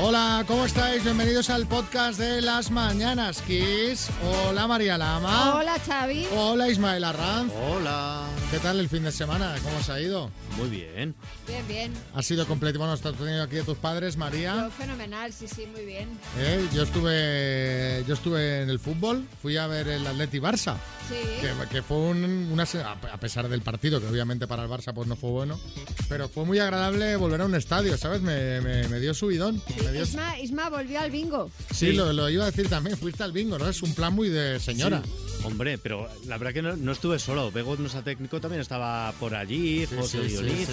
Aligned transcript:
Hola, 0.00 0.44
¿cómo 0.46 0.66
estáis? 0.66 1.02
Bienvenidos 1.02 1.48
al 1.48 1.66
podcast 1.66 2.18
de 2.18 2.42
las 2.42 2.70
Mañanas 2.70 3.40
Kiss. 3.42 4.10
Hola 4.48 4.66
María 4.66 4.98
Lama. 4.98 5.54
Hola, 5.54 5.78
Xavi. 5.78 6.26
Hola 6.36 6.68
Ismael 6.68 7.04
Arranz. 7.04 7.52
Hola. 7.70 8.26
¿Qué 8.50 8.58
tal 8.58 8.80
el 8.80 8.88
fin 8.90 9.02
de 9.04 9.12
semana? 9.12 9.54
¿Cómo 9.62 9.78
os 9.78 9.88
ha 9.88 9.98
ido? 10.00 10.30
Muy 10.58 10.68
bien. 10.68 11.14
Bien, 11.46 11.66
bien. 11.66 11.92
¿Ha 12.14 12.22
sido 12.22 12.46
completo? 12.46 12.78
Bueno, 12.78 12.92
¿estás 12.92 13.14
teniendo 13.14 13.42
aquí 13.44 13.58
a 13.58 13.64
tus 13.64 13.78
padres, 13.78 14.14
Yo, 14.14 14.20
María? 14.20 14.70
fenomenal, 14.76 15.32
sí, 15.32 15.48
sí, 15.48 15.66
muy 15.66 15.84
bien. 15.86 16.08
¿Eh? 16.38 16.68
Yo 16.74 16.82
estuve 16.82 18.04
yo 18.06 18.14
estuve 18.14 18.62
en 18.62 18.70
el 18.70 18.78
fútbol, 18.78 19.26
fui 19.40 19.56
a 19.56 19.66
ver 19.66 19.88
el 19.88 20.06
Atleti 20.06 20.38
Barça, 20.38 20.76
Sí. 21.08 21.16
que, 21.40 21.52
que 21.70 21.82
fue 21.82 21.96
un- 21.98 22.24
una 22.50 22.64
a 23.12 23.16
pesar 23.18 23.48
del 23.48 23.60
partido, 23.60 24.00
que 24.00 24.06
obviamente 24.06 24.46
para 24.46 24.62
el 24.62 24.70
Barça 24.70 24.94
pues 24.94 25.06
no 25.06 25.16
fue 25.16 25.30
bueno, 25.30 25.60
pero 26.08 26.28
fue 26.28 26.44
muy 26.46 26.58
agradable 26.58 27.14
volver 27.16 27.42
a 27.42 27.44
un 27.44 27.54
estadio, 27.54 27.96
¿sabes? 27.98 28.22
Me, 28.22 28.60
me- 28.62 28.88
me 28.88 29.00
dio 29.00 29.12
subidón. 29.12 29.62
Me 29.84 29.92
dio- 29.92 30.02
Isma, 30.02 30.38
Isma 30.38 30.70
volvió 30.70 31.00
al 31.00 31.10
bingo. 31.10 31.50
Sí, 31.74 31.92
lo, 31.92 32.12
lo 32.12 32.30
iba 32.30 32.44
a 32.44 32.50
decir 32.50 32.68
también, 32.68 32.96
fuiste 32.96 33.22
al 33.22 33.32
bingo, 33.32 33.58
¿no? 33.58 33.68
Es 33.68 33.82
un 33.82 33.92
plan 33.94 34.14
muy 34.14 34.28
de 34.30 34.58
señora. 34.60 35.02
Sí. 35.04 35.44
Hombre, 35.44 35.76
pero 35.76 36.08
la 36.26 36.38
verdad 36.38 36.54
que 36.54 36.62
no, 36.62 36.74
no 36.76 36.92
estuve 36.92 37.18
solo. 37.18 37.52
Bego, 37.52 37.76
nuestro 37.76 38.02
técnico, 38.02 38.40
también 38.40 38.62
estaba 38.62 39.12
por 39.20 39.34
allí, 39.34 39.86
Sí, 39.86 39.94
José 39.96 40.22
sí, 40.22 40.36
sí, 40.36 40.42
Dionisa. 40.42 40.72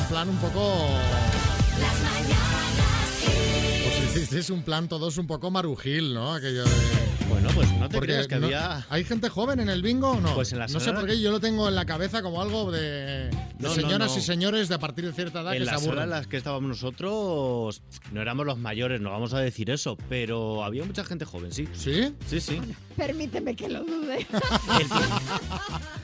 Un 0.00 0.08
plan 0.08 0.28
un 0.28 0.36
poco... 0.38 0.88
Las 1.80 2.00
mañanas 2.02 2.49
hicisteis 4.20 4.50
un 4.50 4.62
plan 4.62 4.88
todos 4.88 5.18
un 5.18 5.26
poco 5.26 5.50
marujil, 5.50 6.14
¿no? 6.14 6.34
Aquello 6.34 6.64
de... 6.64 6.70
Bueno, 7.28 7.48
pues 7.54 7.70
no 7.78 7.88
te 7.88 7.94
Porque 7.94 8.08
creas 8.12 8.26
que 8.26 8.36
no- 8.40 8.46
había... 8.46 8.84
¿Hay 8.90 9.04
gente 9.04 9.28
joven 9.28 9.60
en 9.60 9.68
el 9.68 9.82
bingo 9.82 10.10
o 10.10 10.20
no? 10.20 10.34
Pues 10.34 10.52
en 10.52 10.58
la 10.58 10.66
no 10.66 10.80
sé 10.80 10.92
por 10.92 11.06
qué 11.06 11.20
yo 11.20 11.30
lo 11.30 11.38
tengo 11.38 11.68
en 11.68 11.74
la 11.76 11.86
cabeza 11.86 12.22
como 12.22 12.42
algo 12.42 12.72
de, 12.72 12.80
de 12.80 13.30
No, 13.60 13.70
señoras 13.72 14.10
no. 14.12 14.18
y 14.18 14.20
señores 14.20 14.68
de 14.68 14.74
a 14.74 14.78
partir 14.78 15.04
de 15.06 15.12
cierta 15.12 15.40
edad 15.42 15.52
En 15.54 15.60
que 15.64 15.68
se 15.78 15.88
en 15.90 16.10
las 16.10 16.26
que 16.26 16.36
estábamos 16.36 16.68
nosotros 16.68 17.82
no 18.12 18.20
éramos 18.20 18.46
los 18.46 18.58
mayores, 18.58 19.00
no 19.00 19.10
vamos 19.10 19.32
a 19.32 19.38
decir 19.38 19.70
eso, 19.70 19.96
pero 20.08 20.64
había 20.64 20.84
mucha 20.84 21.04
gente 21.04 21.24
joven, 21.24 21.52
sí. 21.52 21.68
¿Sí? 21.72 22.12
Sí, 22.26 22.40
sí. 22.40 22.60
Permíteme 22.96 23.54
que 23.54 23.68
lo 23.68 23.84
dude. 23.84 24.26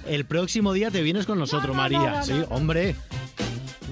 El, 0.07 0.15
el 0.15 0.25
próximo 0.27 0.73
día 0.73 0.91
te 0.93 1.03
vienes 1.03 1.27
con 1.27 1.39
nosotros, 1.39 1.75
No, 1.77 1.83
no, 1.89 1.89
no, 1.89 1.99
María. 2.05 2.21
no, 2.21 2.25
sí, 2.25 2.35
hombre. 2.51 2.95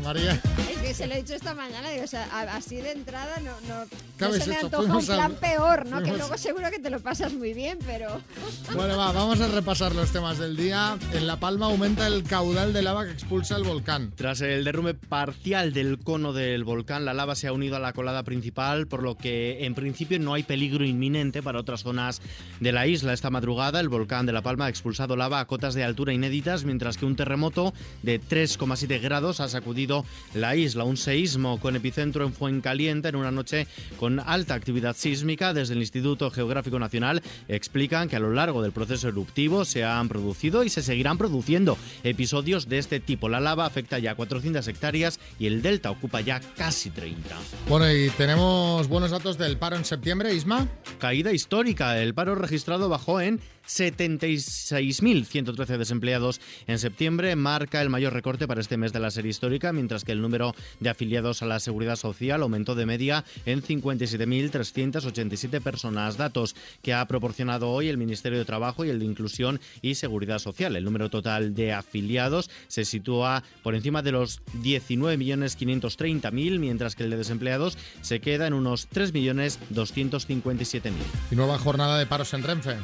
María, 0.04 0.40
es 0.70 0.73
que 0.94 1.02
se 1.02 1.06
lo 1.08 1.14
he 1.14 1.22
dicho 1.22 1.34
esta 1.34 1.54
mañana, 1.54 1.90
digo, 1.90 2.04
o 2.04 2.06
sea, 2.06 2.28
a- 2.32 2.56
así 2.56 2.76
de 2.76 2.92
entrada 2.92 3.36
no, 3.40 3.50
no, 3.68 3.84
¿Qué 3.88 3.96
no 4.20 4.26
habéis 4.26 4.44
se 4.44 4.50
me 4.50 4.56
antoja 4.56 4.96
un 4.96 5.06
plan 5.06 5.34
peor, 5.34 5.86
¿no? 5.86 6.02
Que 6.02 6.12
luego 6.12 6.38
seguro 6.38 6.70
que 6.70 6.78
te 6.78 6.88
lo 6.88 7.00
pasas 7.00 7.32
muy 7.32 7.52
bien, 7.52 7.78
pero... 7.84 8.20
bueno, 8.74 8.96
va, 8.96 9.12
vamos 9.12 9.40
a 9.40 9.48
repasar 9.48 9.94
los 9.94 10.12
temas 10.12 10.38
del 10.38 10.56
día. 10.56 10.96
En 11.12 11.26
La 11.26 11.40
Palma 11.40 11.66
aumenta 11.66 12.06
el 12.06 12.22
caudal 12.22 12.72
de 12.72 12.82
lava 12.82 13.04
que 13.06 13.10
expulsa 13.10 13.56
el 13.56 13.64
volcán. 13.64 14.12
Tras 14.14 14.40
el 14.40 14.64
derrumbe 14.64 14.94
parcial 14.94 15.72
del 15.72 15.98
cono 15.98 16.32
del 16.32 16.64
volcán, 16.64 17.04
la 17.04 17.14
lava 17.14 17.34
se 17.34 17.48
ha 17.48 17.52
unido 17.52 17.76
a 17.76 17.80
la 17.80 17.92
colada 17.92 18.22
principal, 18.22 18.86
por 18.86 19.02
lo 19.02 19.16
que 19.16 19.64
en 19.66 19.74
principio 19.74 20.18
no 20.20 20.34
hay 20.34 20.44
peligro 20.44 20.84
inminente 20.84 21.42
para 21.42 21.60
otras 21.60 21.82
zonas 21.82 22.22
de 22.60 22.72
la 22.72 22.86
isla. 22.86 23.12
Esta 23.12 23.30
madrugada, 23.30 23.80
el 23.80 23.88
volcán 23.88 24.26
de 24.26 24.32
La 24.32 24.42
Palma 24.42 24.66
ha 24.66 24.68
expulsado 24.68 25.16
lava 25.16 25.40
a 25.40 25.46
cotas 25.46 25.74
de 25.74 25.82
altura 25.82 26.12
inéditas, 26.12 26.64
mientras 26.64 26.96
que 26.96 27.06
un 27.06 27.16
terremoto 27.16 27.74
de 28.02 28.20
3,7 28.20 29.00
grados 29.00 29.40
ha 29.40 29.48
sacudido 29.48 30.04
la 30.34 30.54
isla. 30.54 30.83
Un 30.84 30.96
seísmo 30.96 31.60
con 31.60 31.76
epicentro 31.76 32.24
en 32.24 32.32
Fuencaliente 32.32 33.08
en 33.08 33.16
una 33.16 33.30
noche 33.30 33.66
con 33.98 34.20
alta 34.20 34.54
actividad 34.54 34.96
sísmica. 34.96 35.52
Desde 35.52 35.74
el 35.74 35.80
Instituto 35.80 36.30
Geográfico 36.30 36.78
Nacional 36.78 37.22
explican 37.48 38.08
que 38.08 38.16
a 38.16 38.20
lo 38.20 38.32
largo 38.32 38.62
del 38.62 38.72
proceso 38.72 39.08
eruptivo 39.08 39.64
se 39.64 39.84
han 39.84 40.08
producido 40.08 40.64
y 40.64 40.70
se 40.70 40.82
seguirán 40.82 41.18
produciendo 41.18 41.76
episodios 42.02 42.68
de 42.68 42.78
este 42.78 43.00
tipo. 43.00 43.28
La 43.28 43.40
lava 43.40 43.66
afecta 43.66 43.98
ya 43.98 44.14
400 44.14 44.66
hectáreas 44.68 45.20
y 45.38 45.46
el 45.46 45.62
delta 45.62 45.90
ocupa 45.90 46.20
ya 46.20 46.40
casi 46.56 46.90
30. 46.90 47.36
Bueno, 47.68 47.90
y 47.90 48.10
tenemos 48.10 48.88
buenos 48.88 49.10
datos 49.10 49.38
del 49.38 49.56
paro 49.56 49.76
en 49.76 49.84
septiembre, 49.84 50.34
Isma. 50.34 50.68
Caída 50.98 51.32
histórica. 51.32 52.00
El 52.00 52.14
paro 52.14 52.34
registrado 52.34 52.88
bajó 52.88 53.20
en 53.20 53.40
76.113 53.66 55.78
desempleados 55.78 56.40
en 56.66 56.78
septiembre. 56.78 57.34
Marca 57.36 57.82
el 57.82 57.90
mayor 57.90 58.12
recorte 58.12 58.46
para 58.46 58.60
este 58.60 58.76
mes 58.76 58.92
de 58.92 59.00
la 59.00 59.10
serie 59.10 59.30
histórica, 59.30 59.72
mientras 59.72 60.04
que 60.04 60.12
el 60.12 60.20
número 60.20 60.54
de 60.80 60.90
afiliados 60.90 61.42
a 61.42 61.46
la 61.46 61.60
seguridad 61.60 61.96
social 61.96 62.42
aumentó 62.42 62.74
de 62.74 62.86
media 62.86 63.24
en 63.46 63.62
57.387 63.62 65.60
personas. 65.60 66.16
Datos 66.16 66.56
que 66.82 66.94
ha 66.94 67.06
proporcionado 67.06 67.70
hoy 67.70 67.88
el 67.88 67.98
Ministerio 67.98 68.38
de 68.38 68.44
Trabajo 68.44 68.84
y 68.84 68.90
el 68.90 68.98
de 68.98 69.04
Inclusión 69.04 69.60
y 69.82 69.94
Seguridad 69.94 70.38
Social. 70.38 70.76
El 70.76 70.84
número 70.84 71.10
total 71.10 71.54
de 71.54 71.72
afiliados 71.72 72.50
se 72.68 72.84
sitúa 72.84 73.42
por 73.62 73.74
encima 73.74 74.02
de 74.02 74.12
los 74.12 74.42
19.530.000, 74.62 76.58
mientras 76.58 76.94
que 76.94 77.04
el 77.04 77.10
de 77.10 77.16
desempleados 77.16 77.78
se 78.02 78.20
queda 78.20 78.46
en 78.46 78.52
unos 78.54 78.88
3.257.000. 78.90 80.92
Y 81.30 81.36
nueva 81.36 81.58
jornada 81.58 81.98
de 81.98 82.06
paros 82.06 82.32
en 82.34 82.42
Renfe. 82.42 82.76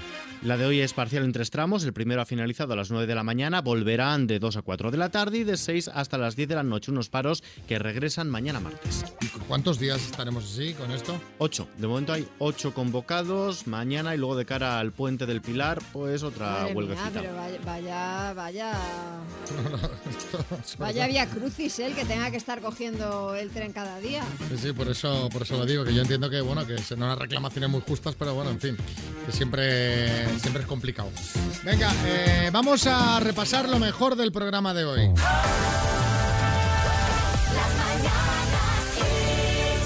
La 0.42 0.56
de 0.56 0.64
hoy 0.64 0.80
es 0.80 0.94
parcial 0.94 1.24
en 1.24 1.32
tres 1.32 1.50
tramos. 1.50 1.84
El 1.84 1.92
primero 1.92 2.22
ha 2.22 2.24
finalizado 2.24 2.72
a 2.72 2.76
las 2.76 2.90
9 2.90 3.06
de 3.06 3.14
la 3.14 3.22
mañana. 3.22 3.60
Volverán 3.60 4.26
de 4.26 4.38
2 4.38 4.56
a 4.56 4.62
4 4.62 4.90
de 4.90 4.96
la 4.96 5.10
tarde 5.10 5.38
y 5.38 5.44
de 5.44 5.58
6 5.58 5.88
hasta 5.88 6.16
las 6.16 6.34
10 6.34 6.48
de 6.48 6.54
la 6.54 6.62
noche. 6.62 6.90
Unos 6.90 7.10
paros 7.10 7.44
que 7.68 7.78
regresan 7.78 8.30
mañana 8.30 8.58
martes. 8.58 9.04
¿Y 9.20 9.26
cuántos 9.40 9.78
días 9.78 10.00
estaremos 10.02 10.44
así 10.44 10.72
con 10.72 10.92
esto? 10.92 11.20
8. 11.38 11.68
De 11.76 11.86
momento 11.86 12.14
hay 12.14 12.26
8 12.38 12.72
convocados. 12.72 13.66
Mañana 13.66 14.14
y 14.14 14.18
luego 14.18 14.34
de 14.34 14.46
cara 14.46 14.78
al 14.78 14.92
puente 14.92 15.26
del 15.26 15.42
Pilar, 15.42 15.78
pues 15.92 16.22
otra 16.22 16.68
huelguecita. 16.74 17.20
pero 17.20 17.36
vaya, 17.36 17.58
vaya, 17.62 18.32
vaya... 18.32 18.72
Vaya 20.78 21.06
vía 21.06 21.26
crucis, 21.28 21.78
¿eh? 21.80 21.86
el 21.86 21.94
que 21.94 22.04
tenga 22.04 22.30
que 22.30 22.36
estar 22.36 22.60
cogiendo 22.60 23.34
el 23.34 23.50
tren 23.50 23.72
cada 23.72 23.98
día. 23.98 24.24
Sí, 24.48 24.56
sí, 24.58 24.72
por 24.72 24.88
eso, 24.88 25.28
por 25.30 25.42
eso 25.42 25.56
lo 25.56 25.66
digo, 25.66 25.84
que 25.84 25.92
yo 25.92 26.02
entiendo 26.02 26.30
que 26.30 26.40
bueno, 26.40 26.66
que 26.66 26.78
son 26.78 27.02
unas 27.02 27.18
reclamaciones 27.18 27.68
muy 27.68 27.80
justas, 27.80 28.14
pero 28.18 28.34
bueno, 28.34 28.50
en 28.50 28.60
fin, 28.60 28.76
que 29.26 29.32
siempre, 29.32 30.24
siempre 30.38 30.62
es 30.62 30.68
complicado. 30.68 31.08
Venga, 31.64 31.90
eh, 32.06 32.50
vamos 32.52 32.86
a 32.86 33.20
repasar 33.20 33.68
lo 33.68 33.78
mejor 33.78 34.16
del 34.16 34.32
programa 34.32 34.72
de 34.74 34.84
hoy. 34.84 35.10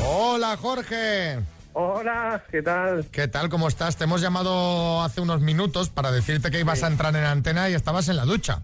Hola 0.07 0.57
Jorge. 0.57 1.39
Hola, 1.73 2.43
¿qué 2.51 2.63
tal? 2.63 3.07
¿Qué 3.11 3.27
tal? 3.27 3.49
¿Cómo 3.49 3.67
estás? 3.67 3.97
Te 3.97 4.05
hemos 4.05 4.21
llamado 4.21 5.03
hace 5.03 5.21
unos 5.21 5.41
minutos 5.41 5.89
para 5.89 6.13
decirte 6.13 6.51
que 6.51 6.61
ibas 6.61 6.83
a 6.85 6.87
entrar 6.87 7.15
en 7.17 7.25
antena 7.25 7.69
y 7.69 7.75
estabas 7.75 8.09
en 8.09 8.17
la 8.17 8.25
ducha. 8.25 8.61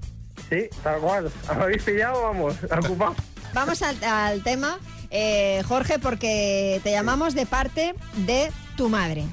Sí, 0.49 0.69
tal 0.83 1.01
cual. 1.01 1.31
¿Me 1.57 1.63
habéis 1.63 1.83
pillado? 1.83 2.23
Vamos, 2.23 2.55
ocupado. 2.85 3.15
Vamos 3.53 3.83
al, 3.83 4.03
al 4.05 4.43
tema, 4.45 4.79
eh, 5.11 5.63
Jorge, 5.67 5.99
porque 5.99 6.81
te 6.85 6.93
llamamos 6.93 7.35
de 7.35 7.47
parte 7.47 7.95
de 8.19 8.53
tu 8.77 8.89
madre, 8.89 9.25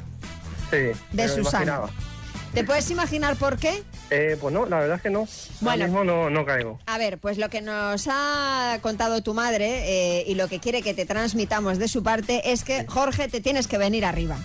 Sí, 0.72 0.78
de 1.12 1.28
Susana. 1.30 1.64
imaginaba. 1.66 1.90
¿Te 2.54 2.64
puedes 2.64 2.90
imaginar 2.90 3.36
por 3.36 3.58
qué? 3.58 3.84
Eh, 4.10 4.38
pues 4.40 4.54
no, 4.54 4.66
la 4.66 4.80
verdad 4.80 4.96
es 4.98 5.02
que 5.02 5.10
no. 5.10 5.28
Bueno. 5.62 5.84
Ahora 5.84 5.86
mismo 5.86 6.04
no, 6.04 6.30
no 6.30 6.46
caigo. 6.46 6.80
A 6.86 6.98
ver, 6.98 7.18
pues 7.20 7.38
lo 7.38 7.50
que 7.50 7.62
nos 7.62 8.08
ha 8.10 8.80
contado 8.82 9.22
tu 9.22 9.34
madre 9.34 10.20
eh, 10.20 10.26
y 10.28 10.36
lo 10.36 10.48
que 10.48 10.60
quiere 10.60 10.82
que 10.82 10.94
te 10.94 11.06
transmitamos 11.06 11.78
de 11.78 11.88
su 11.88 12.04
parte 12.04 12.52
es 12.52 12.64
que, 12.64 12.86
Jorge, 12.88 13.28
te 13.28 13.42
tienes 13.42 13.68
que 13.68 13.78
venir 13.78 14.06
arriba. 14.06 14.38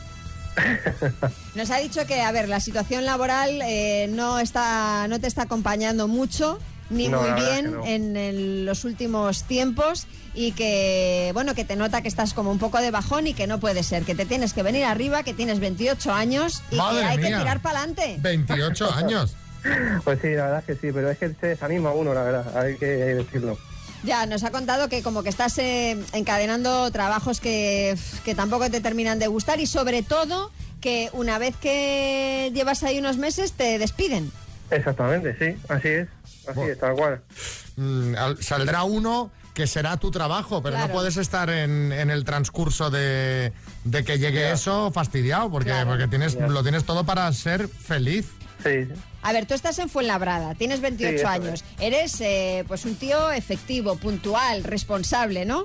Nos 1.55 1.71
ha 1.71 1.79
dicho 1.79 2.07
que, 2.07 2.21
a 2.21 2.33
ver, 2.33 2.49
la 2.49 2.61
situación 2.61 3.05
laboral 3.05 3.61
eh, 3.63 4.09
no, 4.11 4.39
está, 4.39 5.07
no 5.09 5.21
te 5.21 5.27
está 5.27 5.43
acompañando 5.43 6.09
mucho 6.09 6.59
ni 6.93 7.09
No, 7.09 7.21
muy 7.23 7.33
bien 7.41 7.73
no. 7.73 7.85
en, 7.87 8.17
en 8.17 8.65
los 8.67 8.85
últimos 8.85 9.45
tiempos 9.45 10.07
y 10.35 10.53
que, 10.53 11.31
bueno, 11.35 11.55
que 11.55 11.65
te 11.65 11.77
nota 11.77 12.01
que 12.03 12.09
estás 12.09 12.35
como 12.35 12.51
un 12.51 12.59
poco 12.59 12.79
de 12.79 12.91
bajón 12.91 13.27
y 13.27 13.35
que 13.35 13.47
no 13.47 13.59
puede 13.61 13.83
ser, 13.83 14.05
que 14.05 14.15
te 14.15 14.25
tienes 14.27 14.53
que 14.53 14.63
venir 14.63 14.85
arriba, 14.85 15.23
que 15.23 15.35
tienes 15.35 15.59
28 15.61 16.13
años 16.13 16.63
y 16.71 16.77
Madre 16.77 17.01
que 17.01 17.07
hay 17.07 17.19
mía. 17.19 17.29
que 17.31 17.37
tirar 17.39 17.61
para 17.63 17.79
adelante. 17.81 18.17
28 18.21 18.93
años. 18.95 19.35
Pues 20.05 20.19
sí, 20.21 20.29
la 20.31 20.45
verdad 20.45 20.59
es 20.61 20.65
que 20.65 20.75
sí, 20.75 20.93
pero 20.93 21.11
es 21.11 21.19
que 21.19 21.29
se 21.41 21.47
desanima 21.49 21.93
uno, 21.93 22.13
la 22.15 22.23
verdad, 22.23 22.57
hay 22.59 22.77
que 22.77 22.87
decirlo. 22.87 23.59
Ya, 24.03 24.27
nos 24.27 24.43
ha 24.43 24.51
contado 24.51 24.89
que 24.89 25.01
como 25.03 25.23
que 25.23 25.29
estás 25.29 25.57
eh, 25.59 25.97
encadenando 26.13 26.91
trabajos 26.91 27.39
que, 27.41 27.97
que 28.25 28.35
tampoco 28.35 28.69
te 28.69 28.81
terminan 28.81 29.21
de 29.21 29.29
gustar 29.29 29.61
y 29.61 29.67
sobre 29.67 30.03
todo 30.03 30.51
que 30.81 31.09
una 31.13 31.39
vez 31.39 31.55
que 31.57 32.51
llevas 32.53 32.83
ahí 32.83 32.99
unos 32.99 33.17
meses 33.19 33.53
te 33.53 33.79
despiden. 33.79 34.33
Exactamente, 34.73 35.37
sí, 35.39 35.57
así 35.69 35.89
es. 35.89 36.09
Así 36.49 36.55
Bueno. 36.57 36.73
es, 36.73 36.79
tal 36.79 36.95
cual. 36.97 37.21
Mm, 37.77 38.15
al- 38.17 38.43
saldrá 38.43 38.83
uno 38.85 39.31
que 39.55 39.67
será 39.67 39.97
tu 39.99 40.11
trabajo, 40.11 40.63
pero 40.63 40.77
Claro. 40.77 40.89
no 40.89 40.95
puedes 40.95 41.17
estar 41.19 41.51
en, 41.51 41.93
en 41.93 42.11
el 42.11 42.25
transcurso 42.25 42.91
de, 42.91 43.53
de 43.85 44.05
que 44.05 44.19
llegue 44.19 44.51
eso 44.51 44.91
fastidiado, 44.93 45.51
porque, 45.51 45.71
Claro. 45.71 45.91
porque 45.91 46.09
tienes, 46.09 46.35
lo 46.37 46.63
tienes 46.63 46.85
todo 46.85 47.05
para 47.05 47.31
ser 47.33 47.69
feliz. 47.69 48.31
Sí, 48.63 48.89
A 49.23 49.33
ver, 49.33 49.45
tú 49.47 49.55
estás 49.55 49.79
en 49.81 49.89
Fuenlabrada, 49.89 50.55
tienes 50.55 50.81
28 50.81 51.11
Sí, 51.11 51.17
eso 51.17 51.29
años, 51.29 51.65
eres 51.81 52.21
eh, 52.21 52.65
pues 52.67 52.85
un 52.85 52.95
tío 52.95 53.31
efectivo, 53.33 53.97
puntual, 53.97 54.65
responsable, 54.65 55.45
¿no? 55.45 55.65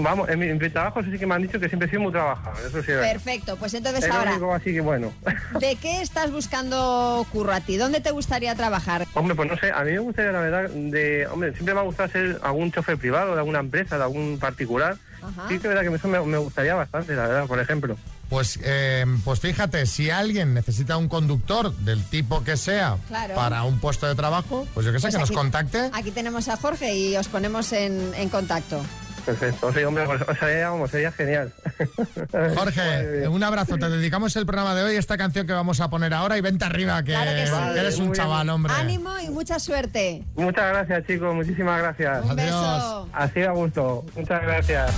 Vamos, 0.00 0.28
en 0.28 0.38
mi, 0.38 0.46
en 0.46 0.58
mi 0.58 0.70
trabajo 0.70 1.02
sí 1.02 1.10
que 1.18 1.26
me 1.26 1.34
han 1.34 1.42
dicho 1.42 1.60
que 1.60 1.68
siempre 1.68 1.86
he 1.86 1.90
sido 1.90 2.02
muy 2.02 2.12
trabajador, 2.12 2.58
eso 2.66 2.80
sí. 2.82 2.86
Perfecto, 2.88 3.56
pues 3.56 3.74
entonces 3.74 4.04
Es 4.04 4.08
lo 4.08 4.14
ahora, 4.16 4.30
único 4.32 4.54
así 4.54 4.72
que 4.72 4.80
bueno. 4.80 5.12
¿de 5.60 5.76
qué 5.76 6.00
estás 6.00 6.30
buscando 6.30 7.26
curro 7.32 7.52
a 7.52 7.60
ti? 7.60 7.76
¿Dónde 7.76 8.00
te 8.00 8.10
gustaría 8.10 8.54
trabajar? 8.54 9.06
Hombre, 9.14 9.34
pues 9.34 9.50
no 9.50 9.56
sé, 9.58 9.70
a 9.72 9.82
mí 9.84 9.92
me 9.92 9.98
gustaría 9.98 10.32
la 10.32 10.40
verdad 10.40 10.70
de... 10.70 11.26
Hombre, 11.26 11.52
siempre 11.52 11.74
me 11.74 11.80
ha 11.80 11.84
gustado 11.84 12.08
ser 12.08 12.38
algún 12.42 12.72
chofer 12.72 12.96
privado 12.98 13.32
de 13.34 13.38
alguna 13.40 13.60
empresa, 13.60 13.96
de 13.98 14.04
algún 14.04 14.38
particular. 14.38 14.96
Ajá. 15.22 15.48
Sí 15.48 15.58
que 15.58 15.68
verdad 15.68 15.82
que 15.82 15.94
eso 15.94 16.08
me, 16.08 16.20
me 16.20 16.38
gustaría 16.38 16.74
bastante, 16.74 17.14
la 17.14 17.26
verdad, 17.26 17.46
por 17.46 17.58
ejemplo. 17.58 17.96
Pues, 18.28 18.58
eh, 18.62 19.04
pues 19.24 19.40
fíjate, 19.40 19.86
si 19.86 20.10
alguien 20.10 20.54
necesita 20.54 20.96
un 20.96 21.08
conductor 21.08 21.74
del 21.76 22.02
tipo 22.04 22.42
que 22.42 22.56
sea 22.56 22.96
Claro. 23.08 23.34
para 23.34 23.62
un 23.64 23.78
puesto 23.78 24.06
de 24.06 24.14
trabajo, 24.14 24.66
pues 24.74 24.84
yo 24.86 24.92
que 24.92 24.98
sé, 24.98 25.04
Pues 25.08 25.14
que 25.14 25.20
nos 25.20 25.30
contacte. 25.30 25.90
Aquí 25.92 26.10
tenemos 26.10 26.48
a 26.48 26.56
Jorge 26.56 26.94
y 26.94 27.16
os 27.16 27.28
ponemos 27.28 27.72
en, 27.72 28.12
en 28.16 28.28
contacto. 28.28 28.82
Perfecto, 29.24 29.72
sí, 29.72 29.82
hombre, 29.84 30.04
pues, 30.04 30.20
o 30.22 30.34
sea, 30.34 30.70
vamos, 30.70 30.90
sería 30.90 31.10
genial. 31.12 31.52
Jorge, 32.56 33.26
un 33.28 33.42
abrazo. 33.42 33.76
Te 33.78 33.88
dedicamos 33.88 34.36
el 34.36 34.44
programa 34.46 34.74
de 34.74 34.82
hoy, 34.82 34.96
esta 34.96 35.16
canción 35.16 35.46
que 35.46 35.52
vamos 35.52 35.80
a 35.80 35.88
poner 35.88 36.12
ahora 36.14 36.36
y 36.36 36.40
vente 36.40 36.64
arriba, 36.64 37.02
que, 37.02 37.12
Claro 37.12 37.30
que 37.30 37.46
sí. 37.46 37.52
que 37.74 37.80
eres 37.80 37.96
un 37.98 38.04
bien. 38.06 38.14
chaval, 38.14 38.48
hombre. 38.50 38.72
Ánimo 38.74 39.18
y 39.18 39.30
mucha 39.30 39.58
suerte. 39.58 40.22
Muchas 40.36 40.68
gracias, 40.68 41.06
chicos, 41.06 41.34
muchísimas 41.34 41.80
gracias. 41.80 42.24
Un 42.24 42.30
Adiós. 42.32 42.46
beso. 42.46 43.08
Así 43.12 43.42
a 43.42 43.50
gusto, 43.52 44.04
muchas 44.14 44.42
gracias. 44.42 44.92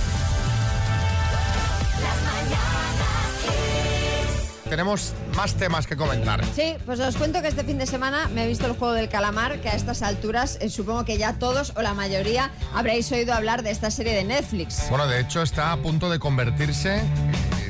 Tenemos 4.69 5.13
más 5.35 5.53
temas 5.53 5.87
que 5.87 5.95
comentar. 5.95 6.43
Sí, 6.53 6.75
pues 6.85 6.99
os 6.99 7.15
cuento 7.15 7.41
que 7.41 7.47
este 7.47 7.63
fin 7.63 7.77
de 7.77 7.85
semana 7.85 8.27
me 8.33 8.43
he 8.43 8.47
visto 8.47 8.65
el 8.65 8.73
juego 8.73 8.93
del 8.93 9.09
calamar, 9.09 9.59
que 9.61 9.69
a 9.69 9.73
estas 9.73 10.01
alturas 10.01 10.57
eh, 10.61 10.69
supongo 10.69 11.05
que 11.05 11.17
ya 11.17 11.33
todos 11.33 11.73
o 11.75 11.81
la 11.81 11.93
mayoría 11.93 12.51
habréis 12.73 13.11
oído 13.11 13.33
hablar 13.33 13.63
de 13.63 13.71
esta 13.71 13.91
serie 13.91 14.13
de 14.13 14.23
Netflix. 14.23 14.89
Bueno, 14.89 15.07
de 15.07 15.21
hecho 15.21 15.41
está 15.41 15.71
a 15.71 15.77
punto 15.77 16.09
de 16.09 16.19
convertirse, 16.19 17.01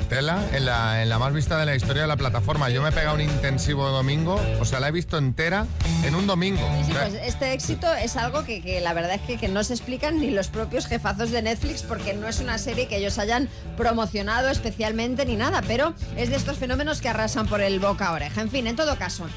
tela, 0.07 0.43
en 0.53 0.65
la, 0.65 1.03
en 1.03 1.09
la 1.09 1.19
más 1.19 1.33
vista 1.33 1.57
de 1.59 1.65
la 1.65 1.75
historia 1.75 2.01
de 2.03 2.07
la 2.07 2.17
plataforma. 2.17 2.69
Yo 2.69 2.81
me 2.81 2.89
he 2.89 2.91
pegado 2.91 3.15
un 3.15 3.21
intensivo 3.21 3.89
domingo, 3.89 4.41
o 4.59 4.65
sea, 4.65 4.79
la 4.79 4.87
he 4.87 4.91
visto 4.91 5.17
entera 5.17 5.67
en 6.03 6.15
un 6.15 6.27
domingo. 6.27 6.61
Sí, 6.85 6.93
pues 6.93 7.13
este 7.13 7.53
éxito 7.53 7.93
es 7.93 8.15
algo 8.17 8.43
que, 8.43 8.61
que 8.61 8.81
la 8.81 8.93
verdad 8.93 9.13
es 9.13 9.21
que, 9.21 9.37
que 9.37 9.47
no 9.47 9.63
se 9.63 9.73
explican 9.73 10.19
ni 10.19 10.31
los 10.31 10.47
propios 10.47 10.87
jefazos 10.87 11.31
de 11.31 11.41
Netflix 11.41 11.83
porque 11.83 12.13
no 12.13 12.27
es 12.27 12.39
una 12.39 12.57
serie 12.57 12.87
que 12.87 12.97
ellos 12.97 13.17
hayan 13.17 13.49
promocionado 13.75 14.49
especialmente 14.49 15.25
ni 15.25 15.35
nada, 15.35 15.61
pero 15.67 15.93
es 16.15 16.29
de 16.29 16.35
estos 16.35 16.57
fenómenos 16.57 17.01
que 17.01 17.09
arrasan 17.09 17.47
por 17.47 17.61
el 17.61 17.79
boca 17.79 18.07
a 18.07 18.13
oreja. 18.13 18.41
En 18.41 18.49
fin, 18.49 18.67
en 18.67 18.75
todo 18.75 18.97
caso, 18.97 19.27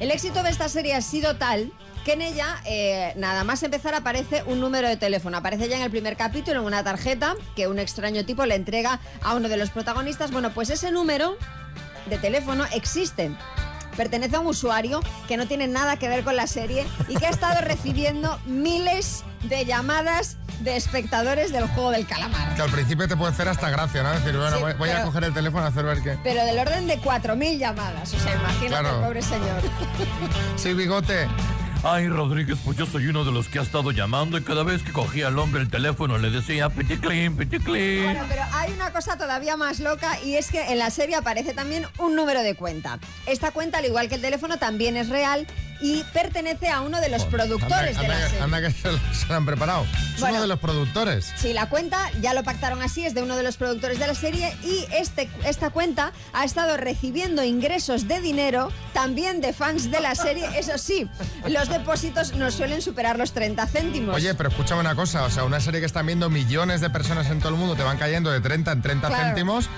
el 0.00 0.10
éxito 0.10 0.42
de 0.42 0.50
esta 0.50 0.68
serie 0.68 0.94
ha 0.94 1.02
sido 1.02 1.36
tal 1.36 1.72
que 2.04 2.12
en 2.14 2.22
ella, 2.22 2.56
eh, 2.64 3.12
nada 3.16 3.44
más 3.44 3.62
empezar, 3.62 3.94
aparece 3.94 4.42
un 4.44 4.60
número 4.60 4.88
de 4.88 4.96
teléfono. 4.96 5.36
Aparece 5.36 5.68
ya 5.68 5.76
en 5.76 5.82
el 5.82 5.90
primer 5.90 6.16
capítulo 6.16 6.60
en 6.60 6.66
una 6.66 6.82
tarjeta 6.82 7.34
que 7.56 7.68
un 7.68 7.78
extraño 7.78 8.24
tipo 8.24 8.46
le 8.46 8.54
entrega 8.54 9.00
a 9.22 9.34
uno 9.34 9.48
de 9.48 9.56
los 9.56 9.70
protagonistas. 9.70 10.30
Bueno, 10.30 10.50
pues 10.52 10.70
ese 10.70 10.90
número 10.90 11.36
de 12.06 12.18
teléfono 12.18 12.64
existe. 12.72 13.30
Pertenece 13.96 14.36
a 14.36 14.40
un 14.40 14.46
usuario 14.46 15.00
que 15.28 15.36
no 15.36 15.46
tiene 15.46 15.66
nada 15.66 15.96
que 15.96 16.08
ver 16.08 16.24
con 16.24 16.36
la 16.36 16.46
serie 16.46 16.86
y 17.08 17.16
que 17.16 17.26
ha 17.26 17.30
estado 17.30 17.60
recibiendo 17.60 18.38
miles 18.46 19.24
de 19.42 19.64
llamadas 19.66 20.36
de 20.60 20.76
espectadores 20.76 21.52
del 21.52 21.66
juego 21.68 21.90
del 21.90 22.06
calamar. 22.06 22.54
que 22.54 22.62
al 22.62 22.70
principio 22.70 23.08
te 23.08 23.16
puede 23.16 23.32
hacer 23.32 23.48
hasta 23.48 23.68
gracia, 23.70 24.02
¿no? 24.02 24.10
Decir, 24.12 24.36
bueno, 24.36 24.56
Sí, 24.56 24.62
voy, 24.62 24.72
voy 24.74 24.90
a 24.90 25.02
coger 25.04 25.24
el 25.24 25.34
teléfono 25.34 25.64
a 25.64 25.68
hacer 25.68 25.84
ver 25.84 26.02
qué. 26.02 26.18
Pero 26.22 26.44
del 26.44 26.58
orden 26.58 26.86
de 26.86 26.98
4.000 27.00 27.58
llamadas. 27.58 28.12
O 28.14 28.18
sea, 28.18 28.34
imagínate, 28.34 28.68
Claro. 28.68 29.00
pobre 29.02 29.22
señor. 29.22 29.62
Sí, 30.56 30.72
bigote. 30.74 31.26
Ay, 31.82 32.08
Rodríguez, 32.08 32.58
pues 32.62 32.76
yo 32.76 32.84
soy 32.84 33.06
uno 33.06 33.24
de 33.24 33.32
los 33.32 33.48
que 33.48 33.58
ha 33.58 33.62
estado 33.62 33.90
llamando 33.90 34.36
y 34.36 34.42
cada 34.42 34.64
vez 34.64 34.82
que 34.82 34.92
cogía 34.92 35.28
al 35.28 35.38
hombre 35.38 35.62
el 35.62 35.70
teléfono 35.70 36.18
le 36.18 36.30
decía 36.30 36.68
piticlin, 36.68 37.34
piticlin. 37.38 38.04
Bueno, 38.04 38.24
pero 38.28 38.42
hay 38.52 38.70
una 38.72 38.92
cosa 38.92 39.16
todavía 39.16 39.56
más 39.56 39.80
loca 39.80 40.20
y 40.22 40.34
es 40.34 40.50
que 40.50 40.72
en 40.72 40.78
la 40.78 40.90
serie 40.90 41.16
aparece 41.16 41.54
también 41.54 41.86
un 41.98 42.14
número 42.14 42.42
de 42.42 42.54
cuenta. 42.54 42.98
Esta 43.24 43.50
cuenta, 43.52 43.78
al 43.78 43.86
igual 43.86 44.10
que 44.10 44.16
el 44.16 44.20
teléfono, 44.20 44.58
también 44.58 44.98
es 44.98 45.08
real 45.08 45.46
y 45.82 46.04
pertenece 46.12 46.68
a 46.68 46.82
uno 46.82 47.00
de 47.00 47.08
los 47.08 47.24
productores 47.24 47.96
anda, 47.96 48.02
de 48.02 48.08
la 48.08 48.14
anda 48.16 48.28
serie. 48.28 48.42
anda 48.44 48.60
que 48.60 48.70
se 48.70 48.92
lo, 48.92 48.98
se 49.14 49.26
lo 49.28 49.34
han 49.36 49.46
preparado. 49.46 49.84
Es 50.14 50.20
Bueno. 50.20 50.34
uno 50.34 50.42
de 50.42 50.48
los 50.48 50.58
productores. 50.58 51.32
Sí, 51.38 51.54
la 51.54 51.70
cuenta 51.70 52.10
ya 52.20 52.34
lo 52.34 52.44
pactaron 52.44 52.82
así, 52.82 53.06
es 53.06 53.14
de 53.14 53.22
uno 53.22 53.34
de 53.38 53.42
los 53.42 53.56
productores 53.56 53.98
de 53.98 54.06
la 54.06 54.14
serie 54.14 54.54
y 54.62 54.84
este, 54.92 55.30
esta 55.46 55.70
cuenta 55.70 56.12
ha 56.34 56.44
estado 56.44 56.76
recibiendo 56.76 57.42
ingresos 57.42 58.06
de 58.06 58.20
dinero 58.20 58.70
también 58.92 59.40
de 59.40 59.54
fans 59.54 59.90
de 59.90 60.00
la 60.00 60.14
serie. 60.14 60.44
Eso 60.58 60.76
sí, 60.76 61.08
los 61.48 61.69
depósitos 61.70 62.34
no 62.34 62.50
suelen 62.50 62.82
superar 62.82 63.18
los 63.18 63.32
30 63.32 63.66
céntimos. 63.66 64.14
Oye, 64.14 64.34
pero 64.34 64.50
escúchame 64.50 64.80
una 64.80 64.94
cosa, 64.94 65.24
o 65.24 65.30
sea, 65.30 65.44
una 65.44 65.60
serie 65.60 65.80
que 65.80 65.86
están 65.86 66.06
viendo 66.06 66.28
millones 66.28 66.80
de 66.80 66.90
personas 66.90 67.30
en 67.30 67.38
todo 67.38 67.50
el 67.50 67.54
mundo, 67.56 67.74
te 67.76 67.82
van 67.82 67.96
cayendo 67.96 68.30
de 68.30 68.40
30 68.40 68.72
en 68.72 68.82
30 68.82 69.08
Claro. 69.08 69.24
céntimos, 69.24 69.68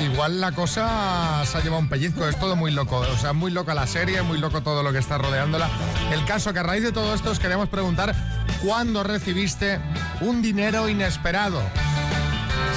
igual 0.00 0.40
la 0.40 0.52
cosa 0.52 1.42
se 1.46 1.58
ha 1.58 1.60
llevado 1.60 1.80
un 1.80 1.88
pellizco, 1.88 2.26
es 2.26 2.38
todo 2.38 2.56
muy 2.56 2.72
loco, 2.72 2.98
o 2.98 3.16
sea, 3.18 3.32
muy 3.32 3.50
loca 3.52 3.74
la 3.74 3.86
serie, 3.86 4.22
muy 4.22 4.38
loco 4.38 4.62
todo 4.62 4.82
lo 4.82 4.92
que 4.92 4.98
está 4.98 5.18
rodeándola. 5.18 5.68
El 6.12 6.24
caso 6.24 6.52
que 6.52 6.58
a 6.58 6.62
raíz 6.64 6.82
de 6.82 6.92
todo 6.92 7.14
esto 7.14 7.30
os 7.30 7.38
queríamos 7.38 7.68
preguntar, 7.68 8.14
¿cuándo 8.64 9.02
recibiste 9.02 9.78
un 10.20 10.42
dinero 10.42 10.88
inesperado? 10.88 11.62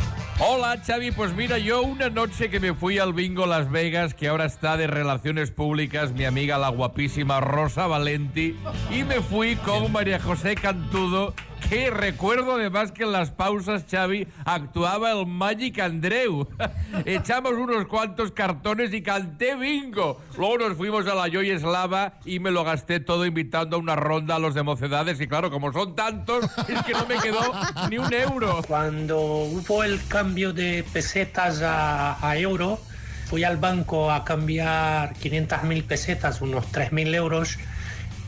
Hola, 0.43 0.81
Xavi. 0.83 1.11
Pues 1.11 1.35
mira, 1.35 1.59
yo 1.59 1.83
una 1.83 2.09
noche 2.09 2.49
que 2.49 2.61
me 2.61 2.73
fui 2.73 2.99
al 2.99 3.13
bingo 3.13 3.45
Las 3.45 3.71
Vegas, 3.71 4.15
que 4.15 4.29
ahora 4.29 4.47
está 4.47 4.79
de 4.79 4.87
relaciones 4.87 5.51
públicas, 5.51 6.13
mi 6.13 6.25
amiga 6.25 6.57
la 6.57 6.71
guapísima 6.71 7.41
Rosa 7.41 7.87
Valenti, 7.87 8.57
y 8.91 9.05
me 9.05 9.21
fui 9.21 9.57
con 9.57 9.93
María 9.93 10.19
José 10.19 10.55
Cantudo, 10.55 11.35
que 11.69 11.91
recuerdo 11.91 12.55
además 12.55 12.93
que 12.93 13.05
en 13.05 13.13
las 13.13 13.31
pausas, 13.31 13.85
Xavi, 13.91 14.27
actuaba 14.45 15.13
el 15.13 15.27
Magic 15.27 15.79
Andreu. 15.79 16.49
Echamos 17.05 17.53
unos 17.53 17.87
cuantos 17.87 18.33
cartones 18.33 18.93
y 18.93 19.03
canté 19.03 19.55
bingo. 19.57 20.21
Luego 20.37 20.59
nos 20.59 20.77
fuimos 20.77 21.07
a 21.07 21.15
la 21.15 21.29
Joy 21.29 21.51
Eslava 21.51 22.15
y 22.25 22.41
me 22.41 22.51
lo 22.51 22.65
gasté 22.65 23.01
todo 23.01 23.27
invitando 23.27 23.77
a 23.77 23.79
una 23.79 23.97
ronda 23.97 24.37
a 24.37 24.39
los 24.39 24.55
de 24.55 24.63
mocedades, 24.63 25.21
y 25.21 25.29
claro, 25.29 25.51
como 25.51 25.73
son 25.73 25.95
tantos, 25.95 26.45
es 26.69 26.83
que 26.83 26.93
no 26.93 27.07
me 27.07 27.17
quedó 27.19 27.41
ni 27.89 27.99
un 27.99 28.13
euro. 28.13 28.63
Cuando 28.67 29.21
hubo 29.21 29.85
el 29.85 30.05
cambio 30.09 30.53
de 30.53 30.85
pesetas 30.93 31.63
a, 31.63 32.27
a 32.27 32.37
euro, 32.37 32.81
fui 33.27 33.45
al 33.45 33.59
banco 33.59 34.11
a 34.11 34.25
cambiar 34.25 35.15
500 35.15 35.63
mil 35.65 35.85
pesetas, 35.85 36.41
unos 36.41 36.67
3 36.73 36.93
mil 36.93 37.15
euros, 37.15 37.59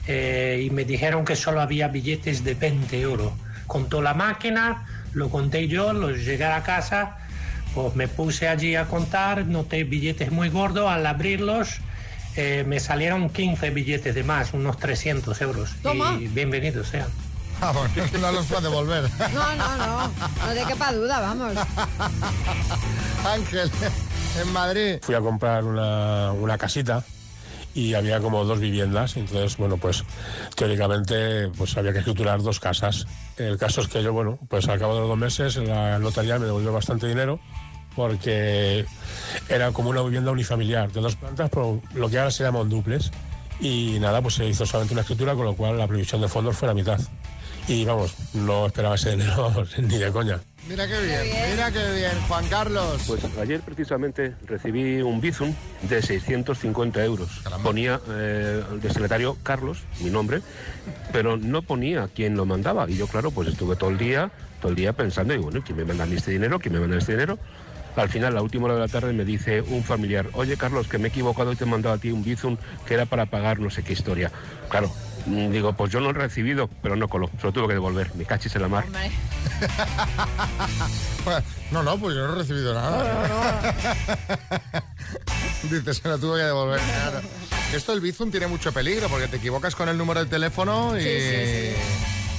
eh, 0.06 0.62
y 0.64 0.70
me 0.70 0.84
dijeron 0.84 1.24
que 1.24 1.36
solo 1.36 1.60
había 1.60 1.88
billetes 1.88 2.44
de 2.44 2.54
20 2.54 3.00
euros. 3.00 3.32
Contó 3.66 4.02
la 4.02 4.14
máquina, 4.14 4.86
lo 5.12 5.30
conté 5.30 5.68
yo, 5.68 5.92
los 5.92 6.24
llegué 6.24 6.44
a 6.44 6.62
casa, 6.62 7.18
pues 7.74 7.94
me 7.94 8.08
puse 8.08 8.48
allí 8.48 8.76
a 8.76 8.86
contar, 8.86 9.46
noté 9.46 9.84
billetes 9.84 10.30
muy 10.30 10.48
gordos, 10.48 10.90
al 10.90 11.06
abrirlos 11.06 11.80
eh, 12.36 12.64
me 12.66 12.80
salieron 12.80 13.28
15 13.28 13.70
billetes 13.70 14.14
de 14.14 14.24
más, 14.24 14.54
unos 14.54 14.78
300 14.78 15.40
euros. 15.42 15.74
Toma. 15.82 16.16
Y 16.18 16.28
bienvenidos 16.28 16.88
sean. 16.88 17.08
Ah, 17.60 17.72
bueno, 17.72 17.90
no 18.20 18.32
los 18.32 18.46
puede 18.46 18.62
devolver. 18.62 19.04
No, 19.32 19.56
no, 19.56 19.76
no, 19.76 20.08
no 20.08 20.54
te 20.54 20.64
quepa 20.66 20.92
duda, 20.92 21.20
vamos. 21.20 21.54
Ángel, 23.26 23.70
en 24.40 24.52
Madrid. 24.52 24.98
fui 25.02 25.14
a 25.14 25.20
comprar 25.20 25.64
una, 25.64 26.32
una 26.32 26.56
casita 26.58 27.04
y 27.74 27.94
había 27.94 28.20
como 28.20 28.44
dos 28.44 28.60
viviendas, 28.60 29.16
entonces, 29.16 29.56
bueno, 29.56 29.76
pues 29.76 30.04
teóricamente 30.56 31.48
pues 31.56 31.76
había 31.76 31.92
que 31.92 32.00
escriturar 32.00 32.42
dos 32.42 32.60
casas. 32.60 33.06
El 33.36 33.56
caso 33.58 33.80
es 33.80 33.88
que 33.88 34.02
yo, 34.02 34.12
bueno, 34.12 34.38
pues 34.48 34.68
al 34.68 34.78
cabo 34.78 34.94
de 34.94 35.00
los 35.00 35.08
dos 35.08 35.18
meses 35.18 35.56
la 35.56 35.98
notaría 35.98 36.38
me 36.38 36.46
devolvió 36.46 36.72
bastante 36.72 37.08
dinero 37.08 37.40
porque 37.94 38.86
era 39.48 39.72
como 39.72 39.90
una 39.90 40.02
vivienda 40.02 40.30
unifamiliar 40.30 40.90
de 40.92 41.00
dos 41.00 41.16
plantas, 41.16 41.50
pero 41.50 41.80
lo 41.94 42.08
que 42.08 42.18
ahora 42.18 42.30
se 42.30 42.44
llama 42.44 42.60
un 42.60 42.70
duplex. 42.70 43.10
Y 43.60 43.98
nada, 44.00 44.20
pues 44.20 44.34
se 44.34 44.46
hizo 44.46 44.66
solamente 44.66 44.94
una 44.94 45.02
escritura, 45.02 45.34
con 45.34 45.44
lo 45.44 45.54
cual 45.54 45.78
la 45.78 45.86
previsión 45.86 46.20
de 46.20 46.28
fondos 46.28 46.56
fue 46.56 46.66
la 46.66 46.74
mitad. 46.74 46.98
Y 47.68 47.84
vamos, 47.84 48.14
no 48.34 48.66
esperaba 48.66 48.96
ese 48.96 49.12
dinero 49.12 49.52
ni 49.78 49.98
de 49.98 50.10
coña. 50.10 50.40
Mira 50.68 50.86
qué 50.86 51.00
bien, 51.00 51.22
bien. 51.24 51.50
mira 51.50 51.72
qué 51.72 51.92
bien, 51.92 52.12
Juan 52.28 52.46
Carlos. 52.46 53.02
Pues 53.08 53.24
ayer 53.40 53.60
precisamente 53.62 54.34
recibí 54.46 55.02
un 55.02 55.20
Bizum 55.20 55.52
de 55.82 56.00
650 56.00 57.04
euros. 57.04 57.40
Caramba. 57.42 57.64
Ponía 57.64 58.00
eh, 58.08 58.62
el 58.70 58.80
destinatario 58.80 59.36
Carlos, 59.42 59.82
mi 60.00 60.10
nombre, 60.10 60.40
pero 61.12 61.36
no 61.36 61.62
ponía 61.62 62.08
quién 62.14 62.36
lo 62.36 62.46
mandaba. 62.46 62.88
Y 62.88 62.96
yo, 62.96 63.08
claro, 63.08 63.32
pues 63.32 63.48
estuve 63.48 63.74
todo 63.74 63.90
el 63.90 63.98
día, 63.98 64.30
todo 64.60 64.70
el 64.70 64.76
día 64.76 64.92
pensando, 64.92 65.34
y 65.34 65.38
bueno, 65.38 65.62
¿quién 65.64 65.78
me 65.78 65.84
manda 65.84 66.04
este 66.04 66.30
dinero? 66.30 66.60
¿Quién 66.60 66.74
me 66.74 66.80
manda 66.80 66.96
este 66.96 67.12
dinero? 67.12 67.38
Al 67.96 68.08
final, 68.08 68.32
a 68.32 68.36
la 68.36 68.42
última 68.42 68.66
hora 68.66 68.74
de 68.74 68.80
la 68.80 68.88
tarde, 68.88 69.12
me 69.12 69.24
dice 69.24 69.60
un 69.60 69.82
familiar, 69.82 70.28
oye 70.32 70.56
Carlos, 70.56 70.88
que 70.88 70.96
me 70.96 71.08
he 71.08 71.08
equivocado 71.08 71.52
y 71.52 71.56
te 71.56 71.64
he 71.64 71.66
mandado 71.66 71.94
a 71.94 71.98
ti 71.98 72.10
un 72.10 72.24
Bizum 72.24 72.56
que 72.86 72.94
era 72.94 73.04
para 73.04 73.26
pagar 73.26 73.58
no 73.58 73.68
sé 73.68 73.82
qué 73.82 73.92
historia. 73.92 74.30
Claro, 74.70 74.90
digo, 75.26 75.72
pues 75.74 75.90
yo 75.92 76.00
lo 76.00 76.10
he 76.10 76.12
recibido, 76.14 76.68
pero 76.82 76.96
no 76.96 77.08
coló, 77.08 77.30
se 77.40 77.46
lo 77.46 77.52
tuve 77.52 77.68
que 77.68 77.72
devolver, 77.74 78.14
me 78.14 78.24
cachis 78.24 78.54
en 78.56 78.62
la 78.62 78.68
mar. 78.68 78.84
Hombre. 78.84 79.10
No, 81.70 81.82
no, 81.82 81.96
pues 81.96 82.14
yo 82.16 82.26
no 82.26 82.32
he 82.34 82.36
recibido 82.36 82.74
nada. 82.74 83.74
Dice, 85.62 85.94
se 85.94 86.08
lo 86.08 86.18
tuve 86.18 86.38
que 86.40 86.44
devolver. 86.44 86.80
Claro. 86.80 87.20
Esto 87.72 87.92
del 87.92 88.00
Bizum 88.00 88.30
tiene 88.30 88.46
mucho 88.46 88.72
peligro 88.72 89.08
porque 89.08 89.28
te 89.28 89.36
equivocas 89.36 89.74
con 89.74 89.88
el 89.88 89.96
número 89.96 90.20
de 90.24 90.26
teléfono 90.28 90.98
y, 90.98 91.02
Sí, 91.02 91.08
sí, 91.08 91.72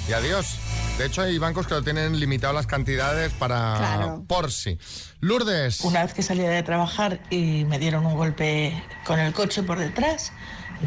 y 0.09 0.13
adiós. 0.13 0.59
De 0.97 1.05
hecho, 1.07 1.23
hay 1.23 1.39
bancos 1.39 1.65
que 1.65 1.73
lo 1.73 1.81
tienen 1.81 2.19
limitado 2.19 2.53
las 2.53 2.67
cantidades 2.67 3.31
para 3.33 3.75
Claro. 3.77 4.23
por 4.27 4.51
si. 4.51 4.77
Lourdes. 5.21 5.79
Una 5.81 6.03
vez 6.03 6.13
que 6.13 6.21
salía 6.21 6.49
de 6.49 6.61
trabajar 6.61 7.19
y 7.31 7.65
me 7.65 7.79
dieron 7.79 8.05
un 8.05 8.15
golpe 8.15 8.83
con 9.05 9.19
el 9.19 9.33
coche 9.33 9.63
por 9.63 9.79
detrás, 9.79 10.31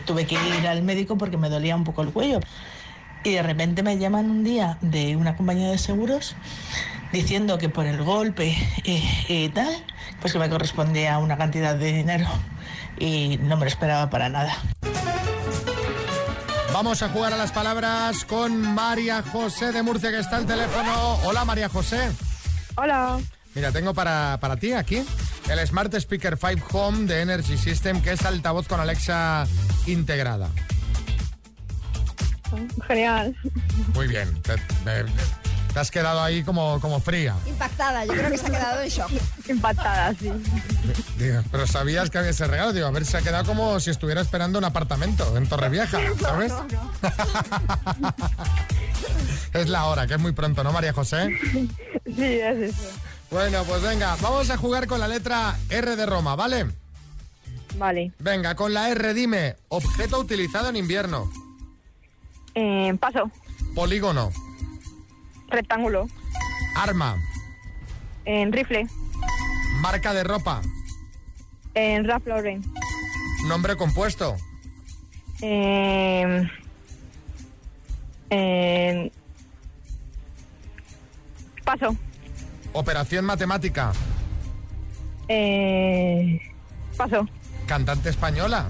tuve 0.05 0.26
que 0.26 0.35
ir 0.35 0.67
al 0.67 0.83
médico 0.83 1.17
porque 1.17 1.37
me 1.37 1.49
dolía 1.49 1.76
un 1.76 1.85
poco 1.85 2.03
el 2.03 2.11
cuello. 2.11 2.41
Y 3.25 3.33
de 3.33 3.43
repente 3.43 3.83
me 3.83 3.99
llaman 3.99 4.31
un 4.31 4.45
día 4.45 4.79
de 4.81 5.17
una 5.17 5.37
compañía 5.37 5.71
de 5.71 5.79
seguros 5.79 6.37
diciendo 7.12 7.59
que 7.59 7.69
por 7.69 7.87
el 7.87 8.03
golpe 8.03 8.57
y, 8.85 9.03
y 9.29 9.49
tal, 9.49 9.75
pues 10.21 10.33
que 10.33 10.38
me 10.38 10.49
correspondía 10.49 11.19
una 11.19 11.37
cantidad 11.37 11.75
de 11.75 11.93
dinero 11.93 12.26
y 12.99 13.38
no 13.43 13.57
me 13.57 13.65
lo 13.65 13.69
esperaba 13.69 14.11
para 14.11 14.29
nada. 14.29 14.57
Vamos 16.73 17.03
a 17.03 17.09
jugar 17.09 17.33
a 17.33 17.37
las 17.37 17.53
palabras 17.53 18.25
con 18.26 18.61
María 18.75 19.23
José 19.23 19.73
de 19.73 19.83
Murcia, 19.83 20.11
que 20.11 20.19
está 20.19 20.37
al 20.37 20.47
teléfono. 20.47 21.15
Hola, 21.25 21.45
María 21.45 21.69
José. 21.69 22.11
Hola. 22.76 23.19
Mira, 23.55 23.73
tengo 23.73 23.95
para, 23.95 24.37
para 24.41 24.57
ti 24.57 24.75
aquí 24.75 25.03
el 25.49 25.67
Smart 25.67 25.95
Speaker 25.95 26.37
5 26.37 26.79
Home 26.79 27.07
de 27.07 27.23
Energy 27.23 27.57
System, 27.57 28.03
que 28.03 28.12
es 28.12 28.25
altavoz 28.26 28.69
con 28.69 28.81
Alexa 28.81 29.47
integrada. 29.87 30.49
Genial. 32.87 33.37
Muy 33.95 34.07
bien. 34.07 34.40
Te, 34.43 34.55
te- 34.57 35.05
te 35.75 35.81
has 35.81 35.90
quedado 35.90 36.23
ahí 36.23 36.43
como, 36.43 36.81
como 36.81 37.00
fría. 37.00 37.35
Impactada, 37.47 38.05
yo 38.07 38.12
creo 38.14 38.31
que 38.31 38.38
se 38.38 38.47
ha 38.47 38.50
quedado 38.50 38.81
en 38.83 38.88
shock. 38.88 39.11
Impactada, 39.49 40.14
sí. 40.14 40.31
Digo, 41.19 41.43
pero 41.50 41.66
sabías 41.66 42.09
que 42.09 42.19
había 42.19 42.31
ese 42.31 42.47
regalo. 42.47 42.73
Digo, 42.73 42.87
a 42.87 42.90
ver, 42.93 43.05
se 43.05 43.16
ha 43.19 43.23
quedado 43.23 43.45
como 43.45 43.78
si 43.81 43.90
estuviera 43.90 44.21
esperando 44.23 44.59
un 44.59 44.64
apartamento 44.64 45.37
en 45.37 45.47
Torrevieja, 45.49 45.99
¿sabes? 46.21 46.52
es 49.52 49.69
la 49.69 49.85
hora, 49.87 50.07
que 50.07 50.14
es 50.14 50.21
muy 50.21 50.33
pronto, 50.33 50.62
¿no, 50.64 50.73
María 50.73 50.93
José? 50.93 51.28
Sí, 52.07 52.25
es 52.25 52.59
eso. 52.75 52.90
Bueno, 53.31 53.64
pues 53.64 53.83
venga, 53.83 54.16
vamos 54.23 54.49
a 54.50 54.57
jugar 54.57 54.87
con 54.87 55.00
la 55.00 55.09
letra 55.09 55.57
R 55.69 55.97
de 55.97 56.07
Roma, 56.07 56.37
¿vale? 56.37 56.66
Vale. 57.78 58.12
Venga, 58.18 58.54
con 58.54 58.73
la 58.73 58.88
R 58.90 59.12
dime, 59.14 59.56
objeto 59.68 60.18
utilizado 60.18 60.68
en 60.71 60.76
invierno, 60.76 61.30
Eh, 62.54 62.95
paso. 62.99 63.30
polígono, 63.75 64.30
Rectángulo. 65.49 66.06
arma, 66.75 67.16
En 68.25 68.50
rifle. 68.52 68.87
marca 69.80 70.14
de 70.14 70.25
ropa, 70.25 70.62
En 71.75 72.06
Ralph 72.06 72.26
Lauren. 72.26 72.62
nombre 73.47 73.76
compuesto, 73.76 74.37
Eh, 75.42 76.49
en- 78.30 79.12
paso. 81.62 81.95
operación 82.73 83.26
matemática, 83.26 83.92
Eh, 85.28 86.40
paso. 86.97 87.28
Cantante 87.67 88.09
española, 88.11 88.67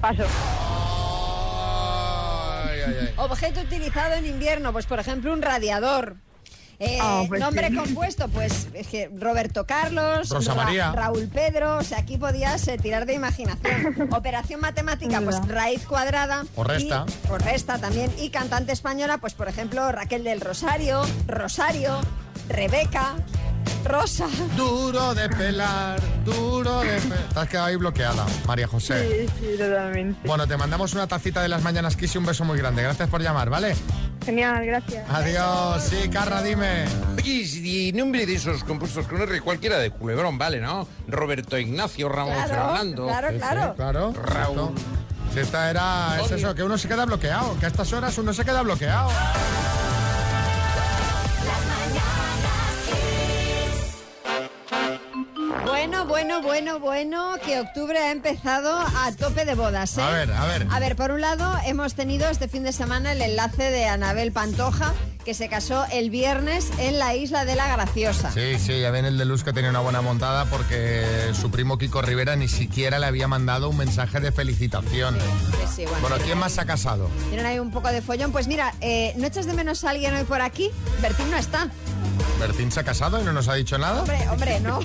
Paso. 0.00 0.24
Ay, 2.68 2.78
ay, 2.86 2.94
ay. 3.00 3.14
Objeto 3.16 3.60
utilizado 3.60 4.14
en 4.14 4.26
invierno, 4.26 4.72
pues 4.72 4.84
por 4.86 4.98
ejemplo 5.00 5.32
un 5.32 5.40
radiador. 5.42 6.16
Eh, 6.80 6.98
Ah, 7.00 7.22
pues 7.28 7.40
nombre 7.40 7.68
sí. 7.68 7.76
compuesto, 7.76 8.28
pues 8.28 8.66
es 8.74 8.88
que 8.88 9.08
Roberto 9.16 9.64
Carlos, 9.64 10.28
Rosa 10.28 10.54
María. 10.54 10.90
Raúl 10.92 11.28
Pedro, 11.32 11.76
o 11.78 11.82
sea, 11.84 11.98
aquí 12.00 12.18
podías 12.18 12.66
eh, 12.68 12.76
tirar 12.78 13.06
de 13.06 13.14
imaginación. 13.14 14.08
Operación 14.12 14.60
matemática, 14.60 15.20
pues 15.22 15.36
raíz 15.48 15.86
cuadrada. 15.86 16.44
O 16.56 16.64
resta. 16.64 17.06
y- 17.08 17.30
o 17.32 17.38
resta 17.38 17.78
también. 17.78 18.12
Y 18.18 18.28
cantante 18.30 18.72
española, 18.72 19.18
pues 19.18 19.34
por 19.34 19.48
ejemplo 19.48 19.90
Raquel 19.92 20.24
del 20.24 20.40
Rosario, 20.40 21.02
Rosario, 21.28 22.00
Rebeca, 22.48 23.14
Rosa. 23.84 24.26
Duro 24.56 25.14
de 25.14 25.28
pelar, 25.28 26.00
duro 26.24 26.80
de 26.80 27.00
pelar. 27.00 27.28
Te 27.32 27.40
has 27.40 27.48
quedado 27.48 27.66
ahí 27.66 27.76
bloqueada, 27.76 28.24
María 28.46 28.66
José. 28.66 29.26
Sí, 29.28 29.32
sí, 29.40 29.58
totalmente. 29.58 30.26
Bueno, 30.26 30.46
te 30.46 30.56
mandamos 30.56 30.92
una 30.94 31.06
tacita 31.06 31.42
de 31.42 31.48
las 31.48 31.62
mañanas 31.62 31.94
Kiss 31.96 32.14
y 32.14 32.18
un 32.18 32.26
beso 32.26 32.44
muy 32.44 32.58
grande. 32.58 32.82
Gracias 32.82 33.08
por 33.08 33.20
llamar, 33.22 33.50
¿vale? 33.50 33.76
Genial, 34.24 34.64
gracias. 34.64 35.04
Adiós. 35.10 35.82
Sí, 35.82 36.08
Carra, 36.08 36.42
dime. 36.42 36.86
Oye, 37.18 37.42
y 37.42 37.92
nombre 37.92 38.24
de 38.24 38.34
esos 38.34 38.64
compuestos 38.64 39.06
con 39.06 39.20
R, 39.20 39.40
cualquiera 39.42 39.78
de 39.78 39.90
culebrón, 39.90 40.38
¿vale, 40.38 40.60
no? 40.60 40.88
Roberto 41.08 41.58
Ignacio, 41.58 42.08
Ramón 42.08 42.34
Claro, 42.34 42.54
Fernando. 42.54 43.06
claro, 43.06 43.28
sí, 43.30 43.36
claro. 43.36 43.74
claro. 43.74 44.12
Raúl. 44.14 44.72
Si 45.32 45.40
esta 45.40 45.68
era. 45.68 46.20
Es 46.24 46.30
eso, 46.30 46.54
que 46.54 46.62
uno 46.62 46.78
se 46.78 46.88
queda 46.88 47.04
bloqueado. 47.04 47.58
Que 47.58 47.66
a 47.66 47.68
estas 47.68 47.92
horas 47.92 48.16
uno 48.18 48.32
se 48.32 48.44
queda 48.44 48.62
bloqueado. 48.62 49.10
Bueno, 55.62 56.04
bueno, 56.06 56.42
bueno, 56.42 56.80
bueno, 56.80 57.34
que 57.44 57.60
octubre 57.60 57.98
ha 57.98 58.10
empezado 58.10 58.78
a 58.78 59.12
tope 59.12 59.44
de 59.44 59.54
bodas, 59.54 59.96
¿eh? 59.96 60.02
A 60.02 60.10
ver, 60.10 60.32
a 60.32 60.46
ver. 60.46 60.66
A 60.70 60.78
ver, 60.80 60.96
por 60.96 61.10
un 61.10 61.20
lado, 61.20 61.56
hemos 61.64 61.94
tenido 61.94 62.28
este 62.28 62.48
fin 62.48 62.64
de 62.64 62.72
semana 62.72 63.12
el 63.12 63.22
enlace 63.22 63.70
de 63.70 63.86
Anabel 63.86 64.32
Pantoja, 64.32 64.92
que 65.24 65.32
se 65.32 65.48
casó 65.48 65.86
el 65.90 66.10
viernes 66.10 66.70
en 66.78 66.98
la 66.98 67.14
isla 67.14 67.44
de 67.44 67.54
la 67.54 67.68
Graciosa. 67.68 68.30
Sí, 68.32 68.58
sí, 68.58 68.80
ya 68.80 68.90
ven 68.90 69.06
el 69.06 69.16
de 69.16 69.24
Luz 69.24 69.42
que 69.42 69.52
tenía 69.52 69.70
una 69.70 69.80
buena 69.80 70.02
montada 70.02 70.44
porque 70.46 71.04
su 71.40 71.50
primo 71.50 71.78
Kiko 71.78 72.02
Rivera 72.02 72.36
ni 72.36 72.48
siquiera 72.48 72.98
le 72.98 73.06
había 73.06 73.26
mandado 73.26 73.70
un 73.70 73.76
mensaje 73.78 74.20
de 74.20 74.32
felicitación. 74.32 75.16
Sí, 75.18 75.76
sí, 75.76 75.84
bueno, 76.00 76.16
¿quién 76.24 76.36
más 76.36 76.52
se 76.52 76.60
ha 76.60 76.66
casado? 76.66 77.08
Tienen 77.30 77.46
ahí 77.46 77.58
un 77.58 77.70
poco 77.70 77.88
de 77.88 78.02
follón. 78.02 78.32
Pues 78.32 78.48
mira, 78.48 78.74
eh, 78.82 79.14
¿no 79.16 79.26
echas 79.26 79.46
de 79.46 79.54
menos 79.54 79.84
a 79.84 79.90
alguien 79.90 80.14
hoy 80.14 80.24
por 80.24 80.42
aquí? 80.42 80.70
Bertín 81.00 81.30
no 81.30 81.38
está. 81.38 81.70
¿Bertín 82.38 82.70
se 82.70 82.80
ha 82.80 82.84
casado 82.84 83.20
y 83.20 83.24
no 83.24 83.32
nos 83.32 83.48
ha 83.48 83.54
dicho 83.54 83.78
nada? 83.78 84.00
Hombre, 84.00 84.28
hombre, 84.28 84.60
no. 84.60 84.80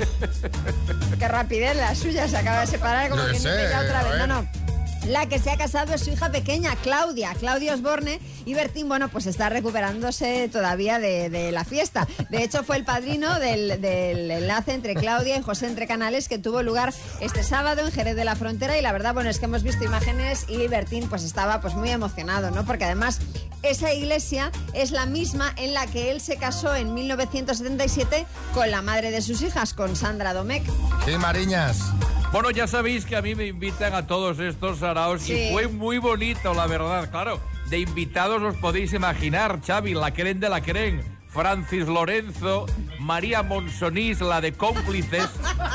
Qué 1.20 1.28
rapidez 1.28 1.76
la 1.76 1.96
suya, 1.96 2.28
se 2.28 2.38
acaba 2.38 2.62
de 2.62 2.68
separar 2.68 3.10
como 3.10 3.26
que 3.26 3.40
sé, 3.40 3.68
otra 3.76 4.04
vez. 4.04 4.18
No, 4.20 4.28
no. 4.28 4.69
La 5.08 5.27
que 5.27 5.39
se 5.39 5.50
ha 5.50 5.58
casado 5.58 5.94
es 5.94 6.03
su 6.03 6.12
hija 6.12 6.32
pequeña, 6.32 6.75
Claudia, 6.84 7.34
Claudia 7.34 7.74
Osborne, 7.74 8.20
y 8.46 8.53
Bertín, 8.53 8.88
bueno, 8.88 9.10
pues 9.10 9.25
está 9.25 9.50
recuperándose 9.50 10.50
todavía 10.51 11.00
de, 11.00 11.29
de 11.29 11.51
la 11.51 11.63
fiesta. 11.63 12.08
De 12.29 12.44
hecho, 12.44 12.63
fue 12.63 12.77
el 12.77 12.84
padrino 12.84 13.39
del, 13.39 13.82
del 13.82 14.29
enlace 14.29 14.74
entre 14.74 14.96
Claudia 14.96 15.38
y 15.38 15.41
José 15.41 15.68
Entre 15.68 15.88
Canales 15.88 16.27
que 16.27 16.38
tuvo 16.38 16.63
lugar 16.63 16.94
este 17.22 17.44
sábado 17.44 17.86
en 17.86 17.91
Jerez 17.91 18.15
de 18.15 18.25
la 18.25 18.36
Frontera 18.36 18.77
y 18.77 18.82
la 18.82 18.91
verdad, 18.91 19.13
bueno, 19.13 19.29
es 19.29 19.39
que 19.39 19.46
hemos 19.46 19.63
visto 19.63 19.84
imágenes 19.84 20.46
y 20.48 20.68
Bertín 20.68 21.08
pues 21.10 21.24
estaba 21.24 21.62
pues 21.62 21.75
muy 21.75 21.89
emocionado, 21.89 22.51
¿no? 22.51 22.65
Porque 22.65 22.86
además 22.86 23.20
esa 23.63 23.94
iglesia 23.94 24.51
es 24.74 24.91
la 24.91 25.06
misma 25.06 25.53
en 25.58 25.74
la 25.74 25.88
que 25.88 26.12
él 26.12 26.22
se 26.22 26.38
casó 26.38 26.75
en 26.75 26.94
1977 26.94 28.25
con 28.53 28.70
la 28.72 28.82
madre 28.82 29.12
de 29.12 29.22
sus 29.22 29.41
hijas, 29.41 29.74
con 29.74 29.96
Sandra 29.96 30.34
Domecq. 30.34 30.65
Sí, 31.06 31.18
Mariñas. 31.18 31.79
Bueno, 32.31 32.51
ya 32.51 32.67
sabéis 32.67 33.05
que 33.05 33.15
a 33.15 33.21
mí 33.24 33.33
me 33.33 33.48
invitan 33.48 33.95
a 33.95 34.05
todos 34.05 34.39
estos 34.39 34.79
saraos 34.79 35.21
Sí. 35.24 35.33
y 35.33 35.51
fue 35.51 35.67
muy 35.67 35.98
bonito, 35.98 36.53
la 36.53 36.67
verdad. 36.67 37.09
Claro, 37.09 37.39
de 37.69 37.79
invitados 37.79 38.41
os 38.43 38.55
podéis 38.57 38.93
imaginar, 38.93 39.59
Xavi, 39.65 39.95
la 39.95 40.13
creen 40.13 40.39
de 40.39 40.50
la 40.50 40.62
creen. 40.62 41.01
Francis 41.29 41.86
Lorenzo, 41.88 42.65
María 43.00 43.43
Monsonís, 43.43 44.19
la 44.19 44.41
de 44.41 44.53
cómplices. 44.53 45.27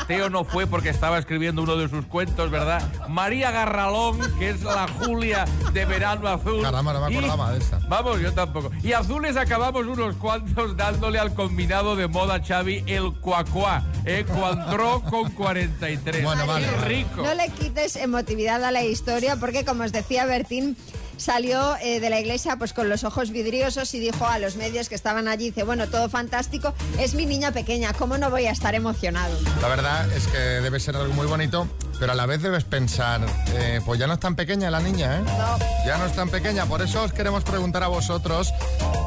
Teo 0.07 0.29
no 0.29 0.43
fue 0.43 0.67
porque 0.67 0.89
estaba 0.89 1.17
escribiendo 1.17 1.63
uno 1.63 1.77
de 1.77 1.87
sus 1.87 2.05
cuentos, 2.05 2.51
¿verdad? 2.51 2.83
María 3.07 3.51
Garralón, 3.51 4.19
que 4.37 4.49
es 4.49 4.61
la 4.63 4.85
Julia 4.87 5.45
de 5.73 5.85
Verano 5.85 6.27
Azul. 6.27 6.61
Caramba, 6.61 6.93
no 6.93 7.05
me 7.07 7.13
Y- 7.13 7.17
acordaba 7.17 7.51
de 7.53 7.59
esta. 7.59 7.79
Vamos, 7.87 8.19
yo 8.21 8.33
tampoco. 8.33 8.69
Y 8.83 8.91
azules 8.93 9.37
acabamos 9.37 9.85
unos 9.87 10.15
cuantos 10.17 10.75
dándole 10.75 11.19
al 11.19 11.33
combinado 11.33 11.95
de 11.95 12.07
moda 12.07 12.41
Xavi 12.45 12.83
el 12.87 13.13
cuacuá, 13.13 13.83
¿eh? 14.05 14.25
Cuandró 14.27 15.01
con 15.03 15.31
43. 15.31 16.23
Bueno, 16.23 16.45
vale, 16.45 16.65
Qué 16.67 16.75
vale. 16.75 16.87
rico. 16.87 17.21
No 17.23 17.33
le 17.33 17.49
quites 17.49 17.95
emotividad 17.95 18.63
a 18.63 18.71
la 18.71 18.83
historia 18.83 19.37
porque, 19.37 19.63
como 19.63 19.83
os 19.83 19.91
decía 19.93 20.25
Bertín, 20.25 20.75
salió 21.17 21.75
eh, 21.81 21.99
de 21.99 22.09
la 22.09 22.19
iglesia 22.19 22.57
pues 22.57 22.73
con 22.73 22.89
los 22.89 23.03
ojos 23.03 23.31
vidriosos 23.31 23.93
y 23.93 23.99
dijo 23.99 24.25
a 24.25 24.39
los 24.39 24.55
medios 24.55 24.89
que 24.89 24.95
estaban 24.95 25.27
allí, 25.27 25.45
dice, 25.45 25.63
bueno, 25.63 25.87
todo 25.87 26.09
fantástico, 26.09 26.73
es 26.99 27.13
mi 27.13 27.25
niña 27.25 27.51
pequeña, 27.51 27.93
¿cómo 27.93 28.17
no 28.17 28.29
voy 28.29 28.45
a 28.45 28.51
estar 28.51 28.75
emocionado? 28.75 29.37
La 29.61 29.67
verdad 29.67 30.11
es 30.13 30.27
que 30.27 30.37
debe 30.37 30.79
ser 30.79 30.95
algo 30.95 31.13
muy 31.13 31.27
bonito, 31.27 31.67
pero 31.99 32.11
a 32.11 32.15
la 32.15 32.25
vez 32.25 32.41
debes 32.41 32.63
pensar, 32.63 33.21
eh, 33.53 33.81
pues 33.85 33.99
ya 33.99 34.07
no 34.07 34.13
es 34.13 34.19
tan 34.19 34.35
pequeña 34.35 34.69
la 34.69 34.79
niña, 34.79 35.17
¿eh? 35.17 35.21
No. 35.21 35.57
Ya 35.85 35.97
no 35.97 36.05
es 36.05 36.13
tan 36.13 36.29
pequeña, 36.29 36.65
por 36.65 36.81
eso 36.81 37.03
os 37.03 37.13
queremos 37.13 37.43
preguntar 37.43 37.83
a 37.83 37.87
vosotros, 37.87 38.53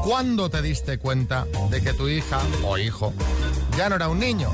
¿cuándo 0.04 0.50
te 0.50 0.62
diste 0.62 0.98
cuenta 0.98 1.46
de 1.70 1.82
que 1.82 1.92
tu 1.92 2.08
hija 2.08 2.40
o 2.64 2.78
hijo 2.78 3.12
ya 3.76 3.88
no 3.88 3.96
era 3.96 4.08
un 4.08 4.18
niño? 4.18 4.50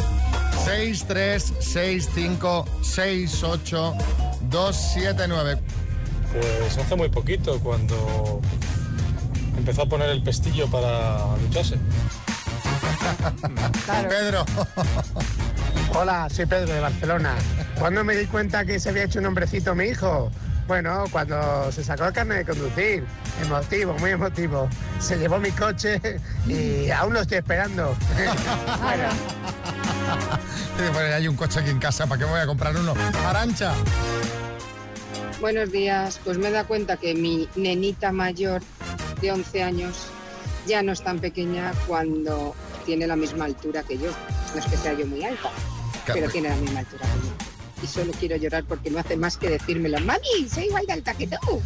6, 0.64 1.04
3, 1.06 1.52
6, 1.60 2.08
5, 2.14 2.64
6, 2.82 3.42
8, 3.42 3.94
2, 4.40 4.76
7, 4.94 5.24
9. 5.28 5.58
Pues 6.34 6.76
hace 6.78 6.96
muy 6.96 7.08
poquito, 7.08 7.60
cuando 7.60 8.40
empezó 9.56 9.82
a 9.82 9.86
poner 9.86 10.10
el 10.10 10.22
pestillo 10.22 10.66
para 10.68 11.18
ducharse. 11.36 11.76
Claro. 13.84 14.08
Pedro. 14.08 14.44
Hola, 15.94 16.28
soy 16.30 16.46
Pedro 16.46 16.72
de 16.74 16.80
Barcelona. 16.80 17.34
¿Cuándo 17.78 18.02
me 18.02 18.16
di 18.16 18.26
cuenta 18.26 18.64
que 18.64 18.80
se 18.80 18.88
había 18.88 19.04
hecho 19.04 19.18
un 19.18 19.26
hombrecito 19.26 19.74
mi 19.74 19.84
hijo? 19.84 20.30
Bueno, 20.66 21.04
cuando 21.12 21.70
se 21.70 21.84
sacó 21.84 22.06
el 22.06 22.12
carnet 22.12 22.38
de 22.38 22.52
conducir. 22.52 23.04
Emotivo, 23.42 23.92
muy 23.98 24.12
emotivo. 24.12 24.68
Se 24.98 25.16
llevó 25.16 25.38
mi 25.38 25.50
coche 25.50 26.00
y 26.46 26.90
aún 26.90 27.12
lo 27.14 27.20
estoy 27.20 27.38
esperando. 27.38 27.96
Bueno. 30.92 31.14
Hay 31.14 31.28
un 31.28 31.36
coche 31.36 31.60
aquí 31.60 31.70
en 31.70 31.78
casa, 31.78 32.06
¿para 32.06 32.18
qué 32.18 32.24
me 32.24 32.32
voy 32.32 32.40
a 32.40 32.46
comprar 32.46 32.76
uno? 32.76 32.94
Arancha. 33.26 33.74
Buenos 35.40 35.72
días. 35.72 36.20
Pues 36.24 36.38
me 36.38 36.50
da 36.50 36.64
cuenta 36.64 36.96
que 36.96 37.14
mi 37.14 37.48
nenita 37.56 38.12
mayor 38.12 38.62
de 39.20 39.32
11 39.32 39.62
años 39.62 39.96
ya 40.66 40.82
no 40.82 40.92
es 40.92 41.02
tan 41.02 41.18
pequeña 41.18 41.72
cuando 41.86 42.54
tiene 42.86 43.06
la 43.06 43.16
misma 43.16 43.46
altura 43.46 43.82
que 43.82 43.98
yo. 43.98 44.10
No 44.54 44.60
es 44.60 44.66
que 44.66 44.76
sea 44.76 44.94
yo 44.94 45.06
muy 45.06 45.24
alta, 45.24 45.50
pero 46.06 46.28
tiene 46.30 46.48
la 46.48 46.56
misma 46.56 46.80
altura 46.80 47.06
que 47.06 47.26
yo. 47.26 47.34
Y 47.82 47.86
solo 47.86 48.12
quiero 48.18 48.36
llorar 48.36 48.64
porque 48.64 48.90
no 48.90 48.98
hace 48.98 49.16
más 49.16 49.36
que 49.36 49.50
decírmelo. 49.50 49.98
Mami, 50.00 50.48
soy 50.48 50.64
igual 50.64 50.86
de 50.86 50.94
alta 50.94 51.12
que 51.12 51.26
tú. 51.26 51.60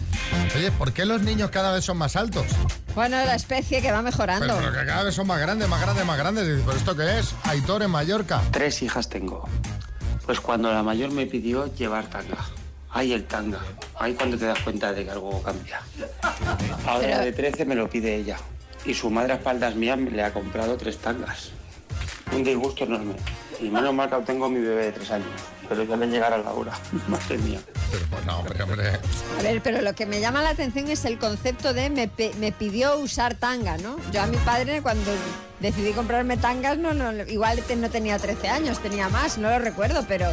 Oye, 0.57 0.73
¿por 0.73 0.93
qué 0.93 1.05
los 1.05 1.23
niños 1.23 1.51
cada 1.51 1.73
vez 1.73 1.85
son 1.85 1.97
más 1.97 2.17
altos? 2.17 2.47
Bueno, 2.95 3.17
la 3.25 3.37
especie 3.37 3.81
que 3.81 3.93
va 3.93 4.03
mejorando. 4.03 4.47
Pero, 4.47 4.59
pero 4.59 4.73
que 4.73 4.87
cada 4.87 5.05
vez 5.05 5.15
son 5.15 5.29
más 5.29 5.39
grandes, 5.39 5.69
más 5.69 5.81
grandes, 5.81 6.05
más 6.05 6.19
grandes. 6.19 6.63
¿Pero 6.65 6.77
esto 6.77 6.97
qué 6.97 7.21
es? 7.21 7.35
Aitor 7.45 7.83
en 7.83 7.91
Mallorca. 7.91 8.43
Tres 8.51 8.83
hijas 8.83 9.09
tengo. 9.09 9.49
Pues 10.27 10.41
cuando 10.41 10.73
la 10.73 10.83
mayor 10.83 11.13
me 11.13 11.27
pidió 11.27 11.73
llevar 11.75 12.09
tanga. 12.09 12.39
Ay, 12.91 13.13
el 13.13 13.25
tanga. 13.25 13.61
Ay, 13.99 14.15
cuando 14.15 14.39
te 14.39 14.47
das 14.47 14.59
cuenta 14.61 14.93
de 14.93 15.05
que 15.05 15.11
algo 15.11 15.43
cambia. 15.43 15.81
Ahora 16.87 17.07
Pero- 17.07 17.21
de 17.25 17.33
13 17.33 17.65
me 17.65 17.75
lo 17.75 17.89
pide 17.89 18.15
ella. 18.15 18.37
Y 18.85 18.95
su 18.95 19.11
madre 19.11 19.33
a 19.33 19.37
espaldas 19.37 19.75
mías 19.75 19.99
me 19.99 20.11
le 20.11 20.23
ha 20.23 20.33
comprado 20.33 20.77
tres 20.77 20.99
tangas. 20.99 21.51
Un 22.33 22.45
disgusto 22.45 22.85
enorme. 22.85 23.15
Y 23.61 23.65
menos 23.71 23.93
mal 23.93 24.09
que 24.09 24.17
tengo 24.25 24.49
mi 24.49 24.61
bebé 24.61 24.85
de 24.87 24.93
tres 24.93 25.11
años. 25.11 25.29
Pero 25.69 25.83
ya 25.83 25.97
le 25.97 26.07
llegará 26.07 26.39
la 26.39 26.53
hora. 26.53 26.73
Madre 27.09 27.37
mía. 27.39 27.61
Pero 27.91 28.07
pues 28.09 28.25
no, 28.25 28.39
hombre, 28.39 28.63
hombre. 28.63 28.89
A 29.39 29.43
ver, 29.43 29.61
pero 29.63 29.83
lo 29.83 29.95
que 29.95 30.07
me 30.07 30.21
llama 30.21 30.43
la 30.43 30.51
atención 30.51 30.89
es 30.89 31.05
el 31.05 31.19
concepto 31.19 31.75
de 31.75 31.91
me, 31.91 32.11
me 32.39 32.53
pidió 32.53 32.97
usar 32.99 33.35
tanga, 33.35 33.77
¿no? 33.79 33.97
Yo 34.13 34.23
a 34.23 34.27
mi 34.27 34.37
padre 34.39 34.81
cuando 34.81 35.11
decidí 35.61 35.93
comprarme 35.93 36.37
tangas, 36.37 36.79
no, 36.79 36.95
no, 36.95 37.13
igual 37.29 37.63
no 37.77 37.91
tenía 37.91 38.19
13 38.19 38.49
años, 38.49 38.79
tenía 38.81 39.09
más, 39.09 39.39
no 39.39 39.51
lo 39.51 39.59
recuerdo, 39.59 40.05
pero 40.09 40.29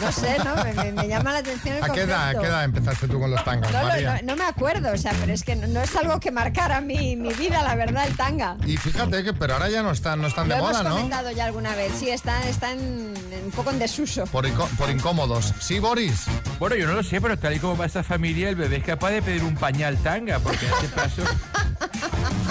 no 0.00 0.10
sé, 0.10 0.36
¿no? 0.44 0.64
Me, 0.64 0.72
me- 0.72 0.92
me 0.92 1.06
llama 1.08 1.32
la 1.32 1.38
atención 1.38 1.76
el 1.76 1.84
¿A 1.84 1.88
qué 1.90 2.00
edad, 2.02 2.28
a 2.30 2.40
qué 2.40 2.46
edad 2.46 2.64
empezaste 2.64 3.06
tú 3.06 3.20
con 3.20 3.30
los 3.30 3.44
tangas, 3.44 3.70
No, 3.72 3.82
lo- 3.82 3.88
María? 3.88 4.14
no- 4.22 4.34
no 4.34 4.36
me 4.36 4.44
acuerdo, 4.44 4.92
o 4.92 4.96
sea, 4.96 5.12
pero 5.20 5.32
es 5.32 5.44
que 5.44 5.54
no, 5.54 5.66
no 5.68 5.80
es 5.80 5.94
algo 5.94 6.18
que 6.18 6.32
marcara 6.32 6.80
mi, 6.80 7.14
mi 7.14 7.32
vida, 7.34 7.62
la 7.62 7.76
verdad, 7.76 8.04
el 8.06 8.16
tanga. 8.16 8.56
Y 8.66 8.76
fíjate 8.76 9.22
que, 9.22 9.32
pero 9.32 9.54
ahora 9.54 9.68
ya 9.68 9.82
no 9.84 9.92
están, 9.92 10.20
no 10.20 10.26
están 10.26 10.48
Lo 10.48 10.54
de 10.54 10.60
hemos 10.60 10.72
moda, 10.72 10.82
¿no? 10.82 10.96
comentado 10.96 11.30
ya 11.30 11.44
alguna 11.44 11.74
vez, 11.76 11.92
sí, 11.98 12.10
está, 12.10 12.48
está 12.48 12.72
en, 12.72 13.14
en 13.32 13.44
un 13.44 13.50
poco 13.52 13.70
en 13.70 13.78
desuso. 13.78 14.24
Por, 14.26 14.44
inco- 14.46 14.68
por 14.76 14.90
incómodos. 14.90 15.54
Sí, 15.60 15.78
Boris. 15.78 16.24
Bueno, 16.58 16.74
yo 16.74 16.86
no 16.88 16.94
lo 16.94 17.04
sé, 17.04 17.20
pero 17.20 17.38
tal 17.38 17.54
y 17.54 17.60
como 17.60 17.76
va 17.76 17.86
esta 17.86 18.02
familia, 18.02 18.48
el 18.48 18.56
bebé 18.56 18.78
es 18.78 18.84
capaz 18.84 19.10
de 19.10 19.22
pedir 19.22 19.44
un 19.44 19.54
pañal 19.54 19.96
tanga, 19.98 20.40
porque 20.40 20.66
en 20.66 20.72
este 20.72 20.86
caso... 20.96 21.22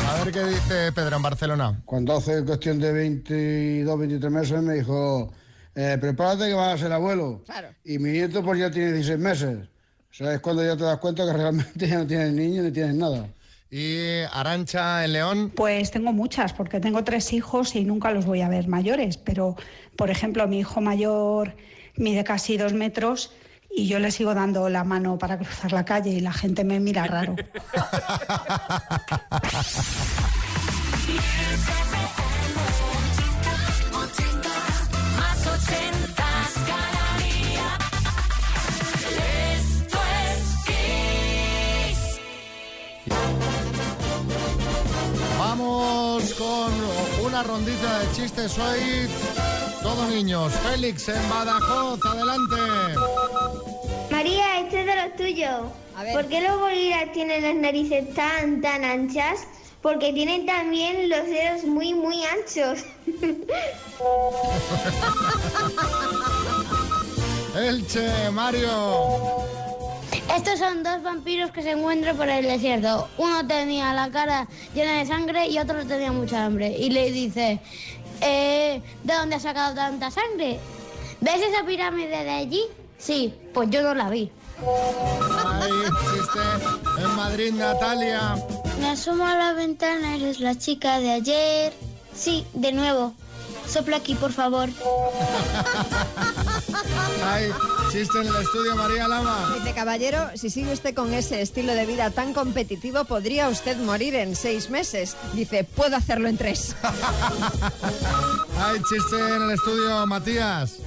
A 0.07 0.23
ver 0.23 0.31
qué 0.31 0.43
dice 0.45 0.91
Pedro 0.91 1.15
en 1.17 1.21
Barcelona. 1.21 1.81
Cuando 1.85 2.15
hace 2.15 2.43
cuestión 2.45 2.79
de 2.79 2.91
22, 2.91 3.99
23 3.99 4.31
meses 4.31 4.61
me 4.61 4.75
dijo, 4.75 5.33
eh, 5.73 5.97
prepárate 5.99 6.47
que 6.47 6.53
vas 6.53 6.75
a 6.75 6.83
ser 6.83 6.93
abuelo. 6.93 7.41
Claro. 7.45 7.69
Y 7.83 7.97
mi 7.97 8.11
nieto 8.11 8.43
pues 8.43 8.59
ya 8.59 8.69
tiene 8.69 8.93
16 8.93 9.19
meses. 9.19 9.57
O 10.11 10.13
sea, 10.13 10.33
es 10.33 10.39
cuando 10.39 10.63
ya 10.63 10.77
te 10.77 10.83
das 10.83 10.99
cuenta 10.99 11.25
que 11.25 11.33
realmente 11.33 11.87
ya 11.87 11.97
no 11.97 12.07
tienes 12.07 12.33
niño 12.33 12.61
ni 12.61 12.71
tienes 12.71 12.95
nada. 12.95 13.27
Y 13.71 14.21
Arancha 14.31 15.03
en 15.03 15.13
León. 15.13 15.51
Pues 15.55 15.89
tengo 15.91 16.13
muchas, 16.13 16.53
porque 16.53 16.79
tengo 16.79 17.03
tres 17.03 17.33
hijos 17.33 17.75
y 17.75 17.83
nunca 17.83 18.11
los 18.11 18.25
voy 18.25 18.41
a 18.41 18.47
ver 18.47 18.67
mayores. 18.67 19.17
Pero, 19.17 19.55
por 19.97 20.11
ejemplo, 20.11 20.47
mi 20.47 20.59
hijo 20.59 20.81
mayor 20.81 21.55
mide 21.97 22.23
casi 22.23 22.57
dos 22.57 22.73
metros 22.73 23.31
y 23.75 23.87
yo 23.87 23.99
le 23.99 24.09
sigo 24.09 24.33
dando 24.33 24.69
la 24.69 24.83
mano 24.83 25.17
para 25.17 25.37
cruzar 25.37 25.73
la 25.73 25.83
calle 25.83 26.11
y 26.11 26.21
la 26.21 26.31
gente 26.31 26.63
me 26.63 26.79
mira 26.79 27.05
raro. 27.05 27.35
Vamos 45.37 46.33
con 46.33 47.25
una 47.25 47.43
rondita 47.43 47.99
de 47.99 48.11
chistes 48.13 48.57
hoy. 48.57 49.54
Todo 49.85 50.07
niños. 50.07 50.51
Félix 50.63 51.07
en 51.09 51.29
Badajoz, 51.29 51.99
adelante. 52.03 52.55
María, 54.09 54.61
este 54.61 54.79
es 54.79 54.85
de 54.87 54.95
los 54.95 55.15
tuyos. 55.15 55.61
¿Por 56.11 56.25
qué 56.25 56.41
los 56.41 56.59
gorilas 56.59 57.11
tienen 57.13 57.43
las 57.43 57.53
narices 57.53 58.11
tan, 58.15 58.61
tan 58.61 58.83
anchas? 58.83 59.41
Porque 59.83 60.11
tienen 60.11 60.47
también 60.47 61.07
los 61.07 61.27
dedos 61.27 61.65
muy, 61.65 61.93
muy 61.93 62.23
anchos. 62.25 62.83
Elche, 67.55 68.31
Mario. 68.31 69.45
Estos 70.35 70.57
son 70.57 70.81
dos 70.81 71.03
vampiros 71.03 71.51
que 71.51 71.61
se 71.61 71.71
encuentran 71.71 72.17
por 72.17 72.27
el 72.27 72.45
desierto. 72.45 73.07
Uno 73.19 73.45
tenía 73.45 73.93
la 73.93 74.09
cara 74.09 74.47
llena 74.73 74.97
de 74.97 75.05
sangre 75.05 75.47
y 75.47 75.59
otro 75.59 75.85
tenía 75.85 76.11
mucha 76.11 76.43
hambre. 76.43 76.75
Y 76.75 76.89
le 76.89 77.11
dice, 77.11 77.59
"Eh, 78.21 78.81
¿de 79.03 79.13
dónde 79.13 79.35
has 79.35 79.43
sacado 79.43 79.75
tanta 79.75 80.11
sangre? 80.11 80.59
¿Ves 81.21 81.41
esa 81.41 81.65
pirámide 81.65 82.23
de 82.23 82.29
allí? 82.29 82.63
Sí, 82.97 83.33
pues 83.53 83.69
yo 83.69 83.81
no 83.81 83.93
la 83.93 84.09
vi. 84.09 84.31
Ahí, 85.45 85.71
chiste 86.11 87.03
en 87.03 87.15
Madrid, 87.15 87.53
Natalia. 87.53 88.35
Me 88.79 88.89
asomo 88.89 89.25
a 89.25 89.35
la 89.35 89.53
ventana, 89.53 90.15
eres 90.15 90.39
la 90.39 90.55
chica 90.57 90.99
de 90.99 91.11
ayer. 91.11 91.73
Sí, 92.13 92.45
de 92.53 92.71
nuevo. 92.71 93.13
Sopla 93.67 93.97
aquí, 93.97 94.15
por 94.15 94.31
favor. 94.31 94.69
Ay, 97.25 97.49
chiste 97.91 98.21
en 98.21 98.27
el 98.27 98.35
estudio, 98.35 98.75
María 98.75 99.07
Lama. 99.07 99.55
Dice, 99.57 99.73
caballero, 99.73 100.29
si 100.35 100.49
sigue 100.49 100.73
usted 100.73 100.93
con 100.93 101.13
ese 101.13 101.41
estilo 101.41 101.73
de 101.73 101.85
vida 101.85 102.11
tan 102.11 102.33
competitivo, 102.33 103.05
podría 103.05 103.49
usted 103.49 103.77
morir 103.77 104.15
en 104.15 104.35
seis 104.35 104.69
meses. 104.69 105.15
Dice, 105.33 105.63
puedo 105.63 105.95
hacerlo 105.95 106.27
en 106.27 106.37
tres. 106.37 106.75
Ay, 108.59 108.81
chiste 108.89 109.15
en 109.17 109.43
el 109.43 109.51
estudio, 109.51 110.05
Matías. 110.07 110.77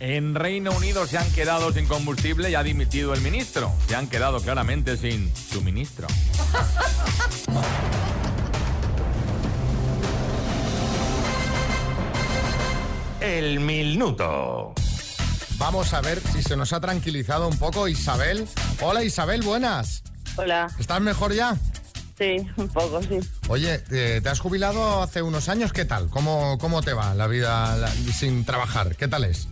En 0.00 0.34
Reino 0.34 0.72
Unido 0.72 1.06
se 1.06 1.16
han 1.16 1.30
quedado 1.32 1.72
sin 1.72 1.86
combustible 1.86 2.50
y 2.50 2.56
ha 2.56 2.62
dimitido 2.64 3.14
el 3.14 3.20
ministro. 3.20 3.72
Se 3.86 3.94
han 3.94 4.08
quedado 4.08 4.40
claramente 4.40 4.96
sin 4.96 5.32
suministro. 5.36 6.08
El 13.22 13.60
minuto. 13.60 14.74
Vamos 15.56 15.94
a 15.94 16.00
ver 16.00 16.20
si 16.32 16.42
se 16.42 16.56
nos 16.56 16.72
ha 16.72 16.80
tranquilizado 16.80 17.46
un 17.46 17.56
poco 17.56 17.86
Isabel. 17.86 18.48
Hola 18.80 19.04
Isabel, 19.04 19.42
buenas. 19.42 20.02
Hola. 20.36 20.68
¿Estás 20.78 21.00
mejor 21.00 21.32
ya? 21.32 21.56
Sí, 22.18 22.46
un 22.56 22.68
poco, 22.68 23.00
sí. 23.02 23.20
Oye, 23.48 23.82
eh, 23.90 24.20
te 24.22 24.28
has 24.28 24.40
jubilado 24.40 25.02
hace 25.02 25.22
unos 25.22 25.48
años, 25.48 25.72
¿qué 25.72 25.84
tal? 25.84 26.08
¿Cómo, 26.10 26.58
cómo 26.58 26.82
te 26.82 26.92
va 26.94 27.14
la 27.14 27.26
vida 27.26 27.76
la- 27.76 27.90
sin 27.90 28.44
trabajar? 28.44 28.96
¿Qué 28.96 29.06
tal 29.08 29.24
es? 29.24 29.48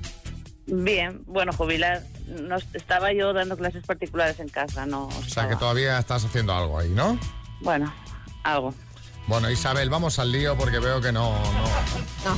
Bien, 0.66 1.22
bueno, 1.26 1.52
jubilar. 1.52 2.02
No, 2.26 2.56
estaba 2.74 3.12
yo 3.12 3.32
dando 3.32 3.56
clases 3.56 3.84
particulares 3.84 4.38
en 4.40 4.48
casa, 4.48 4.86
no. 4.86 5.06
O 5.06 5.22
sea, 5.28 5.48
que 5.48 5.56
todavía 5.56 5.98
estás 5.98 6.24
haciendo 6.24 6.54
algo 6.54 6.78
ahí, 6.78 6.90
¿no? 6.90 7.18
Bueno, 7.60 7.92
algo. 8.44 8.74
Bueno, 9.26 9.48
Isabel, 9.50 9.90
vamos 9.90 10.18
al 10.18 10.32
lío 10.32 10.56
porque 10.56 10.78
veo 10.80 11.00
que 11.00 11.12
no... 11.12 11.30
no 12.24 12.36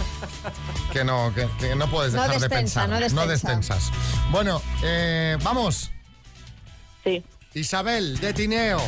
que 0.93 1.05
no, 1.05 1.33
que, 1.35 1.49
que 1.59 1.75
no 1.75 1.89
puedes 1.91 2.13
No 2.13 2.23
dejar 2.23 2.41
de 2.41 2.49
pensar. 2.49 2.89
no 2.89 3.27
destensas. 3.27 3.91
Bueno, 4.31 4.61
eh, 4.85 5.39
vamos. 5.43 5.91
Sí. 7.03 7.25
Isabel, 7.55 8.19
de 8.21 8.33
Tineo, 8.33 8.79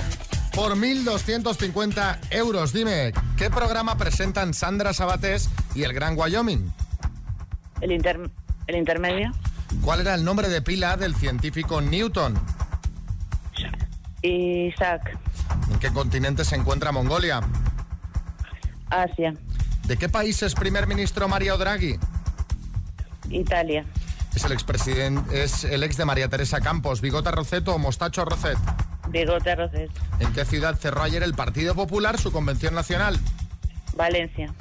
por 0.54 0.74
1.250 0.76 2.18
euros. 2.30 2.72
Dime, 2.72 3.12
¿qué 3.36 3.50
programa 3.50 3.96
presentan 3.96 4.54
Sandra 4.54 4.92
Sabatés 4.92 5.48
y 5.74 5.82
el 5.82 5.92
Gran 5.92 6.16
Wyoming? 6.16 6.72
El, 7.80 7.92
inter- 7.92 8.30
el 8.66 8.76
intermedio. 8.76 9.32
¿Cuál 9.82 10.00
era 10.02 10.14
el 10.14 10.24
nombre 10.24 10.48
de 10.48 10.62
pila 10.62 10.96
del 10.96 11.14
científico 11.16 11.80
Newton? 11.80 12.34
Isaac. 14.22 15.18
¿En 15.70 15.78
qué 15.78 15.90
continente 15.92 16.44
se 16.44 16.56
encuentra 16.56 16.92
Mongolia? 16.92 17.40
Asia. 18.90 19.34
¿De 19.84 19.96
qué 19.96 20.08
país 20.08 20.42
es 20.42 20.54
primer 20.54 20.86
ministro 20.86 21.28
Mario 21.28 21.58
Draghi? 21.58 21.98
Italia. 23.30 23.84
Es 24.34 24.44
el 24.44 24.52
expresidente, 24.52 25.44
es 25.44 25.64
el 25.64 25.82
ex 25.82 25.96
de 25.96 26.04
María 26.04 26.28
Teresa 26.28 26.60
Campos, 26.60 27.00
Bigota 27.00 27.30
Roceto 27.30 27.74
o 27.74 27.78
Mostacho 27.78 28.24
Rocet. 28.24 28.58
Bigote 29.08 29.54
Rosés. 29.54 29.90
¿En 30.18 30.32
qué 30.32 30.44
ciudad 30.44 30.76
cerró 30.78 31.02
ayer 31.02 31.22
el 31.22 31.34
Partido 31.34 31.74
Popular 31.74 32.18
su 32.18 32.32
convención 32.32 32.74
nacional? 32.74 33.20
Valencia. 33.96 34.52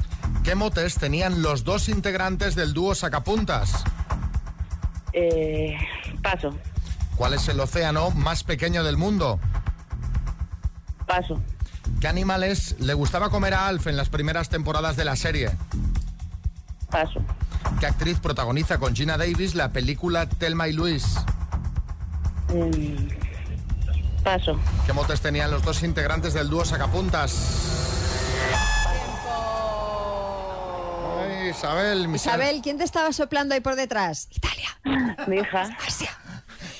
¿Qué 0.43 0.55
motes 0.55 0.95
tenían 0.95 1.41
los 1.41 1.63
dos 1.63 1.89
integrantes 1.89 2.55
del 2.55 2.73
dúo 2.73 2.93
Sacapuntas? 2.93 3.83
Eh, 5.13 5.77
paso, 6.21 6.53
¿Cuál 7.15 7.33
es 7.35 7.47
el 7.47 7.59
océano 7.59 8.11
más 8.11 8.43
pequeño 8.43 8.83
del 8.83 8.97
mundo? 8.97 9.39
paso. 11.07 11.39
¿Qué 11.99 12.07
animales 12.07 12.75
le 12.79 12.93
gustaba 12.93 13.29
comer 13.29 13.53
a 13.53 13.67
Alf 13.67 13.87
en 13.87 13.97
las 13.97 14.09
primeras 14.09 14.49
temporadas 14.49 14.95
de 14.95 15.05
la 15.05 15.15
serie? 15.15 15.51
Paso. 16.89 17.21
¿Qué 17.79 17.85
actriz 17.85 18.19
protagoniza 18.19 18.77
con 18.77 18.95
Gina 18.95 19.17
Davis 19.17 19.55
la 19.55 19.71
película 19.71 20.27
Telma 20.27 20.67
y 20.67 20.73
Luis? 20.73 21.15
Em, 22.49 23.09
paso. 24.23 24.59
¿Qué 24.85 24.93
motes 24.93 25.21
tenían 25.21 25.49
los 25.49 25.63
dos 25.63 25.81
integrantes 25.83 26.33
del 26.33 26.49
dúo 26.49 26.65
Sacapuntas? 26.65 27.33
Ay, 31.19 31.49
Isabel, 31.49 32.13
Isabel, 32.13 32.61
¿quién 32.61 32.77
te 32.77 32.83
estaba 32.83 33.11
soplando 33.13 33.55
ahí 33.55 33.61
por 33.61 33.75
detrás? 33.75 34.27
Italia. 34.29 34.69
Mi 35.27 35.37
hija. 35.37 35.69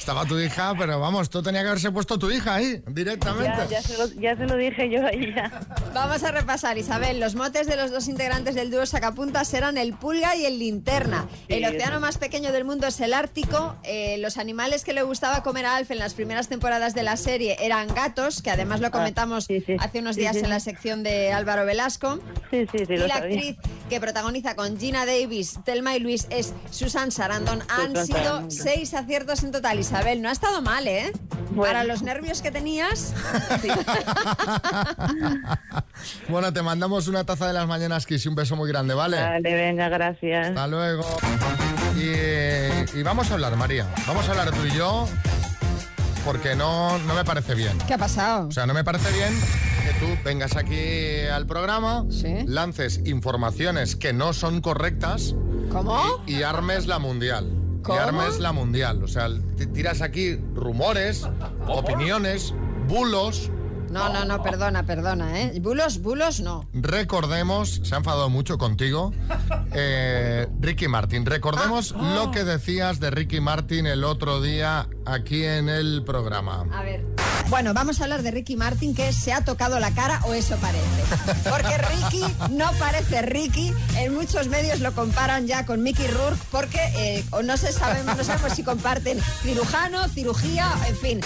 Estaba 0.04 0.26
tu 0.26 0.38
hija, 0.38 0.74
pero 0.78 1.00
vamos, 1.00 1.30
tú 1.30 1.42
tenías 1.42 1.64
que 1.64 1.70
haberse 1.70 1.90
puesto 1.90 2.20
tu 2.20 2.30
hija 2.30 2.56
ahí, 2.56 2.84
directamente. 2.90 3.54
Ya, 3.70 3.80
ya, 3.80 3.82
se 3.82 3.98
lo, 3.98 4.08
ya 4.20 4.36
se 4.36 4.46
lo 4.46 4.58
dije 4.58 4.90
yo 4.90 5.06
a 5.06 5.12
ella. 5.12 5.50
Vamos 5.94 6.22
a 6.26 6.32
repasar, 6.34 6.78
Isabel. 6.78 7.22
Los 7.22 7.36
motes 7.36 7.68
de 7.68 7.78
los 7.78 7.90
dos 7.90 8.10
integrantes 8.10 8.54
del 8.54 8.70
dúo 8.70 8.86
Sacapuntas 8.86 9.54
eran 9.54 9.78
el 9.78 9.94
pulga 9.94 10.36
y 10.36 10.46
el 10.46 10.60
linterna. 10.60 11.26
Sí, 11.48 11.54
el 11.54 11.64
océano 11.64 12.02
más 12.02 12.18
pequeño 12.18 12.52
del 12.52 12.66
mundo 12.66 12.86
es 12.88 13.00
el 13.00 13.14
Ártico. 13.14 13.78
Eh, 13.84 14.18
los 14.18 14.36
animales 14.38 14.84
que 14.84 14.92
le 14.92 15.04
gustaba 15.04 15.42
comer 15.42 15.66
a 15.68 15.78
Alf 15.78 15.90
en 15.92 16.00
las 16.00 16.16
primeras 16.16 16.50
temporadas 16.50 16.94
de 16.96 17.04
la 17.04 17.16
serie 17.16 17.56
eran 17.62 17.88
gatos, 17.88 18.42
que 18.42 18.52
además 18.52 18.82
lo 18.82 18.92
comentamos 18.92 19.48
hace 19.80 20.00
unos 20.00 20.16
Sí, 20.16 20.22
días 20.22 20.36
sí. 20.36 20.42
en 20.44 20.50
la 20.50 20.60
sección 20.60 21.04
de 21.04 21.32
Álvaro 21.32 21.66
Velasco. 21.66 22.20
Sí, 22.52 22.66
sí, 22.74 22.80
sí, 22.86 22.94
y 22.94 22.98
lo 22.98 23.08
la 23.08 23.20
sabía. 23.20 23.38
actriz 23.38 23.58
que 23.94 24.02
protagoniza 24.02 24.56
con 24.56 24.80
Gina 24.80 25.06
Davis, 25.06 25.60
Telma 25.64 25.96
y 25.96 26.00
Luis 26.00 26.26
es 26.32 26.52
Susan 26.72 27.12
Sarandon. 27.12 27.62
Han 27.70 27.92
Susan 27.92 28.06
sido 28.08 28.18
Sarandon. 28.24 28.52
seis 28.52 28.92
aciertos 28.96 29.44
en 29.44 29.52
total. 29.52 29.80
Isabel, 29.80 30.20
no 30.20 30.30
ha 30.30 30.32
estado 30.32 30.64
mal, 30.64 30.88
¿eh? 30.88 31.12
Para 31.56 31.84
los 31.84 32.02
nervios 32.02 32.42
que 32.42 32.50
tenías. 32.50 33.14
Bueno, 36.28 36.52
te 36.52 36.62
mandamos 36.62 37.08
una 37.08 37.24
taza 37.24 37.48
de 37.48 37.54
las 37.54 37.68
mañanas, 37.68 38.06
Kiss, 38.06 38.26
y 38.26 38.28
un 38.30 38.36
beso 38.36 38.56
muy 38.56 38.68
grande, 38.68 38.94
¿vale? 38.94 39.18
Vale, 39.22 39.54
venga, 39.54 39.88
gracias. 39.90 40.50
Hasta 40.50 40.68
luego. 40.68 41.06
Y, 41.96 42.98
y 43.00 43.04
vamos 43.04 43.30
a 43.30 43.36
hablar, 43.36 43.56
María. 43.56 43.88
Vamos 44.08 44.28
a 44.28 44.32
hablar 44.32 44.52
tú 44.52 44.66
y 44.66 44.72
yo, 44.72 45.08
porque 46.26 46.56
no, 46.56 46.98
no 47.00 47.14
me 47.14 47.24
parece 47.24 47.54
bien. 47.56 47.78
¿Qué 47.88 47.94
ha 47.94 47.98
pasado? 47.98 48.48
O 48.48 48.52
sea, 48.52 48.66
no 48.66 48.74
me 48.74 48.84
parece 48.84 49.12
bien 49.14 49.34
que 49.84 49.94
tú 50.00 50.06
vengas 50.24 50.56
aquí 50.56 51.22
al 51.32 51.46
programa, 51.46 52.06
lances 52.46 53.02
informaciones 53.06 53.96
que 53.96 54.14
no 54.14 54.34
son 54.34 54.62
correctas. 54.62 55.36
¿Cómo? 55.72 56.02
Y, 56.28 56.38
y 56.38 56.44
armes 56.44 56.88
la 56.88 57.00
mundial. 57.00 57.52
¿Cómo? 57.84 57.98
Y 57.98 58.02
armes 58.02 58.40
la 58.40 58.52
mundial. 58.54 59.04
O 59.04 59.08
sea, 59.08 59.28
tiras 59.74 60.02
aquí 60.02 60.36
rumores, 60.56 61.28
opiniones, 61.68 62.54
bulos. 62.88 63.50
No, 63.92 64.12
no, 64.12 64.26
no, 64.26 64.42
perdona, 64.42 64.86
perdona, 64.88 65.40
¿eh? 65.42 65.60
Bulos, 65.62 66.02
bulos, 66.02 66.40
no. 66.40 66.68
Recordemos, 66.74 67.82
se 67.84 67.94
ha 67.94 68.00
enfadado 68.00 68.28
mucho 68.30 68.58
contigo, 68.58 69.14
eh, 69.74 70.48
Ricky 70.60 70.88
Martin. 70.88 71.26
Recordemos 71.28 71.94
Ah. 71.96 72.14
lo 72.16 72.32
que 72.32 72.44
decías 72.44 73.00
de 73.00 73.12
Ricky 73.12 73.40
Martin 73.40 73.86
el 73.86 74.04
otro 74.04 74.42
día 74.42 74.88
aquí 75.06 75.44
en 75.44 75.70
el 75.70 76.04
programa. 76.04 76.66
A 76.74 76.82
ver. 76.82 77.06
Bueno, 77.50 77.74
vamos 77.74 78.00
a 78.00 78.04
hablar 78.04 78.24
de 78.24 78.32
Ricky 78.32 78.56
Martin, 78.56 78.96
que 78.96 79.14
se 79.14 79.34
ha 79.34 79.44
tocado 79.44 79.80
la 79.80 79.92
cara, 79.92 80.22
o 80.26 80.34
eso 80.34 80.58
parece. 80.58 81.50
Porque 81.50 81.78
Ricky 81.78 82.24
no 82.52 82.72
parece 82.80 83.22
Ricky. 83.22 83.74
En 83.98 84.14
muchos 84.14 84.48
medios 84.48 84.80
lo 84.80 84.94
comparan 84.94 85.48
ya 85.48 85.66
con 85.66 85.84
Mickey 85.84 86.08
Rourke, 86.08 86.42
porque 86.52 86.80
eh, 86.96 87.24
no 87.44 87.58
se 87.58 87.72
sabe, 87.72 88.04
no 88.04 88.24
sabemos 88.24 88.54
si 88.54 88.64
comparten 88.64 89.20
cirujano, 89.44 90.08
cirugía, 90.10 90.72
en 90.88 90.98
fin. 90.98 91.22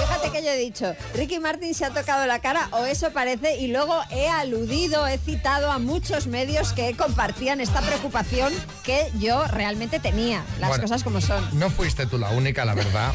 Fíjate 0.00 0.30
que 0.30 0.42
yo 0.44 0.50
he 0.50 0.56
dicho, 0.56 0.94
Ricky 1.14 1.38
Martin 1.38 1.74
se 1.74 1.84
ha 1.84 1.90
tocado 1.90 2.26
la 2.26 2.38
cara 2.40 2.68
o 2.72 2.84
eso 2.84 3.10
parece 3.12 3.56
y 3.58 3.68
luego 3.68 4.00
he 4.10 4.28
aludido, 4.28 5.06
he 5.06 5.18
citado 5.18 5.70
a 5.70 5.78
muchos 5.78 6.26
medios 6.26 6.72
que 6.72 6.94
compartían 6.96 7.60
esta 7.60 7.80
preocupación 7.80 8.52
que 8.84 9.10
yo 9.18 9.46
realmente 9.46 10.00
tenía, 10.00 10.42
las 10.58 10.70
Bueno, 10.70 10.82
cosas 10.84 11.02
como 11.02 11.20
son. 11.20 11.46
No 11.58 11.70
fuiste 11.70 12.06
tú 12.06 12.18
la 12.18 12.30
única, 12.30 12.64
la 12.64 12.74
verdad. 12.74 13.12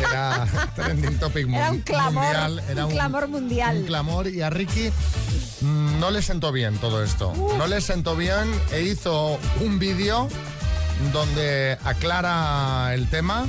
Era 0.00 0.46
trending 0.74 1.18
topic 1.18 1.48
Era 1.48 1.70
un 1.70 1.80
clamor, 1.80 2.24
mundial. 2.24 2.62
Era 2.68 2.86
un 2.86 2.92
clamor 2.92 3.28
mundial. 3.28 3.76
Un 3.78 3.84
clamor 3.84 4.28
y 4.28 4.42
a 4.42 4.50
Ricky 4.50 4.90
mm, 5.60 5.98
no 6.00 6.10
le 6.10 6.22
sentó 6.22 6.52
bien 6.52 6.78
todo 6.78 7.02
esto. 7.02 7.32
No 7.58 7.66
le 7.66 7.80
sentó 7.80 8.16
bien 8.16 8.50
e 8.72 8.82
hizo 8.82 9.38
un 9.60 9.78
vídeo 9.78 10.28
donde 11.12 11.78
aclara 11.84 12.94
el 12.94 13.08
tema, 13.08 13.46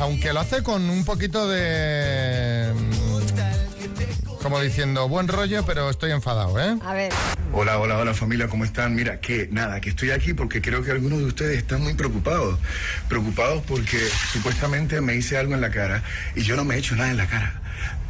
aunque 0.00 0.32
lo 0.32 0.40
hace 0.40 0.62
con 0.62 0.88
un 0.88 1.04
poquito 1.04 1.48
de... 1.48 2.72
mm, 2.74 4.42
Como 4.42 4.60
diciendo, 4.60 5.08
buen 5.08 5.28
rollo, 5.28 5.64
pero 5.64 5.88
estoy 5.90 6.10
enfadado, 6.12 6.58
¿eh? 6.60 6.76
A 6.84 6.92
ver. 6.94 7.12
Hola, 7.52 7.78
hola, 7.78 7.98
hola 7.98 8.14
familia, 8.14 8.48
¿cómo 8.48 8.64
están? 8.64 8.94
Mira, 8.94 9.20
que 9.20 9.48
nada, 9.52 9.80
que 9.80 9.90
estoy 9.90 10.10
aquí 10.10 10.32
porque 10.32 10.60
creo 10.62 10.82
que 10.82 10.90
algunos 10.90 11.18
de 11.20 11.26
ustedes 11.26 11.58
están 11.58 11.82
muy 11.82 11.94
preocupados. 11.94 12.58
Preocupados 13.08 13.62
porque 13.68 13.98
supuestamente 14.32 15.00
me 15.00 15.14
hice 15.14 15.36
algo 15.36 15.54
en 15.54 15.60
la 15.60 15.70
cara 15.70 16.02
y 16.34 16.42
yo 16.42 16.56
no 16.56 16.64
me 16.64 16.74
he 16.74 16.78
hecho 16.78 16.96
nada 16.96 17.10
en 17.10 17.18
la 17.18 17.26
cara. 17.26 17.60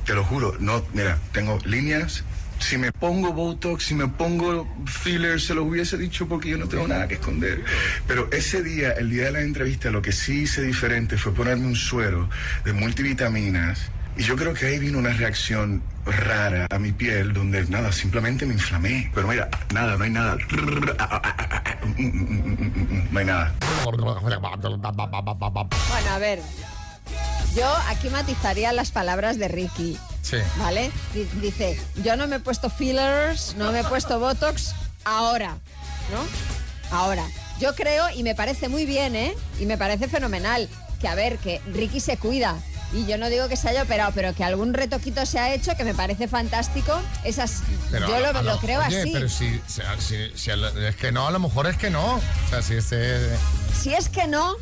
Te 0.07 0.15
lo 0.15 0.25
juro, 0.25 0.55
no, 0.59 0.85
mira, 0.95 1.19
tengo 1.33 1.59
líneas. 1.65 2.25
Si 2.63 2.79
me 2.79 2.93
pongo 2.93 3.33
Botox, 3.33 3.85
si 3.85 3.95
me 3.95 4.07
pongo 4.09 4.67
filler, 4.87 5.41
se 5.41 5.53
los 5.53 5.67
hubiese 5.67 5.99
dicho 5.99 6.29
porque 6.29 6.49
yo 6.49 6.57
no 6.57 6.69
tengo 6.69 6.87
nada 6.87 7.09
que 7.09 7.15
esconder. 7.15 7.65
Pero 8.07 8.31
ese 8.33 8.63
día, 8.63 8.93
el 8.93 9.11
día 9.11 9.25
de 9.25 9.33
la 9.33 9.41
entrevista, 9.41 9.91
lo 9.91 10.01
que 10.01 10.13
sí 10.13 10.43
hice 10.43 10.63
diferente 10.63 11.19
fue 11.19 11.35
ponerme 11.35 11.67
un 11.67 11.75
suero 11.77 12.31
de 12.65 12.73
multivitaminas. 12.73 13.91
Y 14.17 14.23
yo 14.23 14.37
creo 14.37 14.55
que 14.55 14.67
ahí 14.67 14.79
vino 14.79 14.99
una 14.99 15.11
reacción 15.11 15.83
rara 16.07 16.67
a 16.71 16.79
mi 16.79 16.93
piel, 16.93 17.33
donde 17.33 17.65
nada, 17.67 17.91
simplemente 17.93 18.47
me 18.47 18.55
inflamé. 18.55 19.11
Pero 19.13 19.27
mira, 19.27 19.51
nada, 19.75 19.97
no 19.97 20.05
hay 20.05 20.11
nada. 20.11 20.37
No 23.11 23.19
hay 23.19 23.25
nada. 23.25 23.55
Bueno, 25.91 26.11
a 26.11 26.19
ver. 26.19 26.39
Yo 27.55 27.67
aquí 27.89 28.09
matizaría 28.09 28.73
las 28.73 28.91
palabras 28.91 29.39
de 29.39 29.49
Ricky, 29.49 29.99
Sí. 30.23 30.39
¿vale? 30.59 30.91
Di- 31.15 31.29
Dice, 31.41 31.79
yo 32.03 32.17
no 32.17 32.27
me 32.27 32.37
he 32.37 32.41
puesto 32.41 32.71
fillers, 32.71 33.55
no 33.57 33.73
me 33.73 33.81
he 33.81 33.85
puesto 33.85 34.19
Botox, 34.19 34.75
ahora, 35.05 35.57
¿no? 36.11 36.97
Ahora. 36.97 37.25
Yo 37.61 37.75
creo, 37.75 38.09
y 38.11 38.23
me 38.23 38.35
parece 38.35 38.69
muy 38.69 38.87
bien, 38.87 39.15
¿eh? 39.15 39.35
Y 39.61 39.67
me 39.67 39.77
parece 39.79 40.09
fenomenal, 40.09 40.69
que 41.01 41.07
a 41.09 41.15
ver, 41.15 41.39
que 41.39 41.61
Ricky 41.73 42.01
se 42.01 42.17
cuida. 42.17 42.57
Y 42.95 43.07
yo 43.07 43.17
no 43.19 43.29
digo 43.31 43.49
que 43.49 43.57
se 43.57 43.69
haya 43.69 43.85
operado, 43.85 44.13
pero 44.15 44.35
que 44.35 44.45
algún 44.45 44.75
retoquito 44.75 45.25
se 45.25 45.39
ha 45.39 45.55
hecho, 45.55 45.75
que 45.77 45.85
me 45.85 45.95
parece 45.95 46.29
fantástico. 46.29 47.01
Esas, 47.25 47.63
Pero 47.91 48.09
yo 48.09 48.21
lo, 48.21 48.59
creo 48.59 48.81
oye, 48.85 49.01
así. 49.01 49.11
Pero 49.13 49.29
si, 49.29 49.61
si- 49.67 49.83
si- 50.37 50.51
es 50.51 50.97
que 50.97 51.13
no, 51.13 51.27
a 51.27 51.31
lo 51.31 51.39
mejor 51.39 51.67
es 51.69 51.77
que 51.77 51.89
no. 51.89 52.17
O 52.17 52.21
sea, 52.51 52.63
si 52.63 52.75
ese... 52.75 53.35
Si 53.81 53.95
es 53.95 54.09
que 54.11 54.27
no, 54.27 54.57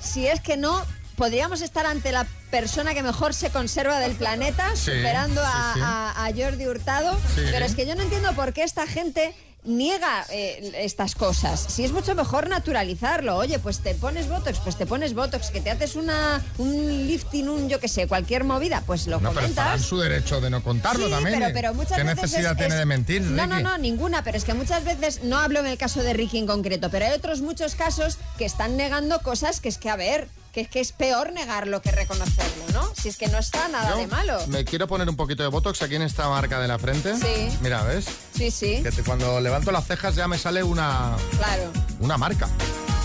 si 0.00 0.26
es 0.28 0.40
que 0.40 0.56
no, 0.56 0.84
podríamos 1.18 1.60
estar 1.60 1.84
ante 1.84 2.12
la 2.12 2.26
persona 2.50 2.94
que 2.94 3.02
mejor 3.02 3.34
se 3.34 3.50
conserva 3.50 3.98
del 4.00 4.12
planeta, 4.12 4.70
Sí, 4.74 4.92
superando 4.92 5.42
a, 5.44 5.72
sí, 5.74 5.80
sí. 5.80 5.84
a- 5.84 6.24
a 6.26 6.32
Jordi 6.34 6.66
Hurtado. 6.66 7.18
Pero 7.34 7.66
es 7.66 7.74
que 7.74 7.86
yo 7.86 7.94
no 7.94 8.02
entiendo 8.02 8.32
por 8.32 8.54
qué 8.54 8.62
esta 8.62 8.86
gente 8.86 9.34
niega 9.64 10.24
eh, 10.30 10.72
estas 10.76 11.14
cosas. 11.16 11.60
Si 11.68 11.84
es 11.84 11.90
mucho 11.92 12.14
mejor 12.14 12.48
naturalizarlo. 12.48 13.36
Oye, 13.36 13.58
pues 13.58 13.80
te 13.80 13.94
pones 13.94 14.28
Botox, 14.28 14.60
pues 14.60 14.76
te 14.76 14.86
pones 14.86 15.12
Botox, 15.14 15.50
que 15.50 15.60
te 15.60 15.70
haces 15.70 15.96
una, 15.96 16.42
un 16.58 17.06
lifting, 17.06 17.48
un 17.48 17.68
yo 17.68 17.80
qué 17.80 17.88
sé, 17.88 18.06
cualquier 18.06 18.44
movida, 18.44 18.82
pues 18.86 19.08
lo 19.08 19.18
No, 19.20 19.30
pero 19.30 19.42
comentas. 19.42 19.82
su 19.82 19.98
derecho 19.98 20.40
de 20.40 20.48
no 20.48 20.62
contarlo 20.62 21.06
Sí, 21.06 21.10
también. 21.10 21.34
pero, 21.40 21.48
¿eh? 21.50 21.52
pero 21.52 21.74
muchas 21.74 21.98
¿Qué 21.98 22.04
veces 22.04 22.22
necesidad 22.22 22.52
es- 22.52 22.56
tiene 22.58 22.74
es- 22.74 22.78
de 22.78 22.86
mentir, 22.86 23.22
No, 23.22 23.46
no, 23.46 23.60
no, 23.60 23.76
ninguna, 23.76 24.22
pero 24.22 24.38
es 24.38 24.44
que 24.44 24.54
muchas 24.54 24.84
veces, 24.84 25.24
no 25.24 25.38
hablo 25.38 25.58
en 25.60 25.66
el 25.66 25.76
caso 25.76 26.02
de 26.02 26.12
Ricky 26.14 26.38
en 26.38 26.46
concreto, 26.46 26.88
pero 26.88 27.06
hay 27.06 27.12
otros 27.12 27.40
muchos 27.42 27.74
casos 27.74 28.16
que 28.38 28.44
están 28.46 28.76
negando 28.76 29.20
cosas 29.20 29.60
que 29.60 29.68
es 29.68 29.76
que, 29.76 29.90
a 29.90 29.96
ver, 29.96 30.28
que 30.52 30.62
es 30.62 30.68
que 30.68 30.80
es 30.80 30.92
peor 30.92 31.32
negarlo 31.32 31.80
que 31.82 31.90
reconocerlo, 31.92 32.64
¿no? 32.72 32.92
Si 33.00 33.08
es 33.08 33.16
que 33.16 33.28
no 33.28 33.38
está 33.38 33.68
nada 33.68 33.90
Yo 33.90 33.96
de 33.98 34.06
malo. 34.06 34.38
Me 34.48 34.64
quiero 34.64 34.86
poner 34.88 35.08
un 35.08 35.16
poquito 35.16 35.42
de 35.42 35.48
Botox 35.48 35.82
aquí 35.82 35.96
en 35.96 36.02
esta 36.02 36.28
marca 36.28 36.58
de 36.60 36.68
la 36.68 36.78
frente. 36.78 37.14
Sí. 37.16 37.56
Mira, 37.60 37.82
¿ves? 37.84 38.06
Sí, 38.36 38.50
sí, 38.50 38.80
Que 38.82 38.90
te- 38.90 39.02
cuando 39.02 39.40
levanto 39.40 39.70
las 39.72 39.86
cejas 39.86 40.14
ya 40.14 40.26
me 40.28 40.38
sale 40.38 40.62
una, 40.62 41.16
claro. 41.36 41.70
una 42.00 42.16
marca. 42.18 42.48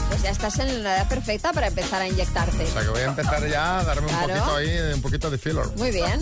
Pues 0.10 0.22
ya 0.24 0.30
estás 0.30 0.60
en 0.60 0.84
la 0.84 0.98
edad 0.98 1.08
perfecta 1.10 1.54
para 1.54 1.68
empezar 1.68 2.02
a 2.02 2.08
inyectarte. 2.08 2.64
O 2.64 2.68
sea 2.68 2.82
que 2.84 2.88
voy 2.90 3.02
a 3.02 3.06
empezar 3.06 3.48
ya 3.50 3.80
a 3.80 3.84
darme 3.84 4.08
un 4.12 4.16
poquito 4.20 4.56
ahí, 4.56 4.78
un 4.94 5.02
poquito 5.02 5.30
de 5.32 5.38
filler. 5.38 5.66
Muy 5.78 5.92
bien. 5.92 6.22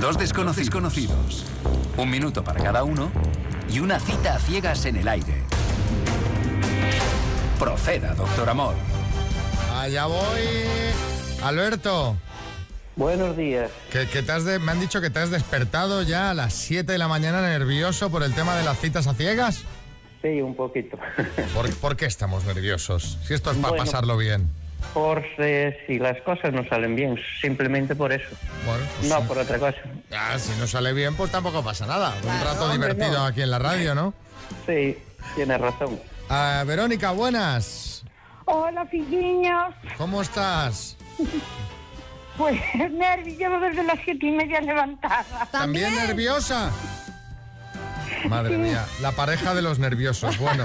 Dos 0.00 0.18
desconocidos 0.18 0.70
conocidos. 0.70 1.44
Un 1.96 2.08
minuto 2.10 2.42
para 2.42 2.62
cada 2.62 2.84
uno 2.84 3.10
y 3.70 3.78
una 3.80 4.00
cita 4.00 4.36
a 4.36 4.38
ciegas 4.38 4.84
en 4.86 4.96
el 4.96 5.08
aire. 5.08 5.44
Proceda, 7.62 8.12
doctor 8.14 8.48
Amor. 8.48 8.74
Allá 9.78 10.06
voy. 10.06 10.18
Alberto. 11.44 12.16
Buenos 12.96 13.36
días. 13.36 13.70
Que, 13.92 14.08
que 14.08 14.20
te 14.20 14.32
has 14.32 14.44
de- 14.44 14.58
me 14.58 14.72
han 14.72 14.80
dicho 14.80 15.00
que 15.00 15.10
te 15.10 15.20
has 15.20 15.30
despertado 15.30 16.02
ya 16.02 16.30
a 16.30 16.34
las 16.34 16.54
7 16.54 16.90
de 16.90 16.98
la 16.98 17.06
mañana 17.06 17.40
nervioso 17.40 18.10
por 18.10 18.24
el 18.24 18.34
tema 18.34 18.56
de 18.56 18.64
las 18.64 18.80
citas 18.80 19.06
a 19.06 19.14
ciegas. 19.14 19.62
Sí, 20.22 20.40
un 20.42 20.56
poquito. 20.56 20.98
¿Por, 21.54 21.72
por 21.76 21.96
qué 21.96 22.06
estamos 22.06 22.44
nerviosos? 22.46 23.16
Si 23.22 23.32
esto 23.32 23.52
es 23.52 23.56
para 23.58 23.68
Bueno. 23.68 23.84
pasarlo 23.84 24.16
bien. 24.16 24.50
Por 24.92 25.24
eh, 25.38 25.84
si 25.86 26.00
las 26.00 26.20
cosas 26.22 26.52
no 26.52 26.68
salen 26.68 26.96
bien, 26.96 27.16
simplemente 27.40 27.94
por 27.94 28.12
eso. 28.12 28.26
Bueno, 28.66 28.84
pues 28.98 29.08
no 29.08 29.20
sí. 29.20 29.24
por 29.28 29.38
otra 29.38 29.60
cosa. 29.60 29.78
Ah, 30.10 30.36
si 30.36 30.50
no 30.58 30.66
sale 30.66 30.92
bien, 30.94 31.14
pues 31.14 31.30
tampoco 31.30 31.62
pasa 31.62 31.86
nada. 31.86 32.12
Un 32.24 32.44
rato 32.44 32.72
divertido 32.72 33.20
no. 33.20 33.24
aquí 33.24 33.40
en 33.40 33.52
la 33.52 33.60
radio, 33.60 33.94
¿no? 33.94 34.14
Sí, 34.66 34.98
tienes 35.36 35.60
razón. 35.60 36.00
Ah, 36.28 36.64
Verónica, 36.66 37.10
buenas. 37.12 38.04
Hola, 38.46 38.84
filliños. 38.86 39.74
¿Cómo 39.96 40.22
estás? 40.22 40.96
Pues 42.36 42.58
nervios, 42.90 43.38
llevo 43.38 43.58
desde 43.60 43.84
las 43.84 43.98
siete 44.04 44.26
y 44.26 44.30
media 44.32 44.60
levantada. 44.60 45.46
¿También 45.50 45.94
nerviosa? 45.94 46.70
Madre 48.28 48.56
mía, 48.56 48.84
la 49.00 49.12
pareja 49.12 49.54
de 49.54 49.62
los 49.62 49.78
nerviosos. 49.78 50.38
Bueno, 50.38 50.64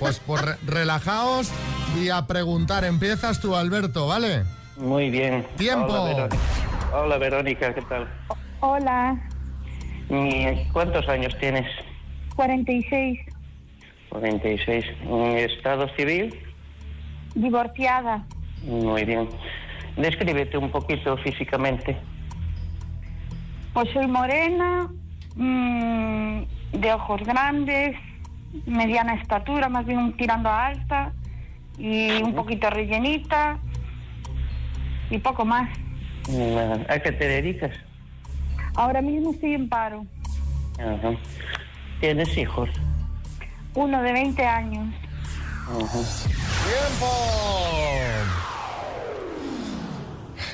pues, 0.00 0.20
pues 0.26 0.42
re- 0.42 0.56
relajaos 0.66 1.50
y 2.00 2.08
a 2.08 2.26
preguntar. 2.26 2.84
Empiezas 2.84 3.40
tú, 3.40 3.54
Alberto, 3.54 4.06
¿vale? 4.08 4.44
Muy 4.76 5.10
bien. 5.10 5.46
Tiempo. 5.56 5.92
Hola, 5.92 6.04
Verónica. 6.14 6.36
Hola, 6.92 7.18
Verónica, 7.18 7.74
¿qué 7.74 7.82
tal? 7.82 8.08
Hola, 8.60 9.16
¿Y 10.08 10.64
¿Cuántos 10.72 11.08
años 11.08 11.34
tienes? 11.40 11.66
46, 12.36 13.18
46. 14.20 14.84
¿En 15.04 15.38
¿Estado 15.38 15.88
civil? 15.96 16.34
divorciada. 17.34 18.24
Muy 18.64 19.04
bien. 19.04 19.28
Descríbete 19.96 20.56
un 20.56 20.70
poquito 20.70 21.18
físicamente. 21.18 21.98
Pues 23.74 23.90
soy 23.92 24.06
morena, 24.06 24.88
mm, 25.34 26.40
de 26.72 26.92
ojos 26.94 27.20
grandes, 27.24 27.94
mediana 28.64 29.16
estatura, 29.16 29.68
más 29.68 29.84
bien 29.84 30.16
tirando 30.16 30.48
a 30.48 30.68
alta, 30.68 31.12
y 31.76 32.22
un 32.22 32.34
poquito 32.34 32.70
rellenita, 32.70 33.58
y 35.10 35.18
poco 35.18 35.44
más. 35.44 35.68
¿A 36.88 36.98
qué 37.00 37.12
te 37.12 37.28
dedicas? 37.28 37.76
Ahora 38.76 39.02
mismo 39.02 39.32
estoy 39.32 39.52
en 39.54 39.68
paro. 39.68 40.06
Ajá. 40.78 41.12
¿Tienes 42.00 42.34
hijos? 42.38 42.70
Uno 43.76 44.02
de 44.02 44.12
20 44.12 44.42
años. 44.44 44.94
Ajá. 45.68 45.98
¡Tiempo! 46.64 47.06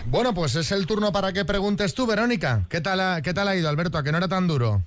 Bueno, 0.07 0.35
pues 0.35 0.57
es 0.57 0.73
el 0.73 0.87
turno 0.87 1.13
para 1.13 1.33
que 1.33 1.45
preguntes 1.45 1.95
tú, 1.95 2.07
Verónica. 2.07 2.67
¿Qué 2.69 2.81
tal 2.81 3.01
ha, 3.01 3.23
qué 3.23 3.33
tal 3.33 3.47
ha 3.49 3.57
ido, 3.57 3.69
Alberto? 3.69 3.97
¿A 3.97 4.03
que 4.03 4.11
no 4.11 4.19
era 4.19 4.29
tan 4.29 4.49
duro? 4.49 4.83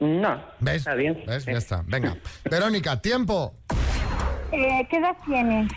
No. 0.00 0.42
¿Ves? 0.60 0.78
Está 0.78 0.94
bien. 0.94 1.22
¿Ves? 1.26 1.46
Ya 1.46 1.52
está. 1.52 1.84
Venga. 1.86 2.16
Verónica, 2.50 3.00
tiempo. 3.00 3.54
Eh, 4.50 4.86
¿Qué 4.90 4.96
edad 4.96 5.16
tienes? 5.24 5.70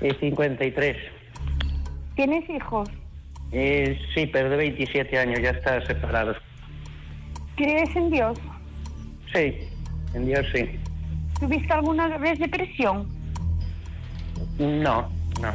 Eh, 0.00 0.16
53. 0.18 0.96
¿Tienes 2.16 2.48
hijos? 2.48 2.88
Eh, 3.52 4.00
sí, 4.14 4.26
pero 4.26 4.48
de 4.48 4.56
27 4.56 5.18
años, 5.18 5.40
ya 5.42 5.50
está 5.50 5.84
separado. 5.86 6.34
¿Crees 7.56 7.94
en 7.94 8.10
Dios? 8.10 8.38
Sí, 9.34 9.68
en 10.14 10.26
Dios 10.26 10.46
sí. 10.54 10.80
¿Tuviste 11.42 11.72
alguna 11.72 12.06
vez 12.18 12.38
depresión? 12.38 13.08
No, 14.60 15.10
no. 15.40 15.52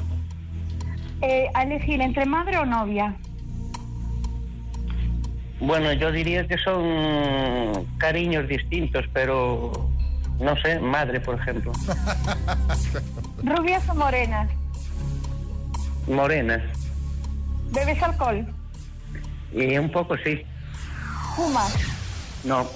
Eh, 1.21 1.47
a 1.54 1.63
elegir 1.63 2.02
entre 2.02 2.26
madre 2.26 2.58
o 2.58 2.65
novia. 2.65 3.15
Bueno, 5.62 5.93
yo 5.93 6.12
diría 6.12 6.45
que 6.45 6.58
son 6.58 7.86
cariños 8.00 8.50
distintos, 8.50 9.06
pero 9.13 9.71
no 10.41 10.58
sé, 10.58 10.78
madre, 10.82 11.21
por 11.21 11.39
ejemplo. 11.39 11.71
¿Rubias 13.43 13.88
o 13.88 13.95
morenas? 13.95 14.50
Morena. 16.06 16.62
¿Bebes 17.71 18.04
alcohol? 18.04 18.45
Y 19.54 19.78
un 19.78 19.89
poco 19.89 20.17
sí. 20.17 20.43
¿Fumas? 21.38 21.73
No. 22.43 22.67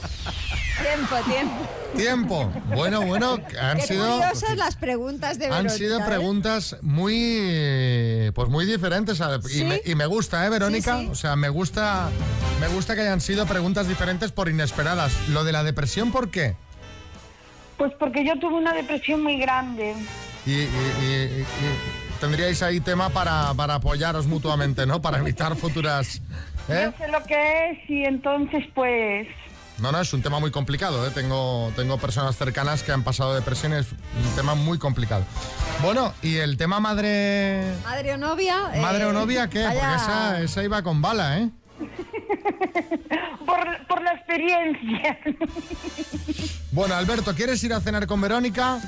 Tiempo, 0.79 1.15
tiempo. 1.29 1.55
Tiempo. 1.95 2.51
Bueno, 2.75 3.01
bueno, 3.01 3.37
han 3.61 3.77
Qué 3.77 3.83
sido 3.87 4.17
curiosas 4.19 4.55
las 4.57 4.75
preguntas 4.75 5.37
de 5.37 5.45
han 5.45 5.51
Verónica. 5.51 5.75
sido 5.75 5.99
¿eh? 5.99 6.03
preguntas 6.05 6.77
muy 6.81 8.31
pues 8.33 8.49
muy 8.49 8.65
diferentes 8.65 9.19
a- 9.21 9.39
y, 9.53 9.63
me, 9.63 9.81
y 9.85 9.95
me 9.95 10.05
gusta, 10.05 10.45
¿eh, 10.45 10.49
Verónica? 10.49 10.97
Sí, 10.99 11.05
sí. 11.05 11.09
O 11.11 11.15
sea, 11.15 11.35
me 11.35 11.49
gusta 11.49 12.09
me 12.59 12.67
gusta 12.69 12.95
que 12.95 13.01
hayan 13.01 13.19
sido 13.21 13.45
preguntas 13.45 13.87
diferentes 13.87 14.31
por 14.31 14.47
inesperadas. 14.49 15.11
Lo 15.29 15.43
de 15.43 15.51
la 15.51 15.63
depresión, 15.63 16.11
¿por 16.11 16.31
qué? 16.31 16.55
Pues 17.77 17.91
porque 17.99 18.25
yo 18.25 18.37
tuve 18.39 18.55
una 18.55 18.73
depresión 18.73 19.21
muy 19.23 19.37
grande. 19.37 19.95
Y, 20.45 20.51
y- 20.51 20.55
y- 20.55 21.05
y- 21.05 21.41
y 21.41 22.19
tendríais 22.19 22.61
ahí 22.63 22.79
tema 22.79 23.09
para, 23.09 23.53
para 23.55 23.75
apoyaros 23.75 24.27
mutuamente, 24.27 24.85
¿no? 24.85 25.01
Para 25.01 25.17
evitar 25.17 25.55
futuras... 25.55 26.21
¿eh? 26.69 26.91
Yo 26.97 27.05
sé 27.05 27.11
lo 27.11 27.23
que 27.23 27.71
es 27.71 27.89
y 27.89 28.05
entonces 28.05 28.63
pues... 28.73 29.27
No, 29.81 29.91
no, 29.91 29.99
es 29.99 30.13
un 30.13 30.21
tema 30.21 30.39
muy 30.39 30.51
complicado, 30.51 31.07
¿eh? 31.07 31.11
Tengo, 31.11 31.71
tengo 31.75 31.97
personas 31.97 32.37
cercanas 32.37 32.83
que 32.83 32.91
han 32.91 33.03
pasado 33.03 33.33
depresión, 33.33 33.73
es 33.73 33.87
un 33.91 34.35
tema 34.35 34.53
muy 34.53 34.77
complicado. 34.77 35.25
Bueno, 35.81 36.13
¿y 36.21 36.37
el 36.37 36.55
tema 36.57 36.79
madre... 36.79 37.63
¿Madre 37.83 38.13
o 38.13 38.17
novia? 38.17 38.69
¿Madre 38.79 39.03
eh, 39.03 39.07
o 39.07 39.13
novia 39.13 39.49
qué? 39.49 39.63
vaya- 39.63 39.79
Porque 39.81 39.95
esa, 39.95 40.41
esa 40.41 40.63
iba 40.63 40.83
con 40.83 41.01
bala, 41.01 41.39
¿eh? 41.39 41.49
Por, 43.45 43.87
por 43.87 44.01
la 44.03 44.13
experiencia. 44.13 45.17
Bueno, 46.73 46.95
Alberto, 46.95 47.35
¿quieres 47.35 47.61
ir 47.65 47.73
a 47.73 47.81
cenar 47.81 48.07
con 48.07 48.21
Verónica? 48.21 48.79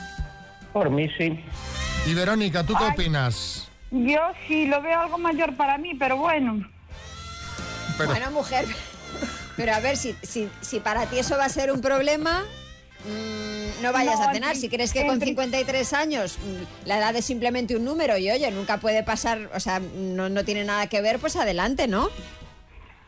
Por 0.72 0.90
mí 0.90 1.10
sí. 1.18 1.38
Y 2.06 2.14
Verónica, 2.14 2.64
¿tú 2.64 2.74
qué 2.78 2.86
opinas? 2.86 3.68
Yo 3.92 4.20
sí 4.48 4.68
lo 4.68 4.82
veo 4.82 5.02
algo 5.02 5.18
mayor 5.18 5.54
para 5.58 5.78
mí, 5.78 5.94
pero 6.00 6.16
bueno. 6.16 6.66
Pero- 7.98 8.12
Bueno, 8.12 8.32
mujer. 8.32 8.66
Pero 9.56 9.74
a 9.74 9.80
ver, 9.80 9.98
si, 9.98 10.16
si, 10.24 10.50
si 10.62 10.80
para 10.80 11.06
ti 11.06 11.20
eso 11.20 11.38
va 11.38 11.46
a 11.46 11.50
ser 11.50 11.72
un 11.72 11.80
problema, 11.82 12.44
mm, 13.06 13.84
no 13.84 13.92
vayas 13.94 14.20
No, 14.20 14.30
a 14.30 14.34
cenar. 14.34 14.56
en 14.56 14.62
Si 14.62 14.70
crees 14.70 14.92
que 14.94 15.06
con 15.06 15.20
pri- 15.20 15.28
53 15.30 15.94
años 15.94 16.38
mm, 16.40 16.88
la 16.88 16.98
edad 16.98 17.16
es 17.16 17.26
simplemente 17.26 17.76
un 17.76 17.86
número 17.86 18.18
y 18.18 18.30
oye, 18.32 18.50
nunca 18.52 18.78
puede 18.78 19.04
pasar, 19.04 19.50
o 19.54 19.60
sea, 19.60 19.80
no, 19.80 20.30
no 20.30 20.44
tiene 20.44 20.64
nada 20.64 20.88
que 20.88 21.02
ver, 21.02 21.20
pues 21.20 21.36
adelante, 21.36 21.88
¿no? 21.88 22.10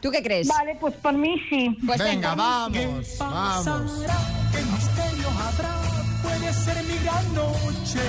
¿Tú 0.01 0.11
qué 0.11 0.21
crees? 0.21 0.47
Vale, 0.47 0.77
pues 0.79 0.93
por 0.95 1.13
mí 1.13 1.35
sí. 1.49 1.75
Pues 1.85 1.97
Venga, 1.97 2.31
venga. 2.31 2.35
vamos, 2.35 3.07
vamos. 3.17 3.89
¿Qué 4.51 4.61
misterio 4.61 5.29
habrá? 5.29 5.75
Puede 6.21 6.53
ser 6.53 6.83
mi 6.83 6.97
gran 7.03 7.33
noche. 7.33 7.99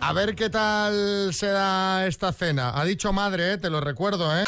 A 0.00 0.12
ver 0.14 0.34
qué 0.34 0.48
tal 0.50 1.32
se 1.34 1.46
da 1.46 2.06
esta 2.06 2.32
cena. 2.32 2.72
Ha 2.74 2.84
dicho 2.84 3.12
madre, 3.12 3.52
¿eh? 3.52 3.58
te 3.58 3.68
lo 3.70 3.80
recuerdo, 3.80 4.36
¿eh? 4.36 4.44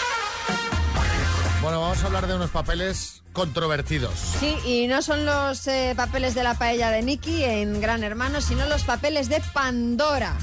Bueno, 1.74 1.88
vamos 1.88 2.04
a 2.04 2.06
hablar 2.06 2.28
de 2.28 2.36
unos 2.36 2.50
papeles 2.50 3.24
controvertidos. 3.32 4.14
Sí, 4.38 4.56
y 4.64 4.86
no 4.86 5.02
son 5.02 5.26
los 5.26 5.66
eh, 5.66 5.94
papeles 5.96 6.36
de 6.36 6.44
la 6.44 6.54
paella 6.54 6.90
de 6.90 7.02
Nicky 7.02 7.42
en 7.42 7.80
Gran 7.80 8.04
Hermano, 8.04 8.40
sino 8.40 8.64
los 8.66 8.84
papeles 8.84 9.28
de 9.28 9.42
Pandora. 9.52 10.36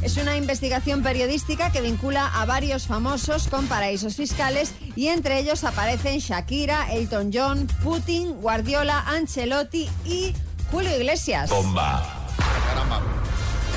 Es 0.00 0.16
una 0.16 0.38
investigación 0.38 1.02
periodística 1.02 1.70
que 1.70 1.82
vincula 1.82 2.28
a 2.28 2.46
varios 2.46 2.86
famosos 2.86 3.48
con 3.48 3.66
paraísos 3.66 4.16
fiscales 4.16 4.72
y 4.96 5.08
entre 5.08 5.38
ellos 5.38 5.64
aparecen 5.64 6.18
Shakira, 6.18 6.90
Elton 6.90 7.30
John, 7.30 7.66
Putin, 7.82 8.40
Guardiola, 8.40 9.00
Ancelotti 9.06 9.86
y 10.06 10.32
Julio 10.70 10.96
Iglesias. 10.96 11.50
Caramba. 11.50 13.02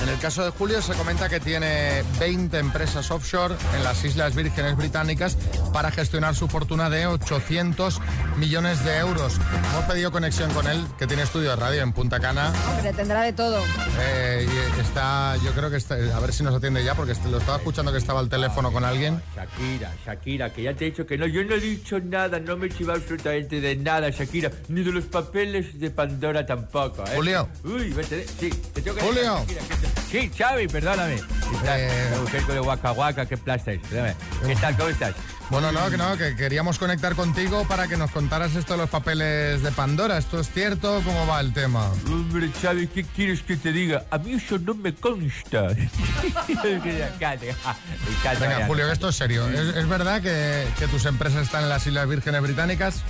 En 0.04 0.10
el 0.10 0.20
caso 0.20 0.44
de 0.44 0.50
Julio 0.52 0.82
se 0.82 0.94
comenta 0.96 1.30
que 1.30 1.40
tiene 1.40 2.04
20 2.20 2.60
empresas 2.60 3.10
offshore 3.10 3.56
en 3.76 3.84
las 3.86 4.04
Islas 4.04 4.36
Vírgenes 4.36 4.76
Británicas 4.76 5.38
para 5.72 5.92
gestionar 5.92 6.36
su 6.36 6.50
fortuna 6.50 6.90
de 6.90 7.08
800 7.08 8.02
millones 8.38 8.84
de 8.84 8.98
euros. 8.98 9.40
Hemos 9.72 9.86
pedido 9.86 10.12
conexión 10.12 10.52
con 10.54 10.68
él, 10.68 10.84
que 11.00 11.08
tiene 11.08 11.24
estudio 11.24 11.52
de 11.52 11.56
radio 11.56 11.82
en 11.84 11.94
Punta 11.94 12.20
Cana. 12.20 12.52
Hombre, 12.76 12.92
tendrá 12.92 13.22
de 13.22 13.32
todo. 13.32 13.64
Eh, 14.02 14.46
y 14.78 14.82
está, 14.82 15.38
yo 15.38 15.52
creo 15.54 15.70
que 15.70 15.78
está, 15.78 15.96
a 15.96 16.20
ver 16.20 16.34
si 16.34 16.44
nos 16.44 16.54
atiende 16.54 16.84
ya, 16.84 16.96
porque 16.96 17.14
lo 17.32 17.38
estaba 17.38 17.58
escuchando 17.58 17.92
que 17.94 17.98
estaba 17.98 18.20
al 18.20 18.28
teléfono 18.28 18.74
con 18.74 18.84
alguien. 18.84 19.22
Shakira, 19.36 19.94
Shakira, 20.06 20.50
que 20.52 20.64
ya 20.64 20.74
te 20.76 20.86
he 20.86 20.92
dicho 20.92 21.06
que 21.06 21.18
no, 21.18 21.28
yo 21.28 21.46
no 21.46 21.56
he 21.56 21.60
dicho 21.62 22.00
nada, 22.02 22.40
no 22.42 22.58
me 22.58 22.68
he 22.68 22.70
chivado 22.70 23.00
absolutamente 23.00 23.62
de 23.62 23.78
nada, 23.78 24.10
Shakira, 24.10 24.52
ni 24.68 24.84
de 24.84 24.92
los 24.92 25.06
papeles 25.06 25.80
de 25.80 25.90
Pandora 25.92 26.46
tampoco, 26.46 27.04
¿eh? 27.08 27.12
Julio. 27.16 27.48
Uy, 27.64 27.90
vete, 27.94 28.26
sí, 28.40 28.50
te 28.74 28.82
tengo 28.82 28.98
que 28.98 29.04
Julio. 29.04 29.36
decir, 29.36 29.58
Shakira, 29.58 29.62
que 29.82 29.88
te- 29.88 29.93
Sí, 30.10 30.32
Xavi, 30.38 30.68
perdóname. 30.68 31.20
Eh. 31.66 32.12
Con 32.46 32.56
el 32.56 32.62
Waka 32.62 32.92
Waka, 32.92 33.26
qué. 33.26 33.38
Perdóname. 33.38 34.16
¿Qué 34.46 34.56
tal, 34.56 34.76
cómo 34.78 34.90
estás? 34.90 35.16
Bueno, 35.50 35.72
no, 35.72 35.90
que 35.90 35.98
no, 35.98 36.18
que 36.18 36.36
queríamos 36.36 36.80
conectar 36.80 37.16
contigo 37.16 37.66
para 37.68 37.88
que 37.88 37.96
nos 37.98 38.10
contaras 38.12 38.56
esto 38.56 38.74
de 38.74 38.80
los 38.80 38.90
papeles 38.90 39.62
de 39.62 39.72
Pandora. 39.72 40.18
¿Esto 40.18 40.40
es 40.40 40.50
cierto? 40.52 41.02
¿Cómo 41.06 41.28
va 41.28 41.42
el 41.42 41.54
tema? 41.54 41.92
Hombre, 42.08 42.50
Xavi, 42.62 42.88
¿qué 42.88 43.04
quieres 43.04 43.44
que 43.44 43.56
te 43.58 43.72
diga? 43.72 44.06
A 44.10 44.18
mí 44.18 44.34
eso 44.34 44.58
no 44.58 44.74
me 44.74 44.96
consta. 44.96 45.68
Venga, 48.40 48.66
Julio, 48.68 48.92
esto 48.92 49.10
es 49.10 49.16
serio. 49.16 49.48
¿Es, 49.50 49.76
es 49.76 49.88
verdad 49.88 50.22
que, 50.22 50.66
que 50.80 50.88
tus 50.88 51.06
empresas 51.06 51.44
están 51.44 51.64
en 51.64 51.70
las 51.70 51.86
Islas 51.86 52.08
Vírgenes 52.08 52.42
Británicas? 52.42 53.04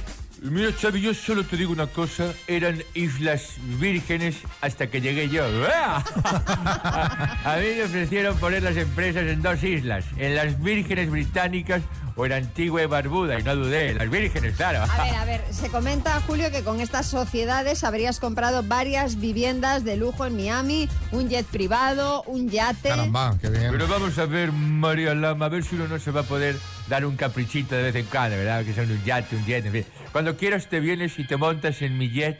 Mira, 0.43 0.73
Xavi, 0.73 0.99
yo 0.99 1.13
solo 1.13 1.45
te 1.45 1.55
digo 1.55 1.71
una 1.71 1.87
cosa. 1.87 2.33
Eran 2.47 2.83
islas 2.93 3.53
vírgenes 3.79 4.35
hasta 4.59 4.87
que 4.87 4.99
llegué 4.99 5.29
yo. 5.29 5.45
A 5.45 7.57
mí 7.61 7.67
me 7.77 7.83
ofrecieron 7.83 8.37
poner 8.37 8.61
las 8.61 8.75
empresas 8.75 9.23
en 9.23 9.41
dos 9.41 9.63
islas. 9.63 10.03
En 10.17 10.35
las 10.35 10.61
vírgenes 10.61 11.09
británicas 11.09 11.81
o 12.15 12.25
en 12.25 12.33
Antigua 12.33 12.83
y 12.83 12.85
Barbuda. 12.85 13.39
Y 13.39 13.43
no 13.43 13.55
dudé. 13.55 13.93
Las 13.93 14.09
vírgenes, 14.09 14.55
claro. 14.55 14.83
A 14.83 15.03
ver, 15.03 15.15
a 15.15 15.25
ver, 15.25 15.41
se 15.51 15.69
comenta, 15.69 16.19
Julio, 16.21 16.51
que 16.51 16.63
con 16.63 16.79
estas 16.79 17.07
sociedades 17.07 17.83
habrías 17.83 18.19
comprado 18.19 18.63
varias 18.63 19.19
viviendas 19.19 19.83
de 19.83 19.97
lujo 19.97 20.25
en 20.25 20.35
Miami, 20.35 20.89
un 21.11 21.29
jet 21.29 21.45
privado, 21.45 22.23
un 22.23 22.49
yate. 22.49 22.89
Caramba, 22.89 23.37
qué 23.41 23.49
bien. 23.49 23.71
Pero 23.71 23.87
vamos 23.87 24.17
a 24.17 24.25
ver, 24.25 24.51
María 24.51 25.13
Lama, 25.15 25.45
a 25.45 25.49
ver 25.49 25.63
si 25.63 25.75
uno 25.75 25.87
no 25.87 25.99
se 25.99 26.11
va 26.11 26.21
a 26.21 26.23
poder 26.23 26.55
dar 26.87 27.05
un 27.05 27.15
caprichito 27.15 27.75
de 27.75 27.83
vez 27.83 27.95
en 27.95 28.05
cuando, 28.05 28.37
¿verdad? 28.37 28.63
Que 28.63 28.73
sea 28.73 28.83
un 28.83 29.03
yate, 29.03 29.35
un 29.35 29.45
jet, 29.45 29.65
en 29.65 29.71
fin. 29.71 29.85
Cuando 30.11 30.37
quieras 30.37 30.67
te 30.67 30.79
vienes 30.79 31.17
y 31.19 31.25
te 31.25 31.37
montas 31.37 31.81
en 31.81 31.97
mi 31.97 32.09
jet. 32.09 32.39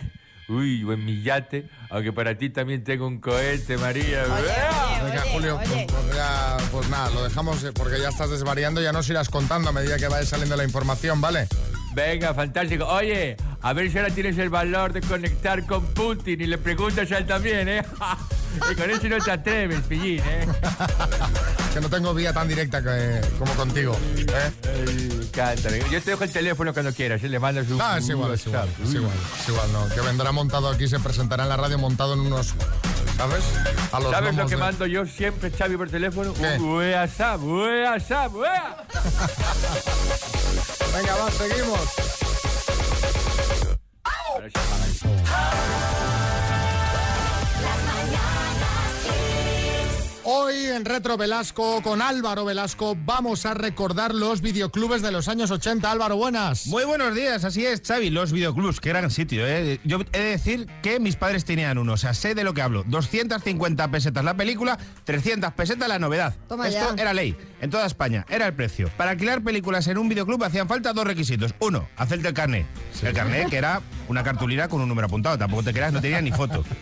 Uy, 0.50 0.84
o 0.84 0.92
en 0.92 1.06
mi 1.06 1.22
yate, 1.22 1.70
aunque 1.90 2.12
para 2.12 2.38
ti 2.38 2.50
también 2.50 2.84
tengo 2.84 3.08
un 3.08 3.20
cohete, 3.20 3.78
María. 3.78 4.24
Venga, 5.04 5.22
Julio, 5.32 5.60
pues, 5.64 5.86
pues 5.88 6.16
ya, 6.16 6.58
pues 6.72 6.90
nada, 6.90 7.10
lo 7.12 7.24
dejamos 7.24 7.64
eh, 7.64 7.72
porque 7.74 8.00
ya 8.00 8.10
estás 8.10 8.30
desvariando, 8.30 8.82
ya 8.82 8.92
nos 8.92 9.10
irás 9.10 9.30
contando 9.30 9.70
a 9.70 9.72
medida 9.72 9.98
que 9.98 10.08
vaya 10.08 10.26
saliendo 10.26 10.56
la 10.56 10.64
información, 10.64 11.22
¿vale? 11.22 11.48
Venga, 11.94 12.34
fantástico. 12.34 12.86
Oye, 12.86 13.38
a 13.62 13.74
ver 13.74 13.92
si 13.92 13.98
ahora 13.98 14.14
tienes 14.14 14.38
el 14.38 14.50
valor 14.50 14.92
de 14.94 15.02
conectar 15.02 15.66
con 15.66 15.86
Putin 15.94 16.42
y 16.42 16.48
le 16.48 16.58
preguntas 16.58 17.12
a 17.12 17.20
él 17.20 17.26
también, 17.26 17.70
¿eh? 17.70 17.84
y 18.72 18.76
con 18.76 18.90
eso 18.90 19.08
no 19.08 19.20
te 19.20 19.32
atreves, 19.32 19.82
pillín, 19.82 20.22
¿eh? 20.26 20.48
Que 21.74 21.82
no 21.82 21.90
tengo 21.90 22.14
vía 22.14 22.32
tan 22.34 22.48
directa 22.48 22.82
que- 22.84 23.20
como 23.40 23.54
contigo. 23.56 23.98
¿eh? 24.18 24.52
Ay, 24.64 25.10
me 25.18 25.24
encanta. 25.26 25.70
venga. 25.70 25.88
Yo 25.90 26.02
te 26.02 26.12
dejo 26.12 26.24
el 26.24 26.32
teléfono 26.32 26.74
cuando 26.74 26.94
quieras, 26.94 27.24
¿eh? 27.24 27.30
le 27.30 27.40
mandas 27.40 27.68
un... 27.70 27.82
Ah, 27.82 27.98
es 27.98 28.08
igual, 28.10 28.34
es 28.34 28.46
igual, 28.46 28.70
es 28.84 28.94
igual, 28.94 29.12
es 29.42 29.50
igual, 29.50 29.74
no. 29.74 29.88
Que 29.90 30.02
vendrá 30.02 30.32
montado 30.32 30.70
aquí, 30.70 30.88
se 30.88 31.00
presentará 31.00 31.44
en 31.44 31.50
la 31.50 31.58
radio 31.58 31.78
montado 31.80 32.14
en 32.14 32.20
unos, 32.22 32.54
¿sabes? 33.18 33.44
A 33.92 34.00
los 34.00 34.12
¿Sabes 34.12 34.36
lo 34.36 34.46
que 34.46 34.56
de- 34.56 34.62
mando 34.62 34.86
yo 34.86 35.06
siempre, 35.06 35.52
Xavi, 35.52 35.78
por 35.78 35.90
teléfono? 35.90 36.34
¿Qué? 36.34 36.58
Un 36.60 36.76
WhatsApp, 36.78 37.42
WhatsApp, 37.42 38.34
WhatsApp. 38.36 38.94
Venga, 40.96 41.16
va, 41.16 41.32
seguimos. 41.32 41.80
Hoy 50.36 50.66
en 50.66 50.84
Retro 50.84 51.16
Velasco, 51.16 51.84
con 51.84 52.02
Álvaro 52.02 52.44
Velasco, 52.44 52.98
vamos 53.06 53.46
a 53.46 53.54
recordar 53.54 54.16
los 54.16 54.42
videoclubes 54.42 55.04
de 55.04 55.12
los 55.12 55.28
años 55.28 55.52
80. 55.52 55.92
Álvaro, 55.92 56.18
buenas. 56.18 56.66
Muy 56.66 56.86
buenos 56.86 57.14
días, 57.14 57.44
así 57.44 57.64
es, 57.64 57.84
Xavi, 57.86 58.10
los 58.10 58.32
videoclubs, 58.32 58.80
qué 58.80 58.90
gran 58.90 59.12
sitio, 59.12 59.46
¿eh? 59.46 59.80
Yo 59.84 60.00
he 60.12 60.18
de 60.18 60.30
decir 60.32 60.68
que 60.82 61.00
mis 61.00 61.18
padres 61.18 61.46
tenían 61.46 61.78
uno, 61.78 61.94
o 61.94 61.98
sea, 61.98 62.16
sé 62.16 62.34
de 62.34 62.44
lo 62.44 62.56
que 62.56 62.64
hablo. 62.64 62.84
250 62.88 63.92
pesetas 63.92 64.24
la 64.24 64.36
película, 64.36 64.80
300 65.04 65.54
pesetas 65.54 65.88
la 65.88 66.00
novedad. 66.00 66.36
Toma 66.50 66.68
Esto 66.68 66.96
ya. 66.96 67.02
era 67.04 67.14
ley, 67.14 67.38
en 67.62 67.70
toda 67.70 67.86
España, 67.86 68.26
era 68.28 68.48
el 68.48 68.56
precio. 68.56 68.90
Para 68.98 69.12
alquilar 69.12 69.44
películas 69.44 69.86
en 69.86 70.00
un 70.00 70.10
videoclub 70.10 70.44
hacían 70.44 70.68
falta 70.68 70.94
dos 70.94 71.06
requisitos. 71.06 71.54
Uno, 71.60 71.88
hacerte 71.96 72.30
el 72.30 72.34
carnet. 72.34 72.66
El 73.04 73.14
carnet, 73.14 73.52
que 73.52 73.58
era 73.58 73.84
una 74.08 74.24
cartulina 74.24 74.68
con 74.68 74.82
un 74.82 74.90
número 74.90 75.06
apuntado, 75.06 75.38
tampoco 75.38 75.62
te 75.62 75.74
creas, 75.74 75.94
no 75.94 76.02
tenía 76.02 76.22
ni 76.22 76.32
foto. 76.32 76.66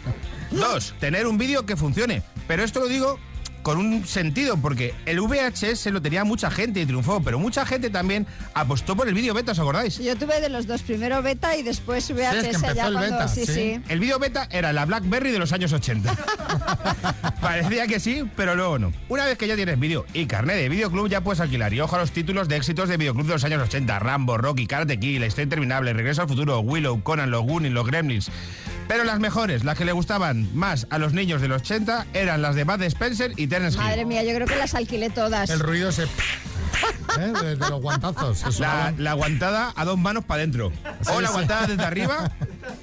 Dos, 0.51 0.93
tener 0.99 1.27
un 1.27 1.37
vídeo 1.37 1.65
que 1.65 1.77
funcione. 1.77 2.23
Pero 2.45 2.63
esto 2.63 2.81
lo 2.81 2.87
digo 2.87 3.17
con 3.61 3.77
un 3.77 4.05
sentido, 4.05 4.57
porque 4.57 4.93
el 5.05 5.19
VHS 5.21 5.87
lo 5.87 6.01
tenía 6.01 6.23
mucha 6.23 6.51
gente 6.51 6.81
y 6.81 6.85
triunfó, 6.85 7.21
pero 7.21 7.39
mucha 7.39 7.65
gente 7.65 7.89
también 7.89 8.27
apostó 8.53 8.95
por 8.95 9.07
el 9.07 9.13
vídeo 9.13 9.33
beta, 9.33 9.51
¿os 9.51 9.59
acordáis? 9.59 9.97
Yo 9.99 10.15
tuve 10.15 10.41
de 10.41 10.49
los 10.49 10.67
dos, 10.67 10.81
primero 10.81 11.21
beta 11.21 11.55
y 11.55 11.63
después 11.63 12.09
VHS 12.11 12.61
ya 12.75 12.91
cuando... 12.91 13.27
sí, 13.27 13.45
sí. 13.45 13.81
El 13.89 13.99
vídeo 13.99 14.19
beta 14.19 14.47
era 14.51 14.73
la 14.73 14.85
BlackBerry 14.85 15.31
de 15.31 15.39
los 15.39 15.51
años 15.53 15.73
80. 15.73 16.15
Parecía 17.41 17.87
que 17.87 17.99
sí, 17.99 18.23
pero 18.35 18.55
luego 18.55 18.79
no. 18.79 18.91
Una 19.09 19.25
vez 19.25 19.37
que 19.37 19.47
ya 19.47 19.55
tienes 19.55 19.79
vídeo 19.79 20.05
y 20.13 20.25
carnet 20.25 20.57
de 20.57 20.69
videoclub, 20.69 21.09
ya 21.09 21.21
puedes 21.21 21.39
alquilar. 21.39 21.73
Y 21.73 21.79
ojo 21.79 21.95
a 21.95 21.99
los 21.99 22.11
títulos 22.11 22.47
de 22.47 22.57
éxitos 22.57 22.89
de 22.89 22.97
videoclub 22.97 23.27
de 23.27 23.33
los 23.33 23.43
años 23.43 23.61
80. 23.61 23.99
Rambo, 23.99 24.37
Rocky, 24.37 24.67
Karate 24.67 24.99
Kid, 24.99 25.19
La 25.19 25.27
Historia 25.27 25.43
Interminable, 25.43 25.93
Regreso 25.93 26.21
al 26.21 26.27
Futuro, 26.27 26.59
Willow, 26.59 27.01
Conan, 27.03 27.31
Los 27.31 27.43
Goonies, 27.43 27.73
Los 27.73 27.87
Gremlins. 27.87 28.31
Pero 28.87 29.03
las 29.05 29.19
mejores, 29.19 29.63
las 29.63 29.77
que 29.77 29.85
le 29.85 29.91
gustaban 29.93 30.49
más 30.55 30.85
a 30.89 30.97
los 30.97 31.13
niños 31.13 31.41
de 31.41 31.47
los 31.47 31.61
80, 31.61 32.07
eran 32.13 32.41
las 32.41 32.55
de 32.55 32.63
Bud 32.65 32.81
Spencer 32.83 33.33
y 33.37 33.47
Terence 33.47 33.77
Hill. 33.77 33.83
Madre 33.83 34.05
mía, 34.05 34.23
yo 34.23 34.33
creo 34.35 34.47
que 34.47 34.57
las 34.57 34.75
alquilé 34.75 35.09
todas. 35.09 35.49
El 35.49 35.59
ruido 35.59 35.89
ese... 35.89 36.03
¿eh? 36.03 36.07
De, 37.41 37.55
de 37.55 37.69
los 37.69 37.81
guantazos. 37.81 38.43
eso. 38.45 38.61
La, 38.61 38.93
la 38.97 39.11
aguantada 39.11 39.73
a 39.75 39.85
dos 39.85 39.97
manos 39.97 40.25
para 40.25 40.39
adentro. 40.41 40.71
O 41.13 41.21
la 41.21 41.29
aguantada 41.29 41.67
desde 41.67 41.83
arriba 41.83 42.31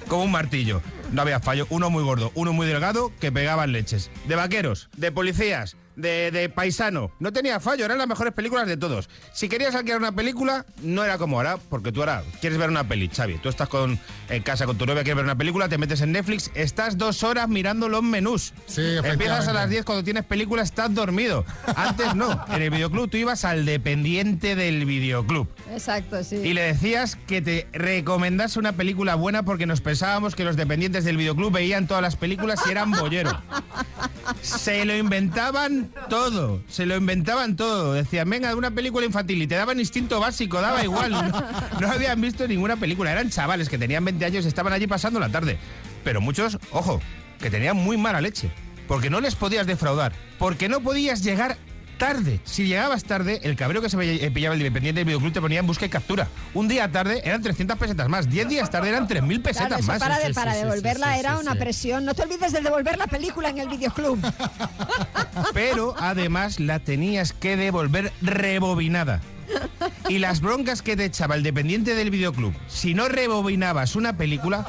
como 0.07 0.23
un 0.23 0.31
martillo. 0.31 0.81
No 1.11 1.21
había 1.21 1.39
fallo. 1.39 1.67
Uno 1.69 1.89
muy 1.89 2.03
gordo, 2.03 2.31
uno 2.35 2.53
muy 2.53 2.65
delgado 2.67 3.11
que 3.19 3.31
pegaban 3.31 3.71
leches. 3.71 4.09
De 4.27 4.35
vaqueros, 4.35 4.89
de 4.97 5.11
policías, 5.11 5.75
de, 5.95 6.31
de 6.31 6.49
paisano. 6.49 7.11
No 7.19 7.31
tenía 7.33 7.59
fallo, 7.59 7.85
eran 7.85 7.97
las 7.97 8.07
mejores 8.07 8.33
películas 8.33 8.67
de 8.67 8.77
todos. 8.77 9.09
Si 9.33 9.49
querías 9.49 9.75
alquilar 9.75 9.99
una 9.99 10.11
película, 10.11 10.65
no 10.81 11.03
era 11.03 11.17
como 11.17 11.37
ahora, 11.37 11.57
porque 11.69 11.91
tú 11.91 12.01
ahora 12.01 12.23
quieres 12.41 12.57
ver 12.57 12.69
una 12.69 12.87
peli, 12.87 13.09
Xavi. 13.09 13.37
Tú 13.39 13.49
estás 13.49 13.69
con, 13.69 13.99
en 14.29 14.43
casa 14.43 14.65
con 14.65 14.77
tu 14.77 14.85
novia, 14.85 15.03
quieres 15.03 15.17
ver 15.17 15.25
una 15.25 15.37
película, 15.37 15.69
te 15.69 15.77
metes 15.77 16.01
en 16.01 16.11
Netflix, 16.11 16.51
estás 16.55 16.97
dos 16.97 17.23
horas 17.23 17.47
mirando 17.49 17.89
los 17.89 18.03
menús. 18.03 18.53
Empiezas 18.77 19.47
a 19.47 19.53
las 19.53 19.69
10 19.69 19.85
cuando 19.85 20.03
tienes 20.03 20.25
película, 20.25 20.61
estás 20.61 20.93
dormido. 20.93 21.45
Antes 21.75 22.15
no. 22.15 22.45
En 22.49 22.61
el 22.61 22.69
videoclub 22.69 23.09
tú 23.09 23.17
ibas 23.17 23.45
al 23.45 23.65
dependiente 23.65 24.55
del 24.55 24.85
videoclub. 24.85 25.47
Exacto, 25.71 26.23
sí. 26.23 26.37
Y 26.37 26.53
le 26.53 26.61
decías 26.61 27.17
que 27.27 27.41
te 27.41 27.67
recomendase 27.73 28.59
una 28.59 28.73
película 28.73 29.15
buena 29.15 29.43
porque 29.43 29.65
nos 29.65 29.81
pensábamos 29.81 30.35
que 30.35 30.43
los 30.43 30.55
dependientes 30.55 31.03
del 31.03 31.17
videoclub 31.17 31.51
veían 31.51 31.87
todas 31.87 32.01
las 32.01 32.15
películas 32.15 32.59
y 32.67 32.71
eran 32.71 32.91
bollero. 32.91 33.41
Se 34.41 34.85
lo 34.85 34.95
inventaban 34.95 35.88
todo, 36.09 36.61
se 36.67 36.85
lo 36.85 36.95
inventaban 36.95 37.55
todo. 37.55 37.93
Decían, 37.93 38.29
venga, 38.29 38.49
de 38.49 38.55
una 38.55 38.71
película 38.71 39.05
infantil 39.05 39.41
y 39.41 39.47
te 39.47 39.55
daban 39.55 39.79
instinto 39.79 40.19
básico, 40.19 40.61
daba 40.61 40.83
igual. 40.83 41.11
No, 41.11 41.21
no 41.79 41.91
habían 41.91 42.19
visto 42.21 42.47
ninguna 42.47 42.77
película, 42.77 43.11
eran 43.11 43.29
chavales 43.29 43.69
que 43.69 43.77
tenían 43.77 44.05
20 44.05 44.25
años 44.25 44.45
y 44.45 44.47
estaban 44.47 44.73
allí 44.73 44.87
pasando 44.87 45.19
la 45.19 45.29
tarde. 45.29 45.57
Pero 46.03 46.21
muchos, 46.21 46.57
ojo, 46.71 47.01
que 47.39 47.49
tenían 47.49 47.77
muy 47.77 47.97
mala 47.97 48.21
leche. 48.21 48.51
Porque 48.87 49.11
no 49.11 49.21
les 49.21 49.35
podías 49.35 49.67
defraudar, 49.67 50.13
porque 50.39 50.67
no 50.67 50.81
podías 50.81 51.23
llegar 51.23 51.57
tarde. 51.99 52.39
Si 52.45 52.65
llegabas 52.65 53.03
tarde, 53.03 53.39
el 53.43 53.55
cabreo 53.55 53.83
que 53.83 53.89
se 53.91 54.25
eh, 54.25 54.31
pillaba 54.31 54.55
el 54.55 54.61
dependiente 54.63 55.01
del 55.01 55.05
videoclub 55.05 55.31
te 55.31 55.39
ponía 55.41 55.59
en 55.59 55.67
busca 55.67 55.85
y 55.85 55.89
captura. 55.89 56.27
Un 56.55 56.67
día 56.67 56.91
tarde 56.91 57.21
eran 57.23 57.43
300 57.43 57.77
pesetas 57.77 58.09
más, 58.09 58.27
10 58.27 58.49
días 58.49 58.71
tarde 58.71 58.89
eran 58.89 59.07
3.000 59.07 59.43
pesetas 59.43 59.67
Claro, 59.67 59.83
más. 59.83 59.99
para, 59.99 60.17
de- 60.17 60.33
para 60.33 60.55
devolverla 60.55 61.19
era 61.19 61.37
una 61.37 61.53
presión. 61.53 62.05
No 62.05 62.15
te 62.15 62.23
olvides 62.23 62.51
de 62.53 62.61
devolver 62.61 62.97
la 62.97 63.05
película 63.05 63.49
en 63.49 63.59
el 63.59 63.69
videoclub. 63.69 64.19
Pero 65.53 65.93
además 65.99 66.59
la 66.59 66.79
tenías 66.79 67.33
que 67.33 67.55
devolver 67.55 68.11
rebobinada. 68.21 69.21
Y 70.07 70.19
las 70.19 70.41
broncas 70.41 70.81
que 70.81 70.95
te 70.95 71.05
echaba 71.05 71.35
el 71.35 71.43
dependiente 71.43 71.95
del 71.95 72.11
videoclub, 72.11 72.53
si 72.67 72.93
no 72.93 73.07
rebobinabas 73.09 73.95
una 73.95 74.15
película, 74.15 74.67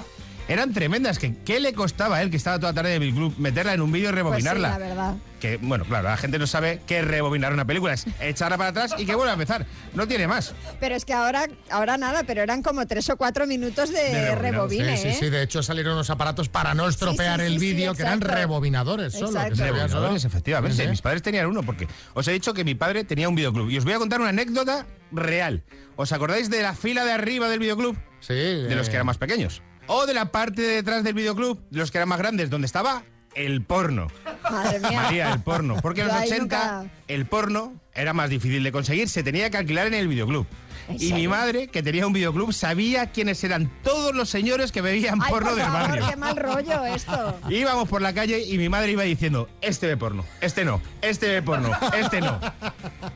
eran 0.53 0.73
tremendas. 0.73 1.19
Que, 1.19 1.35
¿Qué 1.45 1.61
le 1.61 1.73
costaba 1.73 2.17
a 2.17 2.23
él, 2.23 2.31
que 2.31 2.37
estaba 2.37 2.59
toda 2.59 2.73
la 2.73 2.75
tarde 2.77 2.97
en 2.97 3.03
el 3.03 3.09
videoclub, 3.13 3.39
meterla 3.39 3.75
en 3.75 3.81
un 3.81 3.93
vídeo 3.93 4.11
y 4.11 4.13
Pues 4.13 4.15
sí, 4.15 4.17
rebobinarla? 4.17 4.69
la 4.71 4.79
verdad. 4.79 5.15
Que, 5.41 5.57
bueno, 5.57 5.87
claro, 5.87 6.09
la 6.09 6.19
gente 6.19 6.39
no 6.39 6.47
sabe 6.47 6.83
qué 6.87 7.01
rebobinar 7.01 7.55
una 7.55 7.65
película. 7.65 7.95
Es 7.95 8.07
echarla 8.21 8.59
para 8.59 8.71
atrás 8.71 8.95
y 8.99 9.07
que 9.07 9.15
vuelva 9.15 9.31
a 9.31 9.35
empezar. 9.35 9.65
No 9.95 10.07
tiene 10.07 10.29
más. 10.29 10.55
Pero 10.81 10.95
es 10.95 11.07
que 11.07 11.15
ahora, 11.15 11.47
ahora 11.71 11.97
nada, 11.97 12.25
pero 12.25 12.43
eran 12.43 12.63
como 12.63 12.87
tres 12.87 13.09
o 13.09 13.17
cuatro 13.17 13.47
minutos 13.47 13.91
de, 13.91 14.35
rebobine, 14.35 14.99
sí, 14.99 15.03
sí, 15.05 15.09
¿eh? 15.09 15.17
sí, 15.19 15.31
de 15.31 15.43
hecho 15.43 15.63
salieron 15.63 15.95
unos 15.95 16.11
aparatos 16.11 16.51
para 16.51 16.75
no 16.75 16.87
estropear 16.89 17.41
sí, 17.41 17.47
el 17.47 17.53
sí, 17.55 17.59
vídeo, 17.59 17.93
sí, 17.93 17.97
que 17.97 18.03
eran 18.03 18.21
rebobinadores 18.21 19.15
solo. 19.15 19.29
que 19.29 19.39
Exacto. 19.39 19.65
Rebobinadores, 19.65 20.25
efectivamente. 20.27 20.77
Sí, 20.77 20.83
sí. 20.83 20.89
Mis 20.89 21.01
padres 21.01 21.23
tenían 21.23 21.47
uno 21.47 21.63
porque 21.63 21.89
os 22.13 22.29
he 22.29 22.33
dicho 22.33 22.53
que 22.53 22.65
mi 22.65 22.75
padre 22.75 23.05
tenía 23.05 23.29
un 23.29 23.35
videoclub. 23.35 23.71
Y 23.71 23.79
os 23.79 23.85
voy 23.85 23.95
a 23.95 23.99
contar 23.99 24.21
una 24.21 24.31
anécdota 24.31 24.85
real. 25.11 25.63
¿Os 25.97 26.13
acordáis 26.13 26.51
de 26.51 26.61
la 26.61 26.75
fila 26.75 27.05
de 27.07 27.13
arriba 27.13 27.49
del 27.49 27.61
videoclub? 27.61 27.97
Sí. 28.21 28.35
De 28.35 28.75
los 28.75 28.91
que 28.91 28.97
eran 28.97 29.07
más 29.07 29.17
pequeños. 29.17 29.63
O 29.93 30.07
de 30.07 30.15
la 30.15 30.27
parte 30.27 30.63
de 30.63 30.75
detrás 30.77 31.03
del 31.03 31.15
videoclub, 31.15 31.59
de 31.69 31.79
los 31.81 31.91
que 31.91 31.99
eran 31.99 32.09
más 32.09 32.19
grandes, 32.19 32.49
donde 32.49 32.67
estaba 32.67 33.03
el 33.35 33.63
porno. 33.63 34.07
Madre 34.51 34.79
mía. 34.81 35.03
María, 35.03 35.33
el 35.33 35.41
porno. 35.43 35.77
Porque 35.83 36.03
en 36.03 36.07
los 36.09 36.17
Yo 36.17 36.23
ahí 36.23 36.29
80 36.31 36.41
nunca- 36.83 36.95
el 37.09 37.27
porno 37.27 37.75
era 37.93 38.13
más 38.13 38.31
difícil 38.31 38.63
de 38.63 38.71
conseguir, 38.73 39.09
se 39.09 39.23
tenía 39.25 39.51
que 39.51 39.57
alquilar 39.57 39.89
en 39.89 39.95
el 39.95 40.07
videoclub. 40.07 40.47
¿En 40.91 41.03
Y 41.03 41.13
mi 41.13 41.29
madre, 41.29 41.69
que 41.69 41.83
tenía 41.83 42.07
un 42.07 42.13
videoclub, 42.13 42.53
sabía 42.53 43.11
quiénes 43.13 43.43
eran 43.45 43.71
todos 43.83 44.15
los 44.15 44.29
señores 44.29 44.73
que 44.73 44.81
bebían 44.81 45.21
Ay, 45.23 45.31
porno 45.31 45.49
por 45.51 45.57
del 45.59 45.67
favor, 45.67 45.89
barrio. 45.89 46.07
qué 46.11 46.17
mal 46.17 46.37
rollo 46.37 46.85
esto. 46.87 47.39
Íbamos 47.49 47.89
por 47.89 48.03
la 48.03 48.13
calle 48.13 48.43
y 48.45 48.59
mi 48.59 48.69
madre 48.69 48.93
iba 48.93 49.03
diciendo, 49.05 49.49
este 49.61 49.87
ve 49.87 49.97
porno, 49.97 50.25
este 50.41 50.65
no, 50.65 50.81
este 51.03 51.29
ve 51.29 51.43
porno, 51.43 51.71
este 51.97 52.21
no. 52.21 52.41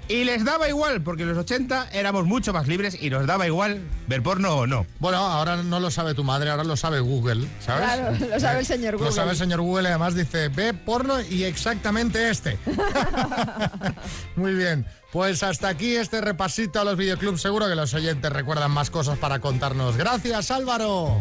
Y 0.09 0.25
les 0.25 0.45
daba 0.45 0.69
igual, 0.69 1.03
porque 1.03 1.23
en 1.23 1.31
los 1.31 1.39
80 1.39 1.89
éramos 1.93 2.25
mucho 2.27 2.53
más 2.53 2.69
libres 2.69 2.97
y 3.01 3.11
nos 3.11 3.27
daba 3.27 3.47
igual 3.47 3.81
ver 4.07 4.23
porno 4.23 4.55
o 4.57 4.67
no. 4.67 4.87
Bueno, 5.01 5.19
ahora 5.19 5.57
no 5.57 5.81
lo 5.81 5.91
sabe 5.91 6.15
tu 6.15 6.25
madre, 6.25 6.51
ahora 6.51 6.65
lo 6.65 6.77
sabe 6.77 7.01
Google, 7.01 7.47
¿sabes? 7.61 7.85
Claro, 7.85 8.17
lo 8.31 8.41
sabe 8.41 8.61
el 8.61 8.67
señor 8.67 8.93
Lo 8.95 8.99
Google. 8.99 9.13
sabe 9.15 9.31
el 9.33 9.37
señor 9.37 9.61
Google 9.61 9.85
y 9.85 9.91
además 9.91 10.15
dice, 10.15 10.49
ve 10.49 10.75
porno 10.75 11.21
y 11.21 11.45
exactamente 11.45 12.31
este. 12.31 12.59
Muy 14.37 14.55
bien. 14.55 14.87
Pues 15.15 15.45
hasta 15.45 15.69
aquí 15.69 15.95
este 15.95 16.21
repasito 16.21 16.81
a 16.81 16.85
los 16.85 16.97
videoclubs. 16.97 17.41
Seguro 17.41 17.69
que 17.69 17.77
los 17.77 17.95
oyentes 17.95 18.33
recuerdan 18.33 18.73
más 18.73 18.91
cosas 18.91 19.17
para 19.17 19.39
contarnos. 19.39 19.97
Gracias, 19.97 20.51
Álvaro. 20.51 21.21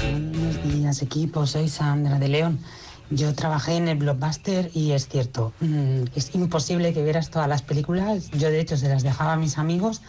Buenos 0.00 0.62
días, 0.64 1.02
equipo. 1.02 1.46
Soy 1.46 1.68
Sandra 1.68 2.18
de 2.18 2.28
León. 2.28 2.58
Yo 3.10 3.34
trabajé 3.34 3.76
en 3.76 3.86
el 3.86 3.98
Blockbuster 3.98 4.70
y 4.72 4.92
es 4.92 5.08
cierto, 5.08 5.52
mm, 5.60 6.04
es 6.14 6.34
imposible 6.34 6.94
que 6.94 7.04
vieras 7.04 7.28
todas 7.28 7.48
las 7.48 7.60
películas. 7.60 8.30
Yo, 8.30 8.50
de 8.50 8.60
hecho, 8.60 8.78
se 8.78 8.88
las 8.88 9.02
dejaba 9.02 9.34
a 9.34 9.36
mis 9.36 9.58
amigos 9.58 10.00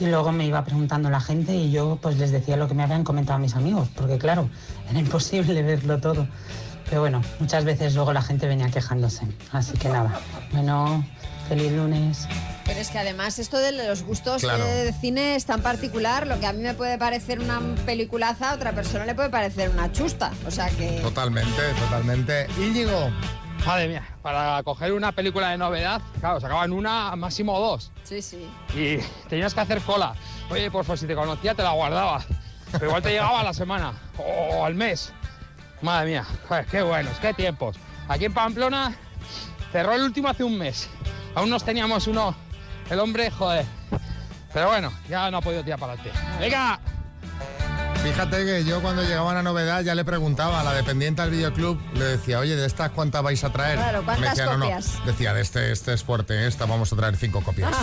y 0.00 0.06
luego 0.06 0.32
me 0.32 0.46
iba 0.46 0.64
preguntando 0.64 1.10
la 1.10 1.20
gente 1.20 1.54
y 1.54 1.70
yo 1.70 1.98
pues 2.00 2.16
les 2.16 2.30
decía 2.30 2.56
lo 2.56 2.68
que 2.68 2.74
me 2.74 2.84
habían 2.84 3.04
comentado 3.04 3.38
mis 3.38 3.54
amigos, 3.54 3.90
porque 3.94 4.16
claro, 4.16 4.48
era 4.88 4.98
imposible 4.98 5.62
verlo 5.62 6.00
todo. 6.00 6.26
Pero 6.92 7.00
bueno, 7.00 7.22
muchas 7.40 7.64
veces 7.64 7.94
luego 7.94 8.12
la 8.12 8.20
gente 8.20 8.46
venía 8.46 8.68
quejándose. 8.70 9.26
Así 9.50 9.72
que 9.78 9.88
nada, 9.88 10.20
bueno, 10.50 11.02
feliz 11.48 11.72
lunes. 11.72 12.28
Pero 12.66 12.80
es 12.80 12.90
que 12.90 12.98
además 12.98 13.38
esto 13.38 13.56
de 13.56 13.72
los 13.72 14.02
gustos 14.02 14.42
Claro. 14.42 14.62
eh, 14.62 14.84
de 14.84 14.92
cine 14.92 15.34
es 15.34 15.46
tan 15.46 15.62
particular. 15.62 16.26
Lo 16.26 16.38
que 16.38 16.44
a 16.46 16.52
mí 16.52 16.62
me 16.62 16.74
puede 16.74 16.98
parecer 16.98 17.40
una 17.40 17.62
peliculaza, 17.86 18.50
a 18.50 18.54
otra 18.56 18.72
persona 18.72 19.06
le 19.06 19.14
puede 19.14 19.30
parecer 19.30 19.70
una 19.70 19.90
chusta. 19.90 20.32
O 20.46 20.50
sea 20.50 20.68
que... 20.68 21.00
Totalmente, 21.00 21.62
totalmente. 21.80 22.46
Íñigo. 22.58 23.08
Madre 23.64 23.88
mía, 23.88 24.06
para 24.20 24.62
coger 24.62 24.92
una 24.92 25.12
película 25.12 25.48
de 25.48 25.56
novedad, 25.56 26.02
claro, 26.20 26.40
sacaban 26.42 26.74
una, 26.74 27.16
máximo 27.16 27.58
dos. 27.58 27.90
Sí, 28.02 28.20
sí. 28.20 28.46
Y 28.74 28.98
tenías 29.30 29.54
que 29.54 29.60
hacer 29.60 29.80
cola. 29.80 30.14
Oye, 30.50 30.70
por 30.70 30.84
favor, 30.84 30.98
si 30.98 31.06
te 31.06 31.14
conocía, 31.14 31.54
te 31.54 31.62
la 31.62 31.70
guardaba. 31.70 32.22
Pero 32.70 32.84
igual 32.88 33.02
te 33.02 33.08
llegaba 33.12 33.40
a 33.40 33.44
la 33.44 33.54
semana 33.54 33.94
o 34.18 34.66
al 34.66 34.74
mes. 34.74 35.10
Madre 35.82 36.10
mía, 36.10 36.24
joder, 36.48 36.64
qué 36.66 36.82
buenos, 36.82 37.18
qué 37.18 37.34
tiempos. 37.34 37.76
Aquí 38.08 38.26
en 38.26 38.32
Pamplona 38.32 38.94
cerró 39.72 39.94
el 39.94 40.02
último 40.02 40.28
hace 40.28 40.44
un 40.44 40.56
mes. 40.56 40.88
Aún 41.34 41.50
nos 41.50 41.64
teníamos 41.64 42.06
uno, 42.06 42.34
el 42.88 43.00
hombre, 43.00 43.30
joder. 43.30 43.66
Pero 44.52 44.68
bueno, 44.68 44.92
ya 45.08 45.30
no 45.30 45.38
ha 45.38 45.40
podido 45.40 45.64
tirar 45.64 45.78
para 45.80 45.94
adelante. 45.94 46.18
¡Venga! 46.38 46.78
Fíjate 48.02 48.44
que 48.44 48.64
yo 48.64 48.82
cuando 48.82 49.02
llegaba 49.02 49.30
una 49.30 49.42
novedad 49.42 49.82
ya 49.82 49.94
le 49.94 50.04
preguntaba 50.04 50.60
a 50.60 50.64
la 50.64 50.72
dependiente 50.72 51.22
del 51.22 51.30
videoclub, 51.30 51.80
le 51.94 52.04
decía, 52.04 52.40
oye, 52.40 52.56
¿de 52.56 52.66
estas 52.66 52.90
cuántas 52.90 53.22
vais 53.22 53.42
a 53.44 53.50
traer? 53.50 53.78
Claro, 53.78 54.02
¿cuántas 54.04 54.20
Me 54.20 54.28
decía, 54.28 54.46
no, 54.46 54.58
no. 54.58 54.64
copias? 54.64 54.98
Decía, 55.06 55.34
de 55.34 55.40
este, 55.40 55.70
este 55.72 55.94
es 55.94 56.02
fuerte, 56.02 56.46
esta 56.46 56.66
vamos 56.66 56.92
a 56.92 56.96
traer 56.96 57.16
cinco 57.16 57.42
copias. 57.42 57.70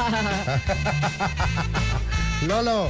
Lolo. 2.48 2.90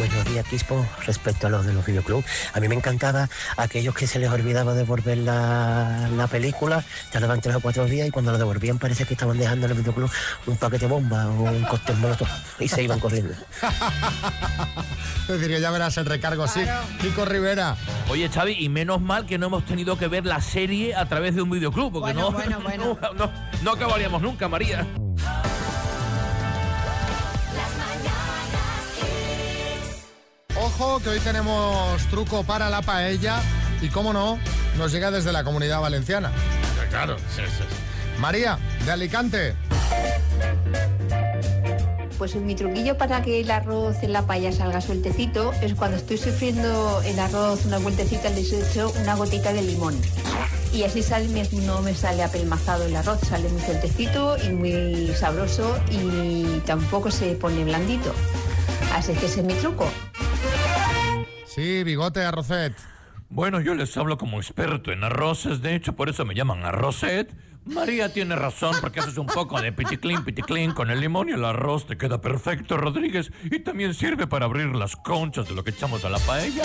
Buenos 0.00 0.24
días, 0.24 0.46
Quispo. 0.46 0.86
Respecto 1.04 1.46
a 1.46 1.50
los 1.50 1.66
de 1.66 1.74
los 1.74 1.84
videoclubs, 1.84 2.24
a 2.54 2.58
mí 2.58 2.68
me 2.68 2.74
encantaba 2.74 3.28
aquellos 3.58 3.94
que 3.94 4.06
se 4.06 4.18
les 4.18 4.30
olvidaba 4.30 4.72
devolver 4.72 5.18
la, 5.18 6.08
la 6.16 6.26
película, 6.26 6.82
tardaban 7.12 7.42
tres 7.42 7.56
o 7.56 7.60
cuatro 7.60 7.84
días 7.84 8.08
y 8.08 8.10
cuando 8.10 8.32
la 8.32 8.38
devolvían 8.38 8.78
parece 8.78 9.04
que 9.04 9.12
estaban 9.12 9.36
dejando 9.36 9.66
en 9.66 9.72
el 9.72 9.78
videoclub 9.78 10.10
un 10.46 10.56
paquete 10.56 10.86
bomba 10.86 11.26
o 11.26 11.42
un 11.42 11.64
cóctel 11.64 11.98
molotov 11.98 12.28
y 12.58 12.66
se 12.66 12.82
iban 12.82 12.98
corriendo. 12.98 13.34
Es 15.22 15.38
decir, 15.38 15.54
que 15.54 15.60
ya 15.60 15.70
verás 15.70 15.96
el 15.96 16.06
recargo, 16.06 16.48
sí. 16.48 16.62
Kiko 17.00 17.24
Rivera. 17.24 17.76
Oye, 18.08 18.28
Xavi, 18.28 18.56
y 18.58 18.68
menos 18.68 19.00
mal 19.00 19.26
que 19.26 19.38
no 19.38 19.46
hemos 19.46 19.64
tenido 19.64 19.96
que 19.96 20.08
ver 20.08 20.26
la 20.26 20.40
serie 20.40 20.96
a 20.96 21.06
través 21.08 21.36
de 21.36 21.42
un 21.42 21.50
videoclub, 21.50 21.92
porque 21.92 22.14
no, 22.14 22.30
no, 22.78 22.98
no, 23.14 23.32
no 23.62 23.70
acabaríamos 23.70 24.22
nunca, 24.22 24.48
María. 24.48 24.84
Ojo, 30.78 31.00
que 31.00 31.08
hoy 31.10 31.20
tenemos 31.20 32.00
truco 32.10 32.44
para 32.44 32.70
la 32.70 32.82
paella 32.82 33.40
y, 33.80 33.88
cómo 33.88 34.12
no, 34.12 34.38
nos 34.76 34.92
llega 34.92 35.10
desde 35.10 35.32
la 35.32 35.44
comunidad 35.44 35.80
valenciana. 35.80 36.30
Claro, 36.90 37.16
sí, 37.34 37.42
sí. 37.46 37.64
María, 38.18 38.58
de 38.84 38.92
Alicante. 38.92 39.54
Pues 42.18 42.34
mi 42.36 42.54
truquillo 42.54 42.98
para 42.98 43.22
que 43.22 43.40
el 43.40 43.50
arroz 43.50 44.02
en 44.02 44.12
la 44.12 44.26
paella 44.26 44.52
salga 44.52 44.80
sueltecito 44.80 45.52
es 45.62 45.74
cuando 45.74 45.96
estoy 45.96 46.18
sufriendo 46.18 47.00
el 47.02 47.18
arroz 47.18 47.64
una 47.64 47.78
vueltecita 47.78 48.28
le 48.28 48.40
echo 48.40 48.92
una 49.00 49.14
gotita 49.14 49.52
de 49.52 49.62
limón. 49.62 49.98
Y 50.72 50.84
así 50.84 51.02
sale, 51.02 51.28
no 51.52 51.82
me 51.82 51.94
sale 51.94 52.22
apelmazado 52.22 52.84
el 52.84 52.94
arroz, 52.94 53.20
sale 53.26 53.48
muy 53.48 53.62
sueltecito 53.62 54.36
y 54.38 54.50
muy 54.50 55.14
sabroso 55.14 55.76
y 55.90 56.60
tampoco 56.66 57.10
se 57.10 57.34
pone 57.34 57.64
blandito. 57.64 58.12
Así 58.94 59.12
que 59.14 59.26
ese 59.26 59.40
es 59.40 59.46
mi 59.46 59.54
truco. 59.54 59.90
Sí, 61.60 61.84
bigote, 61.84 62.24
arrocet. 62.24 62.72
Bueno, 63.28 63.60
yo 63.60 63.74
les 63.74 63.94
hablo 63.98 64.16
como 64.16 64.38
experto 64.38 64.92
en 64.92 65.04
arroces, 65.04 65.60
de 65.60 65.74
hecho, 65.74 65.94
por 65.94 66.08
eso 66.08 66.24
me 66.24 66.34
llaman 66.34 66.64
arrocet. 66.64 67.36
María 67.66 68.10
tiene 68.10 68.34
razón, 68.34 68.74
porque 68.80 69.00
haces 69.00 69.18
un 69.18 69.26
poco 69.26 69.60
de 69.60 69.70
piticlin, 69.70 70.24
piticlin 70.24 70.72
con 70.72 70.88
el 70.88 71.00
limón 71.00 71.28
y 71.28 71.32
el 71.32 71.44
arroz 71.44 71.86
te 71.86 71.98
queda 71.98 72.22
perfecto, 72.22 72.78
Rodríguez. 72.78 73.30
Y 73.44 73.58
también 73.58 73.92
sirve 73.92 74.26
para 74.26 74.46
abrir 74.46 74.74
las 74.74 74.96
conchas 74.96 75.48
de 75.50 75.54
lo 75.54 75.62
que 75.62 75.72
echamos 75.72 76.02
a 76.06 76.08
la 76.08 76.18
paella. 76.20 76.64